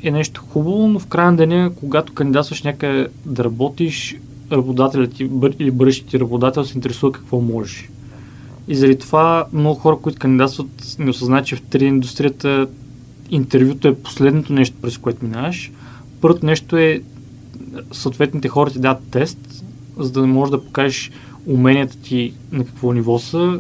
е 0.04 0.12
нещо 0.12 0.44
хубаво, 0.50 0.88
но 0.88 1.00
в 1.00 1.08
края 1.08 1.32
на 1.32 1.38
деня, 1.38 1.72
когато 1.80 2.14
кандидатстваш 2.14 2.64
някъде 2.64 3.08
да 3.26 3.44
работиш, 3.44 4.18
работодателят 4.52 5.14
ти 5.14 5.30
или 5.60 5.72
бъдещият 5.72 6.10
ти 6.10 6.20
работодател 6.20 6.66
се 6.66 6.78
интересува 6.78 7.12
какво 7.12 7.42
можеш. 7.42 7.90
И 8.68 8.76
заради 8.76 9.00
това 9.00 9.46
много 9.54 9.80
хора, 9.80 9.98
които 10.02 10.20
кандидатстват, 10.20 10.96
не 11.00 11.10
осъзнават, 11.10 11.46
че 11.46 11.56
в 11.56 11.62
3D 11.62 11.84
индустрията 11.84 12.68
интервюто 13.30 13.88
е 13.88 13.96
последното 13.96 14.54
нещо, 14.54 14.76
през 14.82 14.98
което 14.98 15.26
минаваш. 15.26 15.72
Първото 16.22 16.46
нещо 16.46 16.78
е 16.78 17.02
съответните 17.92 18.48
хора 18.48 18.72
ти 18.72 18.80
дадат 18.80 19.04
тест, 19.12 19.64
за 19.98 20.12
да 20.12 20.28
можеш 20.28 20.52
да 20.52 20.64
покажеш 20.64 21.12
уменията 21.48 21.98
ти 21.98 22.34
на 22.52 22.66
какво 22.66 22.94
ниво 22.94 23.20
са 23.20 23.60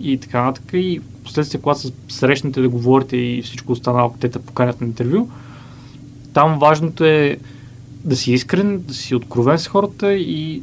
и 0.00 0.18
така 0.18 0.44
нататък. 0.44 0.70
И 0.72 1.00
последствие, 1.24 1.60
когато 1.60 1.80
се 1.80 1.92
срещнете 2.08 2.60
да 2.60 2.68
говорите 2.68 3.16
и 3.16 3.42
всичко 3.42 3.72
останало, 3.72 4.14
те 4.20 4.28
те 4.28 4.38
поканят 4.38 4.80
на 4.80 4.86
интервю, 4.86 5.28
там 6.32 6.58
важното 6.58 7.04
е 7.04 7.38
да 8.04 8.16
си 8.16 8.32
искрен, 8.32 8.82
да 8.88 8.94
си 8.94 9.14
откровен 9.14 9.58
с 9.58 9.68
хората 9.68 10.14
и 10.14 10.62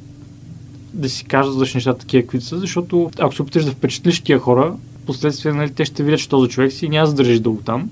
да 0.93 1.09
си 1.09 1.25
кажеш 1.25 1.73
нещата 1.73 1.99
такива, 1.99 2.23
каквито 2.23 2.45
са, 2.45 2.59
защото 2.59 3.11
ако 3.19 3.35
се 3.35 3.41
опиташ 3.41 3.65
да 3.65 3.71
впечатлиш 3.71 4.21
тия 4.21 4.39
хора, 4.39 4.75
последствие 5.05 5.53
нали, 5.53 5.71
те 5.71 5.85
ще 5.85 6.03
видят, 6.03 6.19
че 6.19 6.29
този 6.29 6.49
човек 6.49 6.71
си 6.71 6.85
и 6.85 6.89
няма 6.89 7.07
да 7.07 7.13
държиш 7.13 7.39
дълго 7.39 7.61
там. 7.61 7.89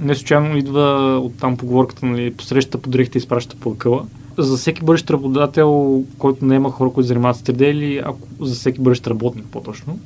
Не 0.00 0.14
случайно 0.14 0.56
идва 0.56 1.18
от 1.24 1.36
там 1.38 1.56
поговорката, 1.56 2.06
нали, 2.06 2.34
посрещата 2.34 2.78
по 2.78 2.90
дрехите 2.90 3.18
и 3.18 3.20
изпраща 3.20 3.56
по 3.56 3.76
къла. 3.76 4.04
За 4.38 4.56
всеки 4.56 4.84
бъдещ 4.84 5.10
работодател, 5.10 6.02
който 6.18 6.44
не 6.44 6.54
има 6.54 6.70
хора, 6.70 6.90
които 6.90 7.06
занимават 7.06 7.36
с 7.36 7.42
3D 7.42 7.62
или 7.62 8.02
ако 8.04 8.28
за 8.40 8.54
всеки 8.54 8.80
бъдещ 8.80 9.06
работник 9.06 9.46
по-точно, 9.50 9.98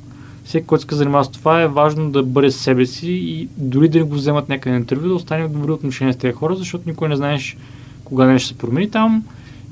всеки, 0.45 0.67
който 0.67 0.87
да 0.87 0.95
занимава 0.95 1.25
с 1.25 1.29
това, 1.29 1.61
е 1.61 1.67
важно 1.67 2.11
да 2.11 2.23
бъде 2.23 2.51
себе 2.51 2.85
си 2.85 3.11
и 3.11 3.47
дори 3.57 3.89
да 3.89 3.97
не 3.97 4.03
го 4.03 4.15
вземат 4.15 4.49
някъде 4.49 4.75
интервю, 4.75 5.07
да 5.07 5.13
остане 5.13 5.45
в 5.45 5.51
добри 5.51 5.71
отношения 5.71 6.13
с 6.13 6.17
тези 6.17 6.33
хора, 6.33 6.55
защото 6.55 6.89
никой 6.89 7.09
не 7.09 7.15
знаеш 7.15 7.57
кога 8.03 8.25
нещо 8.25 8.45
ще 8.45 8.53
се 8.53 8.59
промени 8.59 8.91
там 8.91 9.23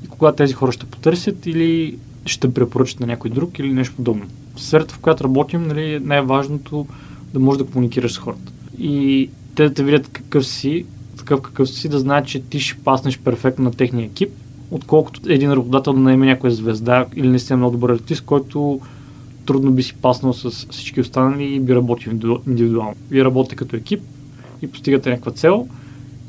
и 0.04 0.08
кога 0.08 0.32
тези 0.32 0.52
хора 0.52 0.72
ще 0.72 0.86
потърсят 0.86 1.46
или 1.46 1.98
ще 2.26 2.54
препоръчат 2.54 3.00
на 3.00 3.06
някой 3.06 3.30
друг 3.30 3.58
или 3.58 3.72
нещо 3.72 3.96
подобно. 3.96 4.26
В 4.56 4.62
сферата, 4.62 4.94
в 4.94 4.98
която 4.98 5.24
работим, 5.24 5.66
нали, 5.66 6.00
най-важното 6.02 6.86
да 7.34 7.40
можеш 7.40 7.58
да 7.58 7.66
комуникираш 7.66 8.12
с 8.12 8.18
хората. 8.18 8.52
И 8.78 9.30
те 9.58 9.68
да 9.68 9.74
те 9.74 9.84
видят 9.84 10.08
какъв 10.08 10.46
си, 10.46 10.84
такъв 11.16 11.40
какъв 11.40 11.68
си, 11.68 11.88
да 11.88 11.98
знаят, 11.98 12.26
че 12.26 12.40
ти 12.40 12.60
ще 12.60 12.78
паснеш 12.78 13.18
перфектно 13.18 13.64
на 13.64 13.70
техния 13.70 14.06
екип, 14.06 14.30
отколкото 14.70 15.20
един 15.28 15.52
работодател 15.52 15.92
да 15.92 16.00
наеме 16.00 16.26
някоя 16.26 16.52
звезда 16.52 17.06
или 17.16 17.28
наистина 17.28 17.56
много 17.56 17.72
добър 17.72 17.90
артист, 17.90 18.24
който 18.24 18.80
трудно 19.46 19.70
би 19.70 19.82
си 19.82 19.94
паснал 19.94 20.32
с 20.32 20.50
всички 20.50 21.00
останали 21.00 21.54
и 21.54 21.60
би 21.60 21.74
работил 21.74 22.12
индивидуално. 22.46 22.94
Вие 23.10 23.24
работите 23.24 23.56
като 23.56 23.76
екип 23.76 24.00
и 24.62 24.66
постигате 24.66 25.10
някаква 25.10 25.32
цел. 25.32 25.68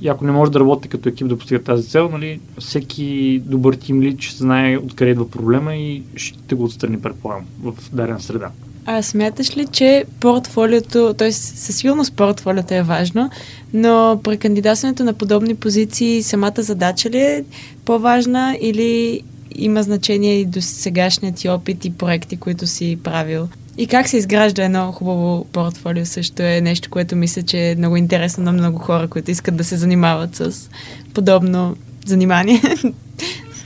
И 0.02 0.08
ако 0.08 0.26
не 0.26 0.32
може 0.32 0.52
да 0.52 0.60
работите 0.60 0.88
като 0.88 1.10
екип 1.10 1.28
да 1.28 1.38
постигате 1.38 1.66
тази 1.66 1.88
цел, 1.88 2.10
нали, 2.10 2.40
всеки 2.60 3.42
добър 3.46 3.74
тим 3.74 4.02
ли 4.02 4.16
ще 4.20 4.38
знае 4.38 4.78
откъде 4.78 5.12
идва 5.12 5.30
проблема 5.30 5.76
и 5.76 6.04
ще 6.16 6.56
го 6.56 6.64
отстрани, 6.64 7.02
предполагам, 7.02 7.46
в 7.64 7.74
дадена 7.94 8.20
среда. 8.20 8.52
А 8.86 9.02
смяташ 9.02 9.58
ли, 9.58 9.68
че 9.72 10.06
портфолиото, 10.20 11.14
т.е. 11.14 11.32
със 11.32 11.76
сигурност 11.76 12.14
портфолиото 12.14 12.74
е 12.74 12.82
важно, 12.82 13.30
но 13.74 14.20
при 14.24 14.38
кандидатстването 14.38 15.04
на 15.04 15.14
подобни 15.14 15.56
позиции 15.56 16.24
самата 16.24 16.54
задача 16.58 17.10
ли 17.10 17.18
е 17.18 17.44
по-важна 17.86 18.58
или 18.62 19.22
има 19.56 19.84
значение 19.84 20.40
и 20.40 20.46
до 20.46 20.62
сегашният 20.62 21.36
ти 21.36 21.50
опит 21.50 21.86
и 21.86 21.94
проекти, 21.94 22.38
които 22.38 22.68
си 22.68 22.98
правил. 23.04 23.48
И 23.78 23.88
как 23.88 24.08
се 24.08 24.18
изгражда 24.18 24.64
едно 24.64 24.92
хубаво 24.92 25.46
портфолио 25.46 26.06
също 26.06 26.44
е 26.44 26.62
нещо, 26.62 26.90
което 26.90 27.16
мисля, 27.16 27.44
че 27.44 27.72
е 27.72 27.76
много 27.76 27.98
интересно 27.98 28.44
на 28.44 28.52
много 28.52 28.80
хора, 28.80 29.08
които 29.08 29.32
искат 29.32 29.56
да 29.56 29.64
се 29.64 29.78
занимават 29.78 30.36
с 30.36 30.70
подобно 31.14 31.76
занимание. 32.06 32.62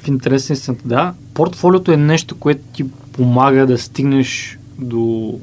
В 0.04 0.08
интересен 0.08 0.56
съм, 0.56 0.78
да. 0.86 1.14
Портфолиото 1.34 1.92
е 1.92 1.98
нещо, 1.98 2.40
което 2.40 2.62
ти 2.74 2.86
помага 3.14 3.66
да 3.66 3.78
стигнеш 3.78 4.60
до 4.80 5.40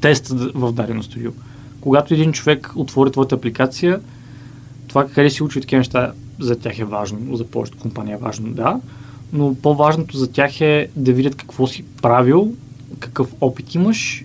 тест 0.00 0.28
в 0.54 0.72
дадено 0.72 1.02
студио. 1.02 1.30
Когато 1.80 2.14
един 2.14 2.32
човек 2.32 2.72
отвори 2.76 3.12
твоята 3.12 3.34
апликация, 3.34 4.00
това 4.88 5.06
къде 5.06 5.30
си 5.30 5.42
учи 5.42 5.60
такива 5.60 5.78
неща 5.78 6.12
за 6.40 6.56
тях 6.56 6.78
е 6.78 6.84
важно, 6.84 7.36
за 7.36 7.44
повечето 7.44 7.78
компания 7.78 8.14
е 8.14 8.24
важно, 8.24 8.52
да 8.52 8.80
но 9.32 9.54
по-важното 9.54 10.16
за 10.16 10.32
тях 10.32 10.60
е 10.60 10.88
да 10.96 11.12
видят 11.12 11.34
какво 11.34 11.66
си 11.66 11.84
правил, 12.02 12.54
какъв 12.98 13.34
опит 13.40 13.74
имаш 13.74 14.24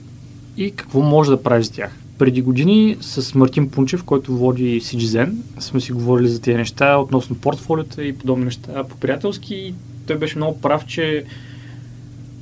и 0.57 0.71
какво 0.71 1.01
може 1.01 1.29
да 1.29 1.43
правиш 1.43 1.65
с 1.65 1.69
тях. 1.69 1.97
Преди 2.17 2.41
години 2.41 2.97
с 3.01 3.35
Мартин 3.35 3.69
Пунчев, 3.69 4.03
който 4.03 4.37
води 4.37 4.81
Citizen, 4.81 5.33
сме 5.59 5.81
си 5.81 5.91
говорили 5.91 6.27
за 6.27 6.41
тези 6.41 6.57
неща 6.57 6.97
относно 6.97 7.35
портфолиото 7.35 8.01
и 8.01 8.17
подобни 8.17 8.45
неща 8.45 8.83
по-приятелски 8.83 9.73
той 10.07 10.17
беше 10.17 10.37
много 10.37 10.61
прав, 10.61 10.85
че 10.85 11.23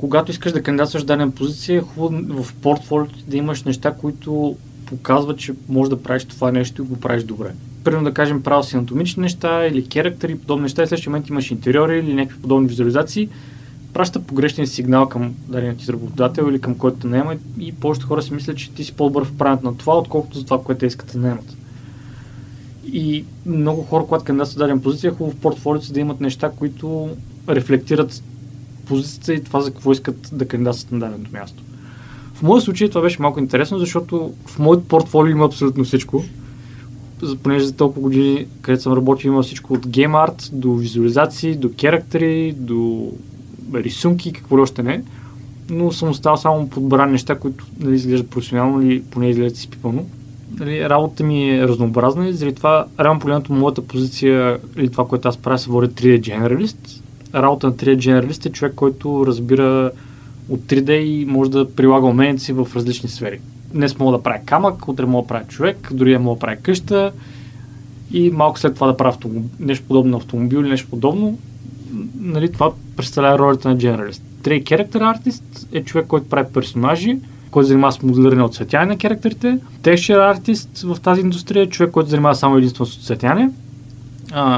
когато 0.03 0.31
искаш 0.31 0.51
да 0.51 0.63
кандидатстваш 0.63 1.03
дадена 1.03 1.31
позиция, 1.31 1.77
е 1.77 1.81
хубаво 1.81 2.43
в 2.43 2.53
портфолиото 2.53 3.15
да 3.27 3.37
имаш 3.37 3.63
неща, 3.63 3.91
които 3.91 4.55
показват, 4.85 5.37
че 5.37 5.53
можеш 5.69 5.89
да 5.89 6.03
правиш 6.03 6.25
това 6.25 6.51
нещо 6.51 6.81
и 6.81 6.85
го 6.85 6.99
правиш 6.99 7.23
добре 7.23 7.53
примерно 7.83 8.03
да 8.03 8.13
кажем, 8.13 8.43
правил 8.43 8.63
си 8.63 8.75
анатомични 8.75 9.21
неща 9.21 9.67
или 9.67 9.87
керактери, 9.87 10.37
подобни 10.37 10.63
неща, 10.63 10.83
и 10.83 10.87
следващия 10.87 11.11
момент 11.11 11.29
имаш 11.29 11.51
интериори 11.51 11.99
или 11.99 12.13
някакви 12.13 12.41
подобни 12.41 12.67
визуализации, 12.67 13.29
праща 13.93 14.19
погрешния 14.19 14.67
сигнал 14.67 15.09
към 15.09 15.33
дадения 15.47 15.75
ти 15.75 15.93
работодател 15.93 16.47
или 16.49 16.61
към 16.61 16.75
който 16.75 16.97
те 16.99 17.07
наема 17.07 17.35
и 17.59 17.71
повечето 17.71 18.07
хора 18.07 18.21
си 18.21 18.33
мислят, 18.33 18.57
че 18.57 18.71
ти 18.71 18.83
си 18.83 18.93
по-добър 18.93 19.25
в 19.25 19.37
правенето 19.37 19.65
на 19.65 19.77
това, 19.77 19.97
отколкото 19.97 20.37
за 20.37 20.45
това, 20.45 20.63
което 20.63 20.79
те 20.79 20.85
искат 20.85 21.11
да 21.13 21.19
наемат. 21.19 21.57
И 22.93 23.25
много 23.45 23.81
хора, 23.81 24.03
когато 24.03 24.25
кандидатстват 24.25 24.59
дадена 24.59 24.81
позиция, 24.81 25.09
е 25.09 25.11
хубаво 25.11 25.31
в 25.37 25.41
портфолиото 25.41 25.93
да 25.93 25.99
имат 25.99 26.21
неща, 26.21 26.51
които 26.57 27.09
рефлектират 27.49 28.23
позицията 28.85 29.33
и 29.33 29.43
това 29.43 29.61
за 29.61 29.71
какво 29.71 29.91
искат 29.91 30.29
да 30.31 30.47
кандидатстват 30.47 30.91
на 30.91 30.99
даденото 30.99 31.31
място. 31.33 31.63
В 32.33 32.43
моят 32.43 32.63
случай 32.63 32.89
това 32.89 33.01
беше 33.01 33.21
малко 33.21 33.39
интересно, 33.39 33.79
защото 33.79 34.33
в 34.45 34.59
моят 34.59 34.87
портфолио 34.87 35.31
има 35.31 35.45
абсолютно 35.45 35.83
всичко 35.83 36.23
понеже 37.43 37.65
за 37.65 37.73
толкова 37.73 38.01
години, 38.01 38.47
където 38.61 38.83
съм 38.83 38.93
работил, 38.93 39.29
има 39.29 39.43
всичко 39.43 39.73
от 39.73 39.87
гейм 39.87 40.15
арт 40.15 40.49
до 40.53 40.73
визуализации, 40.75 41.55
до 41.55 41.73
керактери, 41.73 42.53
до 42.57 43.11
рисунки, 43.73 44.33
какво 44.33 44.57
ли 44.57 44.61
още 44.61 44.83
не. 44.83 45.03
Но 45.69 45.91
съм 45.91 46.09
оставал 46.09 46.37
само 46.37 46.69
подбрани 46.69 47.11
неща, 47.11 47.39
които 47.39 47.65
нали, 47.79 47.95
изглеждат 47.95 48.29
професионално 48.29 48.81
или 48.81 49.03
поне 49.03 49.29
изглеждат 49.29 49.57
изпипано. 49.57 50.05
Нали, 50.59 50.89
работата 50.89 51.23
ми 51.23 51.49
е 51.49 51.67
разнообразна 51.67 52.27
и 52.27 52.33
заради 52.33 52.55
това 52.55 52.85
реално 52.99 53.19
погледнато 53.19 53.53
моята 53.53 53.81
позиция 53.81 54.59
или 54.77 54.89
това, 54.89 55.07
което 55.07 55.27
аз 55.27 55.37
правя, 55.37 55.57
се 55.57 55.69
води 55.69 55.87
3D 55.87 56.19
Generalist. 56.19 57.02
Работа 57.35 57.67
на 57.67 57.73
3D 57.73 57.97
Generalist 57.97 58.45
е 58.45 58.49
човек, 58.49 58.73
който 58.75 59.23
разбира 59.27 59.91
от 60.49 60.59
3D 60.59 60.91
и 60.91 61.25
може 61.25 61.51
да 61.51 61.75
прилага 61.75 62.07
уменията 62.07 62.43
си 62.43 62.53
в 62.53 62.67
различни 62.75 63.09
сфери 63.09 63.39
днес 63.73 63.99
мога 63.99 64.17
да 64.17 64.23
правя 64.23 64.39
камък, 64.45 64.87
утре 64.87 65.05
мога 65.05 65.23
да 65.23 65.27
правя 65.27 65.45
човек, 65.47 65.89
дори 65.93 66.17
мога 66.17 66.35
да 66.35 66.39
правя 66.39 66.55
къща 66.55 67.11
и 68.11 68.29
малко 68.29 68.59
след 68.59 68.75
това 68.75 68.87
да 68.87 68.97
правя 68.97 69.09
автомобил, 69.09 69.43
нещо 69.59 69.85
подобно 69.87 70.11
на 70.11 70.17
автомобил 70.17 70.57
или 70.57 70.69
нещо 70.69 70.89
подобно. 70.89 71.37
Нали, 72.19 72.51
това 72.51 72.71
представлява 72.95 73.39
ролята 73.39 73.69
на 73.69 73.77
Generalist. 73.77 74.21
Трей 74.43 74.63
Character 74.63 75.17
Artist 75.17 75.43
е 75.71 75.83
човек, 75.83 76.07
който 76.07 76.29
прави 76.29 76.53
персонажи, 76.53 77.17
който 77.51 77.67
занимава 77.67 77.91
с 77.91 78.01
моделиране 78.01 78.43
от 78.43 78.55
цветяне 78.55 78.85
на 78.85 78.97
характерите. 79.01 79.59
Texture 79.81 80.35
Artist 80.35 80.93
в 80.93 80.99
тази 80.99 81.21
индустрия 81.21 81.63
е 81.63 81.69
човек, 81.69 81.91
който 81.91 82.09
занимава 82.09 82.35
само 82.35 82.57
единствено 82.57 82.85
с 82.85 82.99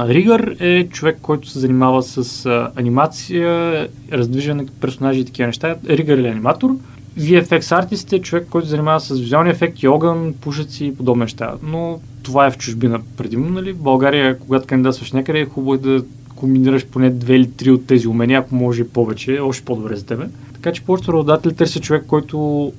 Ригър 0.08 0.56
е 0.60 0.88
човек, 0.88 1.18
който 1.22 1.50
се 1.50 1.60
занимава 1.60 2.04
с 2.04 2.46
а, 2.46 2.72
анимация, 2.76 3.88
раздвижване 4.14 4.62
на 4.62 4.70
персонажи 4.82 5.20
и 5.20 5.26
такива 5.26 5.48
неща. 5.48 5.76
Ригър 5.90 6.18
е 6.18 6.30
аниматор. 6.30 6.76
VFX 7.20 7.80
артист 7.80 8.14
е 8.14 8.22
човек, 8.22 8.48
който 8.50 8.68
занимава 8.68 9.00
с 9.00 9.20
визуални 9.20 9.50
ефекти, 9.50 9.88
огън, 9.88 10.34
пушеци 10.42 10.86
и 10.86 10.96
подобни 10.96 11.22
неща. 11.22 11.54
Но 11.64 12.00
това 12.24 12.48
е 12.48 12.52
в 12.52 12.58
чужбина 12.58 13.00
предимно, 13.18 13.50
нали? 13.50 13.74
В 13.74 13.82
България, 13.82 14.40
когато 14.40 14.68
кандидатстваш 14.68 15.12
някъде, 15.12 15.40
е 15.40 15.46
хубаво 15.46 15.78
да 15.78 16.04
комбинираш 16.36 16.86
поне 16.86 17.10
две 17.10 17.36
или 17.36 17.52
три 17.52 17.72
от 17.72 17.88
тези 17.88 18.08
умения, 18.08 18.40
ако 18.40 18.56
може 18.56 18.88
повече, 18.88 19.40
още 19.40 19.66
по-добре 19.66 19.96
за 19.96 20.06
тебе. 20.06 20.26
Така 20.54 20.72
че 20.72 20.82
повечето 20.82 21.14
работодатели 21.14 21.56
търсят 21.56 21.84
човек, 21.84 22.04
който 22.08 22.72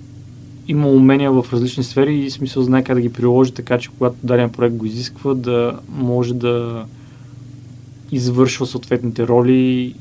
има 0.69 0.89
умения 0.89 1.33
в 1.33 1.47
различни 1.53 1.85
сфери 1.85 2.19
и 2.19 2.31
смисъл 2.31 2.62
знае 2.62 2.85
как 2.85 2.95
да 2.95 3.01
ги 3.01 3.12
приложи, 3.12 3.53
така 3.53 3.79
че 3.79 3.89
когато 3.89 4.17
даден 4.23 4.51
проект 4.51 4.77
го 4.77 4.87
изисква, 4.87 5.35
да 5.35 5.79
може 5.89 6.35
да 6.35 6.85
извършва 8.12 8.67
съответните 8.67 9.29
роли 9.29 9.95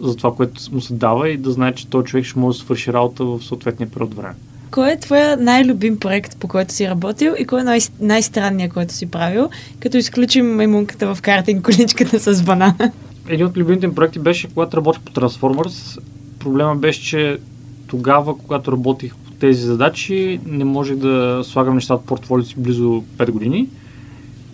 за 0.00 0.16
това, 0.16 0.34
което 0.34 0.62
му 0.72 0.80
се 0.80 0.94
дава 0.94 1.28
и 1.28 1.36
да 1.36 1.50
знае, 1.50 1.74
че 1.74 1.88
този 1.88 2.04
човек 2.04 2.24
ще 2.24 2.38
може 2.38 2.58
да 2.58 2.64
свърши 2.64 2.92
работа 2.92 3.24
в 3.24 3.40
съответния 3.42 3.90
период 3.90 4.14
време. 4.14 4.34
Кой 4.70 4.92
е 4.92 5.00
твоя 5.00 5.36
най-любим 5.36 5.98
проект, 5.98 6.36
по 6.36 6.48
който 6.48 6.72
си 6.72 6.88
работил 6.88 7.34
и 7.38 7.44
кой 7.44 7.60
е 7.60 7.64
най- 7.64 7.80
най-странният, 8.00 8.72
който 8.72 8.94
си 8.94 9.06
правил, 9.06 9.48
като 9.80 9.96
изключим 9.96 10.54
маймунката 10.56 11.14
в 11.14 11.22
картин 11.22 11.62
количката 11.62 12.34
с 12.34 12.42
банана? 12.42 12.92
Един 13.28 13.46
от 13.46 13.56
любимите 13.56 13.94
проекти 13.94 14.18
беше, 14.18 14.48
когато 14.48 14.76
работих 14.76 15.02
по 15.02 15.12
Transformers. 15.12 15.98
Проблема 16.38 16.76
беше, 16.76 17.02
че 17.02 17.38
тогава, 17.86 18.38
когато 18.38 18.72
работих 18.72 19.14
по 19.16 19.31
тези 19.42 19.62
задачи, 19.62 20.40
не 20.46 20.64
можех 20.64 20.96
да 20.96 21.40
слагам 21.44 21.74
нещата 21.74 22.02
в 22.02 22.06
портфолио 22.06 22.44
си 22.44 22.54
близо 22.58 23.04
5 23.18 23.30
години. 23.30 23.68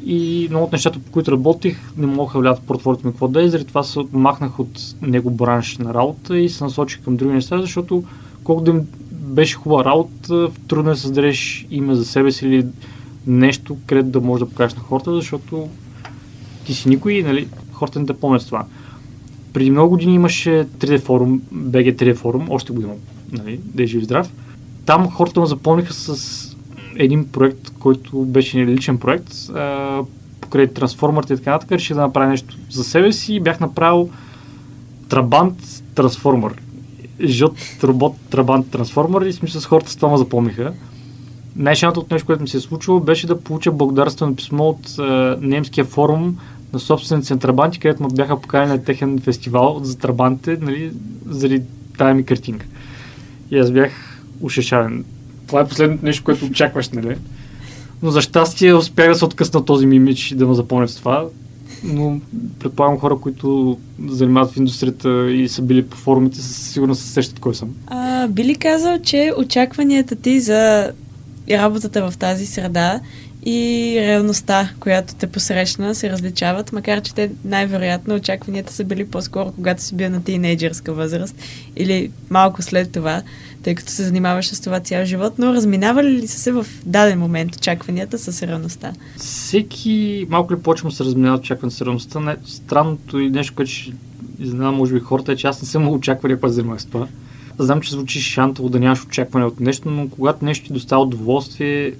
И 0.06 0.46
много 0.50 0.64
от 0.64 0.72
нещата, 0.72 0.98
по 0.98 1.12
които 1.12 1.32
работих, 1.32 1.78
не 1.96 2.06
мога 2.06 2.32
да 2.32 2.38
влязат 2.38 2.62
в 2.62 2.66
портфолиото 2.66 3.06
ми 3.06 3.12
какво 3.12 3.28
да 3.28 3.44
е. 3.44 3.48
Заради 3.48 3.68
това 3.68 3.82
се 3.82 4.00
махнах 4.12 4.58
от 4.58 4.80
него 5.02 5.30
бранш 5.30 5.78
на 5.78 5.94
работа 5.94 6.38
и 6.38 6.48
се 6.48 6.64
насочих 6.64 7.00
към 7.00 7.16
други 7.16 7.34
неща, 7.34 7.60
защото 7.60 8.04
колкото 8.44 8.72
да 8.72 8.80
беше 9.12 9.56
хубава 9.56 9.84
работа, 9.84 10.48
трудно 10.68 10.90
е 10.90 10.94
да 10.94 11.00
създадеш 11.00 11.66
име 11.70 11.94
за 11.94 12.04
себе 12.04 12.32
си 12.32 12.46
или 12.46 12.66
нещо, 13.26 13.76
където 13.86 14.08
да 14.08 14.20
можеш 14.20 14.44
да 14.44 14.50
покажеш 14.50 14.76
на 14.76 14.82
хората, 14.82 15.14
защото 15.14 15.68
ти 16.66 16.74
си 16.74 16.88
никой 16.88 17.12
и 17.12 17.22
нали, 17.22 17.48
хората 17.72 18.00
не 18.00 18.06
те 18.06 18.14
помнят 18.14 18.42
с 18.42 18.46
това. 18.46 18.64
Преди 19.52 19.70
много 19.70 19.90
години 19.90 20.14
имаше 20.14 20.66
3D 20.78 21.00
форум, 21.00 21.40
BG 21.54 21.96
3D 21.96 22.14
форум, 22.14 22.46
още 22.50 22.72
го 22.72 22.82
имам, 22.82 22.96
нали, 23.32 23.60
да 23.64 23.82
е 23.82 23.86
жив 23.86 24.04
здрав. 24.04 24.32
Там 24.88 25.10
хората 25.10 25.40
ме 25.40 25.46
запомниха 25.46 25.92
с 25.92 26.56
един 26.96 27.28
проект, 27.28 27.70
който 27.78 28.24
беше 28.24 28.66
личен 28.66 28.98
проект, 28.98 29.32
а, 29.54 30.00
покрай 30.40 30.66
трансформърите 30.66 31.32
и 31.32 31.36
така 31.36 31.50
нататък, 31.50 31.72
реших 31.72 31.96
да 31.96 32.02
направя 32.02 32.30
нещо 32.30 32.56
за 32.70 32.84
себе 32.84 33.12
си 33.12 33.34
и 33.34 33.40
бях 33.40 33.60
направил 33.60 34.08
Трабант 35.08 35.82
трансформър. 35.94 36.54
Жълт 37.24 37.56
робот 37.82 38.16
Трабант 38.30 38.70
трансформър 38.70 39.22
и 39.22 39.32
смисъл 39.32 39.60
с 39.60 39.66
хората 39.66 39.90
с 39.90 39.96
това 39.96 40.08
ме 40.08 40.18
запомниха. 40.18 40.72
Най-шаното 41.56 42.00
от 42.00 42.10
нещо, 42.10 42.26
което 42.26 42.42
ми 42.42 42.48
се 42.48 42.56
е 42.56 42.60
случило, 42.60 43.00
беше 43.00 43.26
да 43.26 43.40
получа 43.40 43.72
благодарствено 43.72 44.36
писмо 44.36 44.64
от 44.64 44.98
а, 44.98 45.38
немския 45.40 45.84
форум 45.84 46.38
на 46.72 46.78
собственици 46.78 47.32
на 47.32 47.38
Трабанти, 47.38 47.78
където 47.78 48.02
ме 48.02 48.08
бяха 48.14 48.40
поканени 48.40 48.72
на 48.72 48.84
техен 48.84 49.18
фестивал 49.18 49.80
за 49.82 49.98
Трабантите, 49.98 50.58
нали, 50.60 50.92
заради 51.26 51.62
тая 51.98 52.14
ми 52.14 52.24
картинка. 52.24 52.66
И 53.50 53.58
аз 53.58 53.70
бях 53.70 54.07
ушешавен 54.40 55.04
това 55.48 55.60
е 55.60 55.68
последното 55.68 56.04
нещо, 56.04 56.24
което 56.24 56.44
очакваш, 56.44 56.88
нали? 56.88 57.16
Но 58.02 58.10
за 58.10 58.20
щастие 58.20 58.74
успях 58.74 59.08
да 59.08 59.14
се 59.14 59.24
откъсна 59.24 59.64
този 59.64 59.86
ми 59.86 59.96
имидж 59.96 60.30
и 60.30 60.34
да 60.34 60.46
ме 60.46 60.54
запомня 60.54 60.88
с 60.88 60.96
това. 60.96 61.24
Но 61.84 62.20
предполагам 62.58 62.98
хора, 62.98 63.16
които 63.16 63.78
занимават 64.08 64.52
в 64.52 64.56
индустрията 64.56 65.30
и 65.30 65.48
са 65.48 65.62
били 65.62 65.86
по 65.86 65.96
форумите, 65.96 66.42
сигурно 66.42 66.94
се 66.94 67.08
сещат 67.08 67.40
кой 67.40 67.54
съм. 67.54 67.74
А, 67.86 68.28
би 68.28 68.44
ли 68.44 68.54
казал, 68.54 68.98
че 69.02 69.32
очакванията 69.38 70.16
ти 70.16 70.40
за 70.40 70.92
работата 71.50 72.10
в 72.10 72.18
тази 72.18 72.46
среда 72.46 73.00
и 73.46 73.94
реалността, 74.00 74.70
която 74.80 75.14
те 75.14 75.26
посрещна, 75.26 75.94
се 75.94 76.10
различават, 76.10 76.72
макар 76.72 77.00
че 77.00 77.14
те 77.14 77.30
най-вероятно 77.44 78.14
очакванията 78.14 78.72
са 78.72 78.84
били 78.84 79.06
по-скоро, 79.06 79.52
когато 79.52 79.82
си 79.82 79.94
бил 79.94 80.10
на 80.10 80.24
тинейджърска 80.24 80.92
възраст 80.92 81.36
или 81.76 82.10
малко 82.30 82.62
след 82.62 82.92
това, 82.92 83.22
тъй 83.68 83.74
като 83.74 83.90
се 83.90 84.04
занимаваш 84.04 84.46
с 84.46 84.60
това 84.60 84.80
цял 84.80 85.04
живот, 85.04 85.32
но 85.38 85.54
разминавали 85.54 86.08
ли 86.08 86.26
са 86.26 86.38
се 86.38 86.52
в 86.52 86.66
даден 86.86 87.18
момент 87.18 87.56
очакванията 87.56 88.18
с 88.18 88.42
реалността? 88.46 88.92
Всеки 89.16 90.26
малко 90.30 90.52
ли 90.52 90.58
почвам 90.58 90.92
се 90.92 91.04
разминават 91.04 91.40
очакванията 91.40 91.76
с 91.76 91.82
реалността. 91.82 92.20
Не, 92.20 92.36
странното 92.44 93.18
и 93.18 93.30
нещо, 93.30 93.54
което 93.54 93.70
ще 93.70 93.92
изненадам, 94.38 94.74
може 94.74 94.94
би 94.94 95.00
хората 95.00 95.32
е, 95.32 95.36
че 95.36 95.46
аз 95.46 95.62
не 95.62 95.68
съм 95.68 95.88
очаквали, 95.88 96.32
ако 96.32 96.48
занимавах 96.48 96.82
с 96.82 96.84
това. 96.84 97.06
Знам, 97.58 97.80
че 97.80 97.90
звучи 97.90 98.20
шантово 98.20 98.68
да 98.68 98.80
нямаш 98.80 99.04
очакване 99.04 99.46
от 99.46 99.60
нещо, 99.60 99.90
но 99.90 100.08
когато 100.08 100.44
нещо 100.44 100.66
ти 100.66 100.72
доставя 100.72 101.02
удоволствие, 101.02 101.92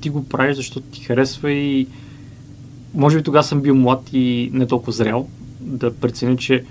ти 0.00 0.10
го 0.10 0.24
правиш, 0.24 0.56
защото 0.56 0.86
ти 0.86 1.04
харесва 1.04 1.50
и 1.52 1.86
може 2.94 3.16
би 3.16 3.22
тогава 3.22 3.44
съм 3.44 3.60
бил 3.60 3.74
млад 3.74 4.00
и 4.12 4.50
не 4.52 4.66
толкова 4.66 4.92
зрял 4.92 5.28
да 5.60 5.94
преценя, 5.94 6.36
че 6.36 6.64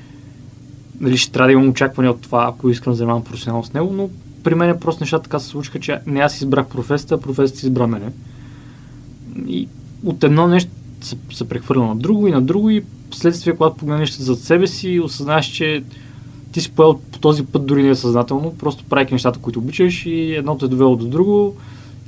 нали, 1.01 1.17
ще 1.17 1.31
трябва 1.31 1.47
да 1.47 1.53
имам 1.53 1.69
очакване 1.69 2.09
от 2.09 2.21
това, 2.21 2.47
ако 2.49 2.69
искам 2.69 2.93
да 2.93 2.97
занимавам 2.97 3.23
професионално 3.23 3.65
с 3.65 3.73
него, 3.73 3.93
но 3.93 4.09
при 4.43 4.55
мен 4.55 4.79
просто 4.79 5.03
нещата 5.03 5.23
така 5.23 5.39
се 5.39 5.47
случиха, 5.47 5.79
че 5.79 5.99
не 6.07 6.19
аз 6.19 6.41
избрах 6.41 6.67
професията, 6.67 7.15
а 7.15 7.21
професията 7.21 7.67
избра 7.67 7.87
мене. 7.87 8.11
И 9.47 9.67
от 10.05 10.23
едно 10.23 10.47
нещо 10.47 10.71
се, 11.01 11.17
се 11.33 11.49
прехвърля 11.49 11.87
на 11.87 11.95
друго 11.95 12.27
и 12.27 12.31
на 12.31 12.41
друго 12.41 12.69
и 12.69 12.83
последствие, 13.09 13.53
когато 13.53 13.77
погледнеш 13.77 14.11
зад 14.11 14.39
себе 14.39 14.67
си, 14.67 14.99
осъзнаеш, 14.99 15.45
че 15.45 15.83
ти 16.51 16.61
си 16.61 16.71
поел 16.71 16.99
по 17.11 17.19
този 17.19 17.45
път 17.45 17.65
дори 17.65 17.83
не 17.83 17.89
е 17.89 17.95
съзнателно, 17.95 18.55
просто 18.59 18.83
правейки 18.85 19.13
нещата, 19.13 19.39
които 19.39 19.59
обичаш 19.59 20.05
и 20.05 20.35
едното 20.35 20.65
е 20.65 20.69
довело 20.69 20.95
до 20.95 21.05
друго 21.05 21.55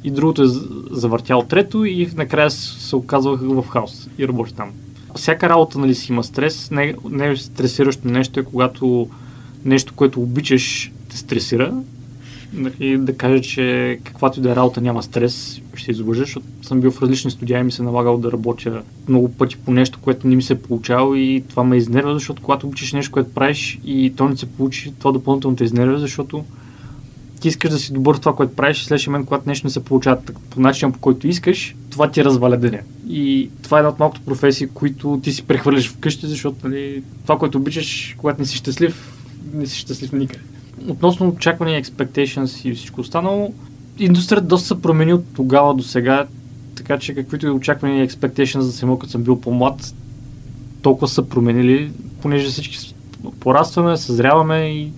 и 0.04 0.12
другото 0.12 0.44
е 0.44 0.48
завъртял 0.92 1.44
трето 1.44 1.86
и 1.86 2.10
накрая 2.16 2.52
се 2.52 2.96
оказвах 2.96 3.40
в 3.42 3.64
хаос 3.70 4.10
и 4.18 4.28
работи 4.28 4.54
там. 4.56 4.72
Всяка 5.16 5.50
работа 5.50 5.80
нали, 5.80 5.96
си 5.96 6.12
има 6.12 6.24
стрес. 6.24 6.72
Не, 6.72 6.96
не 7.10 7.28
е 7.28 7.38
стресиращо 7.38 8.08
нещо 8.08 8.40
е 8.40 8.44
когато 8.44 9.08
нещо, 9.66 9.94
което 9.96 10.22
обичаш, 10.22 10.92
те 11.10 11.18
стресира. 11.18 11.74
И 12.80 12.98
да 12.98 13.18
кажа, 13.18 13.42
че 13.42 14.00
каквато 14.04 14.40
и 14.40 14.44
да 14.44 14.52
е 14.52 14.56
работа 14.56 14.82
няма 14.82 15.04
стрес, 15.04 15.62
ще 15.76 15.92
излъжа, 15.92 16.22
защото 16.22 16.46
съм 16.62 16.82
бил 16.82 16.92
в 16.92 17.02
различни 17.02 17.32
студия 17.32 17.60
и 17.60 17.64
ми 17.64 17.72
се 17.72 17.82
е 17.82 17.86
налагал 17.86 18.18
да 18.18 18.32
работя 18.32 18.82
много 19.08 19.32
пъти 19.32 19.58
по 19.58 19.72
нещо, 19.72 20.00
което 20.02 20.28
не 20.28 20.36
ми 20.36 20.44
се 20.44 20.54
е 20.54 20.60
получало 20.60 21.16
и 21.16 21.44
това 21.50 21.64
ме 21.64 21.78
изнервя, 21.78 22.14
защото 22.14 22.42
когато 22.42 22.68
обичаш 22.68 22.94
нещо, 22.94 23.12
което 23.12 23.34
правиш 23.34 23.80
и 23.86 24.14
то 24.16 24.30
не 24.30 24.38
се 24.38 24.46
получи, 24.46 24.94
това 25.00 25.12
допълнително 25.12 25.58
те 25.58 25.64
изнервя, 25.64 26.00
защото 26.00 26.44
ти 27.42 27.48
искаш 27.48 27.72
да 27.72 27.80
си 27.80 27.94
добър 27.94 28.16
в 28.16 28.20
това, 28.20 28.36
което 28.36 28.56
правиш, 28.56 28.82
и 28.82 28.86
следващия 28.86 29.12
момент, 29.12 29.28
когато 29.28 29.50
нещо 29.50 29.68
не 29.68 29.72
се 29.72 29.84
получава 29.84 30.18
по 30.50 30.62
начина, 30.62 30.92
по 30.92 31.00
който 31.00 31.28
искаш, 31.28 31.76
това 31.90 32.12
ти 32.12 32.26
разваля 32.26 32.58
деня. 32.58 32.80
И 33.10 33.50
това 33.64 33.78
е 33.78 33.80
една 33.80 33.90
от 33.90 34.00
малкото 34.00 34.22
професии, 34.22 34.68
които 34.74 35.20
ти 35.24 35.32
си 35.32 35.44
прехвърляш 35.44 35.90
вкъщи, 35.90 36.28
защото 36.28 36.68
нали, 36.68 37.04
това, 37.24 37.38
което 37.38 37.58
обичаш, 37.58 38.16
когато 38.18 38.42
не 38.42 38.48
си 38.48 38.58
щастлив, 38.58 39.20
не 39.54 39.66
си 39.66 39.80
щастлив 39.80 40.12
никъде. 40.12 40.44
Относно 40.88 41.28
очаквания, 41.28 41.84
expectations 41.84 42.70
и 42.70 42.76
всичко 42.76 43.02
останало, 43.02 43.54
индустрията 44.00 44.48
доста 44.48 44.68
се 44.68 44.82
промени 44.82 45.14
от 45.14 45.26
тогава 45.36 45.74
до 45.74 45.84
сега, 45.84 46.26
така 46.76 47.00
че 47.00 47.14
каквито 47.14 47.48
и 47.48 47.50
очаквания 47.50 48.04
и 48.04 48.10
expectations 48.10 48.60
за 48.60 48.72
самото, 48.72 49.00
като 49.00 49.12
съм 49.12 49.24
бил 49.24 49.42
по-млад, 49.42 49.94
толкова 50.82 51.08
са 51.08 51.24
променили, 51.24 51.92
понеже 52.22 52.50
всички 52.50 52.96
порастваме, 53.40 53.98
съзряваме 53.98 54.60
и 54.60 54.92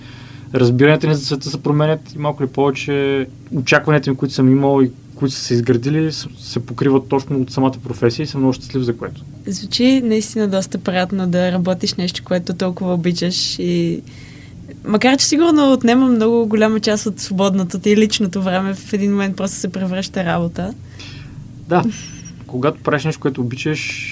разбиранията 0.53 1.07
ни 1.07 1.15
за 1.15 1.25
света 1.25 1.49
се 1.49 1.63
променят 1.63 2.13
и 2.15 2.17
малко 2.17 2.43
ли 2.43 2.47
повече 2.47 3.27
очакванията 3.55 4.09
ми, 4.09 4.17
които 4.17 4.33
съм 4.33 4.51
имал 4.51 4.81
и 4.81 4.91
които 5.15 5.35
са 5.35 5.41
се 5.41 5.53
изградили, 5.53 6.11
се 6.39 6.59
покриват 6.65 7.07
точно 7.09 7.39
от 7.41 7.51
самата 7.51 7.73
професия 7.83 8.23
и 8.23 8.27
съм 8.27 8.41
много 8.41 8.53
щастлив 8.53 8.83
за 8.83 8.97
което. 8.97 9.23
Звучи 9.47 10.01
наистина 10.01 10.47
доста 10.47 10.77
приятно 10.77 11.27
да 11.27 11.51
работиш 11.51 11.93
нещо, 11.93 12.21
което 12.25 12.53
толкова 12.53 12.93
обичаш 12.93 13.59
и 13.59 14.01
макар 14.87 15.17
че 15.17 15.25
сигурно 15.25 15.71
отнема 15.71 16.07
много 16.07 16.47
голяма 16.47 16.79
част 16.79 17.05
от 17.05 17.19
свободното 17.19 17.79
ти 17.79 17.97
личното 17.97 18.41
време, 18.41 18.73
в 18.73 18.93
един 18.93 19.11
момент 19.11 19.37
просто 19.37 19.57
се 19.57 19.71
превръща 19.71 20.23
работа. 20.23 20.73
Да, 21.67 21.83
когато 22.47 22.83
правиш 22.83 23.05
нещо, 23.05 23.21
което 23.21 23.41
обичаш, 23.41 24.11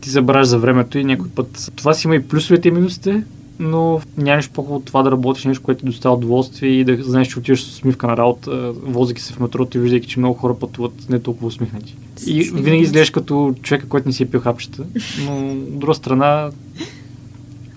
ти 0.00 0.10
забравяш 0.10 0.46
за 0.46 0.58
времето 0.58 0.98
и 0.98 1.04
някой 1.04 1.28
път. 1.28 1.72
Това 1.76 1.94
си 1.94 2.06
има 2.06 2.16
и 2.16 2.28
плюсовете 2.28 2.68
и 2.68 2.70
минусите, 2.70 3.24
но 3.58 4.00
нямаш 4.16 4.50
по-хубаво 4.50 4.76
от 4.76 4.84
това 4.84 5.02
да 5.02 5.10
работиш 5.10 5.44
нещо, 5.44 5.62
което 5.62 5.80
ти 5.80 5.86
доставя 5.86 6.14
удоволствие 6.14 6.70
и 6.70 6.84
да 6.84 7.02
знаеш, 7.02 7.28
че 7.28 7.38
отиваш 7.38 7.64
с 7.64 7.68
усмивка 7.68 8.06
на 8.06 8.16
работа, 8.16 8.72
возейки 8.82 9.22
се 9.22 9.32
в 9.32 9.40
метрото 9.40 9.78
и 9.78 9.80
виждайки, 9.80 10.08
че 10.08 10.18
много 10.18 10.34
хора 10.34 10.58
пътуват 10.58 10.92
не 11.08 11.18
толкова 11.18 11.46
усмихнати. 11.46 11.96
И 12.26 12.42
винаги 12.42 12.82
изглеждаш 12.82 13.10
като 13.10 13.54
човека, 13.62 13.88
който 13.88 14.08
не 14.08 14.12
си 14.12 14.22
е 14.22 14.26
пил 14.26 14.40
хапчета, 14.40 14.84
но 15.24 15.52
от 15.52 15.78
друга 15.78 15.94
страна 15.94 16.50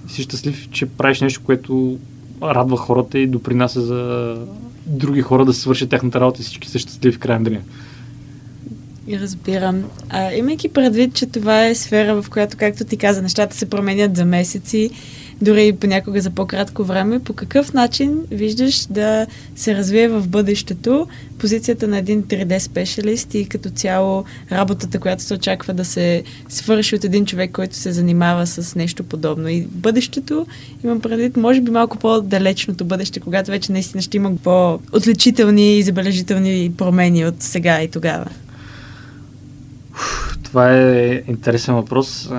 си 0.07 0.21
щастлив, 0.21 0.69
че 0.71 0.85
правиш 0.85 1.21
нещо, 1.21 1.41
което 1.45 1.97
радва 2.43 2.77
хората 2.77 3.19
и 3.19 3.27
допринася 3.27 3.81
за 3.81 4.35
други 4.85 5.21
хора 5.21 5.45
да 5.45 5.53
свършат 5.53 5.89
тяхната 5.89 6.19
работа 6.19 6.41
и 6.41 6.43
всички 6.43 6.69
са 6.69 6.79
щастливи 6.79 7.15
в 7.15 7.19
края 7.19 7.39
на 7.39 7.45
деня. 7.45 7.61
Разбирам. 9.11 9.83
А, 10.09 10.33
имайки 10.33 10.69
предвид, 10.69 11.13
че 11.13 11.25
това 11.25 11.65
е 11.65 11.75
сфера, 11.75 12.21
в 12.21 12.29
която, 12.29 12.57
както 12.57 12.85
ти 12.85 12.97
каза, 12.97 13.21
нещата 13.21 13.55
се 13.55 13.69
променят 13.69 14.17
за 14.17 14.25
месеци, 14.25 14.89
дори 15.41 15.73
понякога 15.73 16.21
за 16.21 16.29
по-кратко 16.29 16.83
време. 16.83 17.19
По 17.19 17.33
какъв 17.33 17.73
начин 17.73 18.21
виждаш 18.31 18.85
да 18.85 19.27
се 19.55 19.75
развие 19.75 20.07
в 20.07 20.27
бъдещето 20.27 21.07
позицията 21.39 21.87
на 21.87 21.97
един 21.97 22.23
3D 22.23 22.59
специалист 22.59 23.33
и 23.33 23.49
като 23.49 23.69
цяло 23.69 24.25
работата, 24.51 24.99
която 24.99 25.23
се 25.23 25.33
очаква 25.33 25.73
да 25.73 25.85
се 25.85 26.23
свърши 26.49 26.95
от 26.95 27.03
един 27.03 27.25
човек, 27.25 27.51
който 27.51 27.75
се 27.75 27.91
занимава 27.91 28.47
с 28.47 28.75
нещо 28.75 29.03
подобно. 29.03 29.47
И 29.47 29.61
бъдещето, 29.61 30.47
имам 30.83 31.01
предвид, 31.01 31.37
може 31.37 31.61
би 31.61 31.71
малко 31.71 31.97
по-далечното 31.97 32.85
бъдеще, 32.85 33.19
когато 33.19 33.51
вече 33.51 33.71
наистина 33.71 34.01
ще 34.01 34.17
има 34.17 34.35
по-отличителни 34.43 35.77
и 35.77 35.83
забележителни 35.83 36.71
промени 36.77 37.25
от 37.25 37.35
сега 37.39 37.81
и 37.81 37.87
тогава. 37.87 38.25
Това 40.43 40.77
е 40.77 41.23
интересен 41.27 41.75
въпрос. 41.75 42.29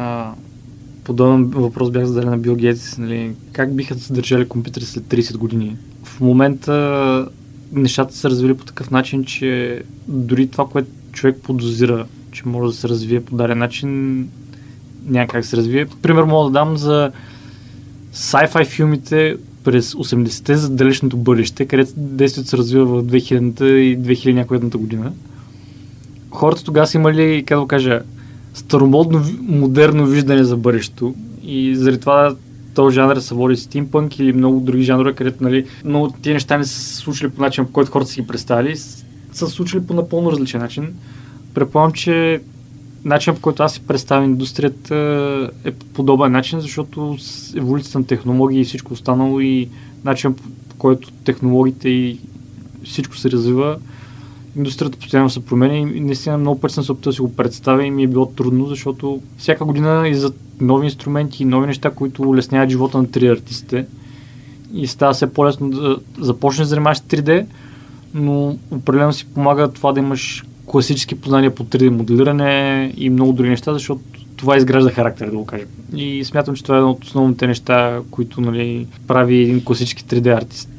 Подобен 1.07 1.45
въпрос 1.45 1.91
бях 1.91 2.05
задали 2.05 2.27
на 2.27 2.39
Бил 2.39 2.57
Гейтс. 2.57 2.99
Нали, 2.99 3.31
как 3.53 3.75
биха 3.75 3.95
се 3.95 4.13
държали 4.13 4.49
компютъри 4.49 4.85
след 4.85 5.05
30 5.05 5.37
години? 5.37 5.77
В 6.05 6.21
момента 6.21 7.29
нещата 7.73 8.17
са 8.17 8.31
развили 8.31 8.55
по 8.55 8.65
такъв 8.65 8.91
начин, 8.91 9.25
че 9.25 9.83
дори 10.09 10.49
това, 10.49 10.67
което 10.67 10.89
човек 11.13 11.37
подозира, 11.43 12.07
че 12.33 12.49
може 12.49 12.73
да 12.73 12.79
се 12.79 12.89
развие 12.89 13.21
по 13.21 13.37
даден 13.37 13.59
начин, 13.59 13.89
няма 15.07 15.27
как 15.27 15.45
се 15.45 15.57
развие. 15.57 15.87
Пример 16.03 16.23
мога 16.23 16.51
да 16.51 16.59
дам 16.59 16.77
за 16.77 17.11
sci-fi 18.15 18.67
филмите 18.67 19.37
през 19.65 19.93
80-те 19.93 20.57
за 20.57 20.71
далечното 20.71 21.17
бъдеще, 21.17 21.67
където 21.67 21.93
действието 21.97 22.51
се 22.51 22.57
развива 22.57 22.85
в 22.87 23.05
2000-та 23.05 23.67
и 23.67 23.99
2000 23.99 24.33
някоя 24.33 24.61
година. 24.61 25.13
Хората 26.31 26.65
тогава 26.65 26.87
са 26.87 26.99
имали, 26.99 27.45
как 27.47 27.61
да 27.61 27.67
кажа, 27.67 28.03
старомодно, 28.57 29.25
модерно 29.41 30.07
виждане 30.07 30.45
за 30.45 30.57
бъдещето 30.57 31.15
и 31.43 31.77
заради 31.77 32.01
това 32.01 32.37
този 32.75 32.95
жанр 32.95 33.17
се 33.17 33.35
води 33.35 33.57
стимпънк 33.57 34.19
или 34.19 34.33
много 34.33 34.61
други 34.61 34.83
жанрове, 34.83 35.13
където 35.13 35.45
нали, 35.45 35.67
много 35.85 36.15
тия 36.23 36.35
неща 36.35 36.59
не 36.59 36.65
са 36.65 36.97
случили 36.97 37.31
по 37.31 37.43
начин, 37.43 37.65
по 37.65 37.73
който 37.73 37.91
хората 37.91 38.11
си 38.11 38.21
ги 38.21 38.27
представили, 38.27 38.77
са 39.33 39.47
случили 39.47 39.87
по 39.87 39.95
напълно 39.95 40.33
различен 40.33 40.61
начин. 40.61 40.95
Предполагам, 41.55 41.93
че 41.93 42.41
начин 43.05 43.35
по 43.35 43.41
който 43.41 43.63
аз 43.63 43.73
си 43.73 43.81
представям 43.87 44.25
индустрията 44.25 44.97
е 45.65 45.71
по 45.71 45.87
подобен 45.87 46.33
начин, 46.33 46.61
защото 46.61 47.17
с 47.19 47.55
еволюцията 47.55 47.99
на 47.99 48.07
технологии 48.07 48.61
и 48.61 48.65
всичко 48.65 48.93
останало 48.93 49.41
и 49.41 49.69
начин 50.05 50.35
по 50.69 50.77
който 50.79 51.11
технологиите 51.25 51.89
и 51.89 52.19
всичко 52.85 53.17
се 53.17 53.31
развива, 53.31 53.77
индустрията 54.57 54.99
постоянно 54.99 55.31
се 55.31 55.45
променя 55.45 55.77
и 55.77 56.01
наистина 56.01 56.39
много 56.39 56.61
пъти 56.61 56.75
съм 56.75 56.85
се 56.85 56.93
опитал 56.93 57.11
да 57.11 57.15
си 57.15 57.21
го 57.21 57.37
представя 57.37 57.85
и 57.85 57.91
ми 57.91 58.03
е 58.03 58.07
било 58.07 58.27
трудно, 58.27 58.67
защото 58.67 59.21
всяка 59.39 59.65
година 59.65 60.09
и 60.09 60.15
за 60.15 60.33
нови 60.61 60.87
инструменти 60.87 61.43
и 61.43 61.47
нови 61.47 61.67
неща, 61.67 61.91
които 61.91 62.23
улесняват 62.23 62.71
живота 62.71 62.99
на 62.99 63.05
3D 63.05 63.33
артистите 63.33 63.87
и 64.75 64.87
става 64.87 65.13
все 65.13 65.33
по-лесно 65.33 65.71
да 65.71 65.97
започнеш 66.19 66.67
да 66.67 66.69
занимаваш 66.69 66.99
3D, 66.99 67.47
но 68.15 68.57
определено 68.71 69.13
си 69.13 69.27
помага 69.35 69.69
това 69.69 69.93
да 69.93 70.01
имаш 70.01 70.45
класически 70.67 71.15
познания 71.15 71.55
по 71.55 71.65
3D 71.65 71.89
моделиране 71.89 72.93
и 72.97 73.11
много 73.11 73.33
други 73.33 73.51
неща, 73.51 73.73
защото 73.73 74.01
това 74.37 74.57
изгражда 74.57 74.91
характер, 74.91 75.31
да 75.31 75.37
го 75.37 75.47
кажем. 75.47 75.69
И 75.95 76.25
смятам, 76.25 76.55
че 76.55 76.63
това 76.63 76.75
е 76.75 76.79
едно 76.79 76.91
от 76.91 77.05
основните 77.05 77.47
неща, 77.47 78.01
които 78.11 78.41
нали, 78.41 78.87
прави 79.07 79.37
един 79.37 79.65
класически 79.65 80.05
3D 80.05 80.37
артист 80.37 80.71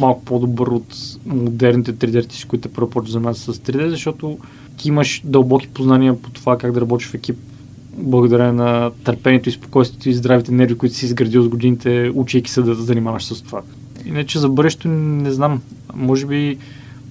малко 0.00 0.24
по-добър 0.24 0.66
от 0.66 0.96
модерните 1.26 1.94
3D 1.94 2.18
артисти, 2.18 2.48
които 2.48 2.68
първо 2.68 2.90
почват 2.90 3.12
занимават 3.12 3.36
с 3.36 3.52
3D, 3.52 3.88
защото 3.88 4.38
ти 4.76 4.88
имаш 4.88 5.22
дълбоки 5.24 5.68
познания 5.68 6.22
по 6.22 6.30
това 6.30 6.58
как 6.58 6.72
да 6.72 6.80
работиш 6.80 7.08
в 7.08 7.14
екип, 7.14 7.38
благодарение 7.92 8.52
на 8.52 8.90
търпението 9.04 9.48
и 9.48 9.52
спокойствието 9.52 10.08
и 10.08 10.14
здравите 10.14 10.52
нерви, 10.52 10.78
които 10.78 10.94
си 10.94 11.04
изградил 11.06 11.42
с 11.42 11.48
годините, 11.48 12.10
учейки 12.14 12.50
се 12.50 12.62
да 12.62 12.74
занимаваш 12.74 13.24
с 13.24 13.42
това. 13.42 13.62
Иначе 14.06 14.38
за 14.38 14.48
бъдещето 14.48 14.88
не 14.88 15.30
знам. 15.30 15.62
Може 15.94 16.26
би 16.26 16.58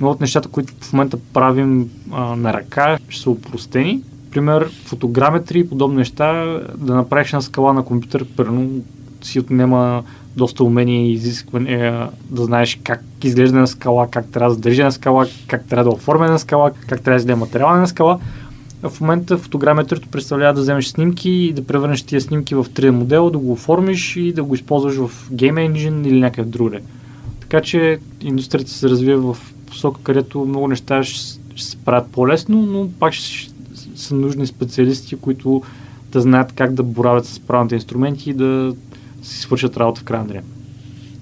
много 0.02 0.14
от 0.14 0.22
нещата, 0.22 0.50
които 0.50 0.74
в 0.82 0.94
момента 0.94 1.18
правим 1.34 1.90
а, 2.12 2.36
на 2.36 2.54
ръка, 2.54 2.98
ще 3.10 3.22
са 3.22 3.30
упростени. 3.30 4.02
Пример, 4.32 4.70
фотограметри 4.86 5.60
и 5.60 5.70
подобни 5.70 5.98
неща, 5.98 6.60
да 6.78 6.96
направиш 6.96 7.32
на 7.32 7.42
скала 7.42 7.74
на 7.74 7.86
компютър, 7.86 8.26
първо 8.36 8.68
си 9.22 9.40
отнема 9.40 10.04
доста 10.36 10.64
умения 10.64 11.02
и 11.02 11.12
изисквания 11.12 12.10
да 12.30 12.44
знаеш 12.44 12.80
как 12.84 13.04
изглежда 13.24 13.60
на 13.60 13.68
скала, 13.68 14.08
как 14.08 14.28
трябва 14.32 14.56
да 14.56 14.62
държи 14.62 14.84
на 14.84 14.92
скала, 14.92 15.28
как 15.48 15.66
трябва 15.66 15.84
да 15.84 15.96
оформя 15.96 16.28
на 16.28 16.40
скала, 16.40 16.72
как 16.88 17.02
трябва 17.02 17.24
да 17.24 17.36
материала 17.36 17.78
на 17.78 17.88
скала. 17.88 18.20
В 18.84 19.02
момента 19.02 19.38
фотограметрито 19.38 20.08
представлява 20.08 20.54
да 20.54 20.62
вземеш 20.62 20.88
снимки 20.88 21.30
и 21.30 21.54
да 21.54 21.64
превърнеш 21.64 22.04
тия 22.04 22.22
снимки 22.22 22.56
в 22.56 22.66
3D 22.66 22.90
модел, 22.90 23.30
да 23.30 23.38
го 23.38 23.52
оформиш 23.52 24.16
и 24.16 24.34
да 24.34 24.44
го 24.44 24.56
използваш 24.56 24.96
в 24.96 25.30
Game 25.32 25.72
Engine 25.72 26.08
или 26.08 26.20
някъде 26.20 26.50
другаде. 26.50 26.84
Така 27.40 27.62
че 27.62 28.00
индустрията 28.22 28.72
се 28.72 28.90
развива 28.90 29.34
в 29.34 29.54
посока, 29.68 30.00
където 30.04 30.46
много 30.46 30.68
неща 30.68 31.04
ще, 31.04 31.40
ще 31.56 31.70
се 31.70 31.78
правят 31.78 32.12
по-лесно, 32.12 32.62
но 32.62 32.90
пак 33.00 33.14
ще 33.14 33.52
са 33.96 34.16
нужни 34.16 34.48
специалисти, 34.48 35.16
които 35.16 35.62
да 36.12 36.22
знаят 36.22 36.52
как 36.52 36.74
да 36.74 36.84
боравят 36.84 37.26
с 37.26 37.40
правилните 37.40 37.76
инструменти 37.76 38.30
и 38.30 38.34
да 38.34 38.76
си 39.24 39.40
свършат 39.40 39.78
работа 39.78 40.02
в 40.02 40.04
края 40.04 40.22
на 40.22 40.28
деня. 40.28 40.42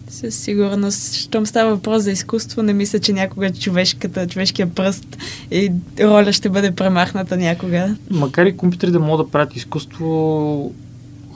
Със 0.09 0.35
сигурност. 0.35 1.13
Щом 1.13 1.45
става 1.45 1.75
въпрос 1.75 2.03
за 2.03 2.11
изкуство, 2.11 2.63
не 2.63 2.73
мисля, 2.73 2.99
че 2.99 3.13
някога 3.13 3.53
човешката, 3.53 4.27
човешкия 4.27 4.69
пръст 4.69 5.17
и 5.51 5.71
роля 5.99 6.33
ще 6.33 6.49
бъде 6.49 6.71
премахната 6.71 7.37
някога. 7.37 7.95
Макар 8.11 8.45
и 8.45 8.57
компютри 8.57 8.91
да 8.91 8.99
могат 8.99 9.27
да 9.27 9.31
правят 9.31 9.55
изкуство, 9.55 10.71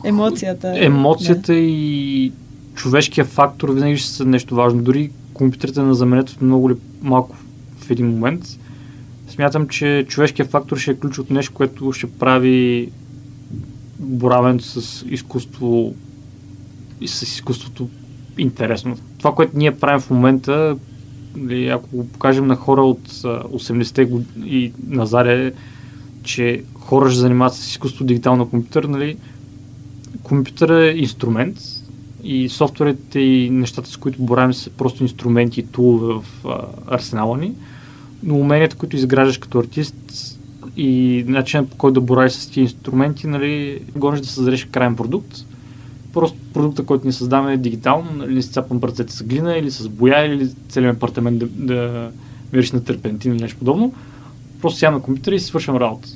емоцията. 0.06 0.74
Емоцията 0.76 1.54
да. 1.54 1.60
и 1.60 2.32
човешкия 2.76 3.26
фактор 3.26 3.70
винаги 3.70 3.98
ще 3.98 4.10
са 4.10 4.26
нещо 4.26 4.56
важно. 4.56 4.82
Дори 4.82 5.12
компютрите 5.34 5.82
на 5.82 5.96
заменят 5.96 6.42
много 6.42 6.70
ли 6.70 6.76
малко 7.02 7.36
в 7.78 7.92
един 7.92 8.08
момент. 8.08 8.44
Смятам, 9.30 9.68
че 9.68 10.06
човешкият 10.08 10.52
фактор 10.52 10.78
ще 10.78 10.92
е 10.92 10.96
ключ 10.96 11.20
от 11.20 11.30
нещо, 11.30 11.54
което 11.54 11.92
ще 11.92 12.12
прави 12.12 12.90
боравенето 14.00 14.66
с 14.66 15.06
изкуство 15.10 15.94
и 17.02 17.08
с 17.08 17.22
изкуството 17.22 17.90
интересно. 18.38 18.98
Това, 19.18 19.36
което 19.36 19.58
ние 19.58 19.80
правим 19.80 20.00
в 20.00 20.10
момента, 20.10 20.78
нали, 21.36 21.68
ако 21.68 21.90
го 21.96 22.08
покажем 22.08 22.48
на 22.48 22.56
хора 22.56 22.82
от 22.82 23.08
80-те 23.08 24.10
и 24.46 24.74
назаре, 24.88 25.54
че 26.24 26.64
хора 26.74 27.10
ще 27.10 27.20
занимават 27.20 27.54
с 27.54 27.70
изкуство 27.70 28.06
дигитално 28.06 28.50
компютър, 28.50 28.84
нали, 28.84 29.18
компютър 30.24 30.70
е 30.70 30.98
инструмент 30.98 31.58
и 32.24 32.50
софтуерите 32.50 33.20
и 33.20 33.50
нещата, 33.50 33.90
с 33.90 33.98
които 33.98 34.22
боравим 34.22 34.54
са 34.54 34.70
просто 34.70 35.04
инструменти 35.04 35.60
и 35.60 35.68
тулове 35.68 36.14
в 36.14 36.24
арсенала 36.88 37.38
ни, 37.38 37.54
но 38.24 38.36
уменията, 38.36 38.76
които 38.76 38.96
изграждаш 38.96 39.38
като 39.38 39.60
артист 39.60 39.96
и 40.78 41.24
начинът 41.28 41.70
по 41.70 41.78
който 41.78 41.94
да 41.94 42.06
боравиш 42.06 42.32
с 42.32 42.48
тези 42.48 42.60
инструменти, 42.60 43.28
нали, 43.28 43.82
гониш 43.96 44.22
да 44.22 44.28
създадеш 44.28 44.66
крайен 44.66 44.96
продукт, 44.96 45.46
Просто 46.14 46.38
продукта, 46.54 46.86
който 46.86 47.08
ни 47.08 47.14
създаваме 47.14 47.54
е 47.54 47.58
дигитално, 47.58 48.12
нали, 48.16 48.36
не 48.36 48.42
си 48.42 48.52
цапам 48.52 48.82
пръцете 48.82 49.14
с 49.14 49.24
глина 49.24 49.58
или 49.58 49.72
с 49.72 49.90
боя 49.90 50.26
или 50.26 50.50
целият 50.70 50.98
апартамент 50.98 51.40
да, 51.40 51.48
да 51.48 52.10
мириш 52.54 52.72
на 52.72 52.84
терпентин 52.84 53.32
или 53.32 53.42
нещо 53.42 53.60
подобно. 53.60 53.94
Просто 54.62 54.80
сядам 54.80 54.94
на 54.94 55.02
компютъра 55.02 55.36
и 55.36 55.40
си 55.40 55.46
свършвам 55.46 55.78
работа. 55.78 56.10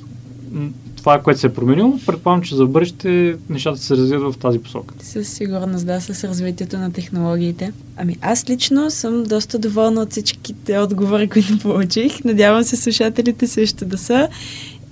Това 0.96 1.14
е 1.14 1.22
което 1.22 1.40
се 1.40 1.46
е 1.46 1.52
променило. 1.52 1.98
Предполагам, 2.06 2.42
че 2.42 2.56
за 2.56 2.66
бъдеще 2.66 3.36
нещата 3.48 3.78
се 3.78 3.96
развиват 3.96 4.34
в 4.34 4.38
тази 4.38 4.58
посока. 4.58 4.94
Със 5.00 5.28
сигурност, 5.28 5.86
да, 5.86 6.00
с 6.00 6.24
развитието 6.24 6.78
на 6.78 6.92
технологиите. 6.92 7.72
Ами 7.96 8.16
аз 8.20 8.48
лично 8.48 8.90
съм 8.90 9.24
доста 9.24 9.58
доволна 9.58 10.00
от 10.00 10.10
всичките 10.10 10.78
отговори, 10.78 11.28
които 11.28 11.58
получих. 11.58 12.24
Надявам 12.24 12.64
се 12.64 12.76
слушателите 12.76 13.46
също 13.46 13.84
да 13.84 13.98
са. 13.98 14.28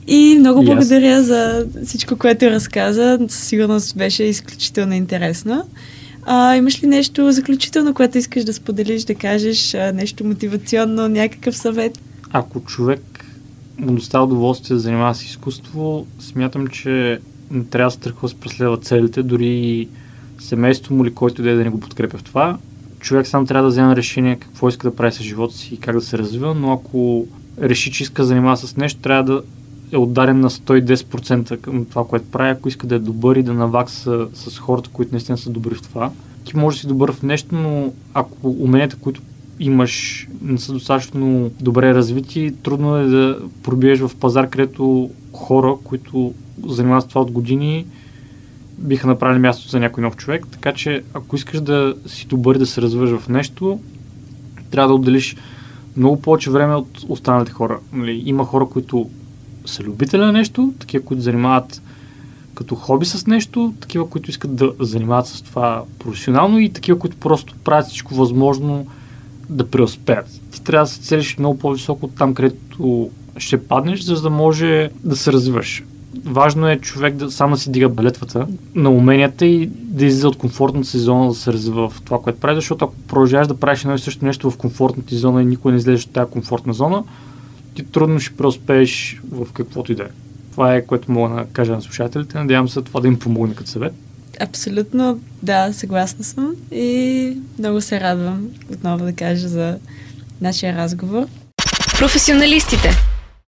И 0.07 0.37
много 0.39 0.63
благодаря 0.63 1.23
за 1.23 1.67
всичко, 1.85 2.17
което 2.17 2.47
разказа. 2.47 3.19
Със 3.29 3.45
сигурност 3.45 3.97
беше 3.97 4.25
изключително 4.25 4.95
интересно. 4.95 5.65
А, 6.27 6.57
имаш 6.57 6.83
ли 6.83 6.87
нещо 6.87 7.33
заключително, 7.33 7.95
което 7.95 8.19
искаш 8.19 8.45
да 8.45 8.53
споделиш, 8.53 9.05
да 9.05 9.15
кажеш, 9.15 9.77
нещо 9.95 10.25
мотивационно, 10.25 11.09
някакъв 11.09 11.57
съвет? 11.57 11.99
Ако 12.33 12.61
човек 12.61 13.25
му 13.79 13.93
доставя 13.93 14.25
удоволствие 14.25 14.75
да 14.75 14.81
занимава 14.81 15.15
с 15.15 15.25
изкуство, 15.25 16.07
смятам, 16.21 16.67
че 16.67 17.19
не 17.51 17.65
трябва 17.65 17.87
да 17.87 17.91
се 17.91 17.97
страхува 17.97 18.29
да 18.29 18.41
преследва 18.41 18.77
целите, 18.77 19.23
дори 19.23 19.89
семейство 20.39 20.95
му 20.95 21.05
или 21.05 21.15
който 21.15 21.43
да 21.43 21.51
е 21.51 21.55
да 21.55 21.65
не 21.65 21.71
го 21.71 21.81
подкрепя 21.81 22.19
в 22.19 22.23
това. 22.23 22.59
Човек 23.01 23.27
сам 23.27 23.47
трябва 23.47 23.63
да 23.63 23.69
вземе 23.69 23.97
решение 23.97 24.37
какво 24.37 24.69
иска 24.69 24.91
да 24.91 24.97
прави 24.97 25.13
с 25.13 25.23
живота 25.23 25.55
си 25.55 25.75
и 25.75 25.77
как 25.77 25.95
да 25.95 26.01
се 26.01 26.19
развива, 26.19 26.55
но 26.55 26.73
ако 26.73 27.27
реши, 27.61 27.93
че 27.93 28.03
иска 28.03 28.23
да 28.23 28.27
занимава 28.27 28.57
с 28.57 28.77
нещо, 28.77 29.01
трябва 29.01 29.25
да 29.35 29.43
е 29.93 29.97
ударен 29.97 30.41
на 30.41 30.51
110% 30.51 31.61
към 31.61 31.85
това, 31.85 32.05
което 32.07 32.31
прави, 32.31 32.51
ако 32.51 32.69
иска 32.69 32.87
да 32.87 32.95
е 32.95 32.99
добър 32.99 33.37
и 33.37 33.43
да 33.43 33.55
навакса 33.55 34.27
с 34.35 34.59
хората, 34.59 34.91
които 34.93 35.13
наистина 35.13 35.39
са 35.39 35.51
добри 35.51 35.75
в 35.75 35.83
това. 35.83 36.11
Ти 36.45 36.57
можеш 36.57 36.79
да 36.79 36.81
си 36.81 36.87
добър 36.87 37.13
в 37.13 37.23
нещо, 37.23 37.55
но 37.55 37.93
ако 38.15 38.49
уменията, 38.49 38.97
които 38.97 39.21
имаш, 39.61 40.27
не 40.43 40.59
са 40.59 40.73
достатъчно 40.73 41.51
добре 41.61 41.95
развити, 41.95 42.55
трудно 42.63 42.97
е 42.97 43.07
да 43.07 43.39
пробиеш 43.63 44.01
в 44.01 44.17
пазар, 44.21 44.49
където 44.49 45.11
хора, 45.33 45.77
които 45.85 46.35
занимават 46.67 47.09
това 47.09 47.21
от 47.21 47.31
години, 47.31 47.87
биха 48.79 49.07
направили 49.07 49.39
място 49.39 49.69
за 49.69 49.81
някой 49.81 50.03
нов 50.03 50.17
човек. 50.17 50.47
Така 50.51 50.73
че, 50.73 51.03
ако 51.15 51.37
искаш 51.37 51.61
да 51.61 51.95
си 52.07 52.27
добър 52.27 52.59
да 52.59 52.67
се 52.67 52.83
развържа 52.83 53.19
в 53.19 53.29
нещо, 53.29 53.81
трябва 54.71 54.89
да 54.89 54.95
отделиш 54.95 55.37
много 55.97 56.21
повече 56.21 56.51
време 56.51 56.75
от 56.75 57.05
останалите 57.09 57.53
хора. 57.53 57.79
Нали, 57.93 58.23
има 58.27 58.45
хора, 58.45 58.67
които 58.67 59.11
са 59.65 59.83
любители 59.83 60.21
на 60.21 60.33
нещо, 60.33 60.73
такива, 60.79 61.05
които 61.05 61.23
занимават 61.23 61.83
като 62.55 62.75
хоби 62.75 63.07
с 63.07 63.27
нещо, 63.27 63.75
такива, 63.81 64.11
които 64.11 64.31
искат 64.31 64.57
да 64.57 64.73
занимават 64.81 65.27
с 65.27 65.43
това 65.43 65.83
професионално 65.99 66.59
и 66.59 66.73
такива, 66.73 66.99
които 66.99 67.17
просто 67.17 67.55
правят 67.65 67.87
всичко 67.87 68.15
възможно 68.15 68.87
да 69.51 69.71
преуспеят. 69.71 70.41
Ти 70.51 70.63
трябва 70.63 70.85
да 70.85 70.91
се 70.91 71.01
целиш 71.01 71.39
много 71.39 71.59
по-високо 71.59 72.07
от 72.07 72.15
там, 72.15 72.35
където 72.35 73.11
ще 73.39 73.63
паднеш, 73.63 74.01
за 74.01 74.23
да 74.23 74.31
може 74.31 74.91
да 75.05 75.17
се 75.17 75.33
развиваш. 75.33 75.85
Важно 76.25 76.69
е 76.69 76.79
човек 76.79 77.15
да 77.15 77.31
сам 77.31 77.51
да 77.51 77.57
си 77.57 77.71
дига 77.71 77.89
балетвата 77.89 78.47
на 78.75 78.91
уменията 78.91 79.47
и 79.47 79.67
да 79.67 80.05
излиза 80.05 80.29
от 80.29 80.37
комфортната 80.37 80.89
си 80.89 80.99
зона 80.99 81.29
да 81.29 81.35
се 81.35 81.53
развива 81.53 81.89
в 81.89 82.03
това, 82.03 82.19
което 82.23 82.41
прави, 82.41 82.55
защото 82.55 82.85
ако 82.85 82.95
продължаваш 82.95 83.49
да 83.49 83.57
правиш 83.57 83.81
едно 83.81 83.95
и 83.95 83.99
също 83.99 84.25
нещо 84.25 84.51
в 84.51 84.57
комфортната 84.57 85.09
ти 85.09 85.17
зона 85.17 85.43
и 85.43 85.47
никой 85.47 85.73
не 85.73 85.79
излезеш 85.79 86.05
от 86.05 86.13
тази 86.13 86.31
комфортна 86.31 86.73
зона, 86.73 87.05
ти 87.75 87.85
трудно 87.85 88.21
ще 88.21 88.37
преуспееш 88.37 89.21
в 89.33 89.53
каквото 89.53 89.93
и 89.93 89.95
да 89.95 90.03
е. 90.03 90.09
Това 90.51 90.75
е 90.75 90.87
което 90.87 91.13
мога 91.13 91.35
да 91.35 91.45
кажа 91.53 91.73
на 91.73 91.83
слушателите. 91.83 92.39
Надявам 92.39 92.69
се 92.69 92.83
това 92.83 93.01
да 93.01 93.09
им 93.09 93.19
помогне 93.19 93.55
като 93.55 93.71
съвет. 93.71 93.93
Абсолютно, 94.41 95.21
да, 95.43 95.73
съгласна 95.73 96.25
съм 96.25 96.55
и 96.73 97.39
много 97.59 97.81
се 97.81 98.01
радвам 98.01 98.49
отново 98.73 99.05
да 99.05 99.13
кажа 99.13 99.49
за 99.49 99.79
нашия 100.41 100.77
разговор. 100.77 101.27
Професионалистите. 101.99 103.14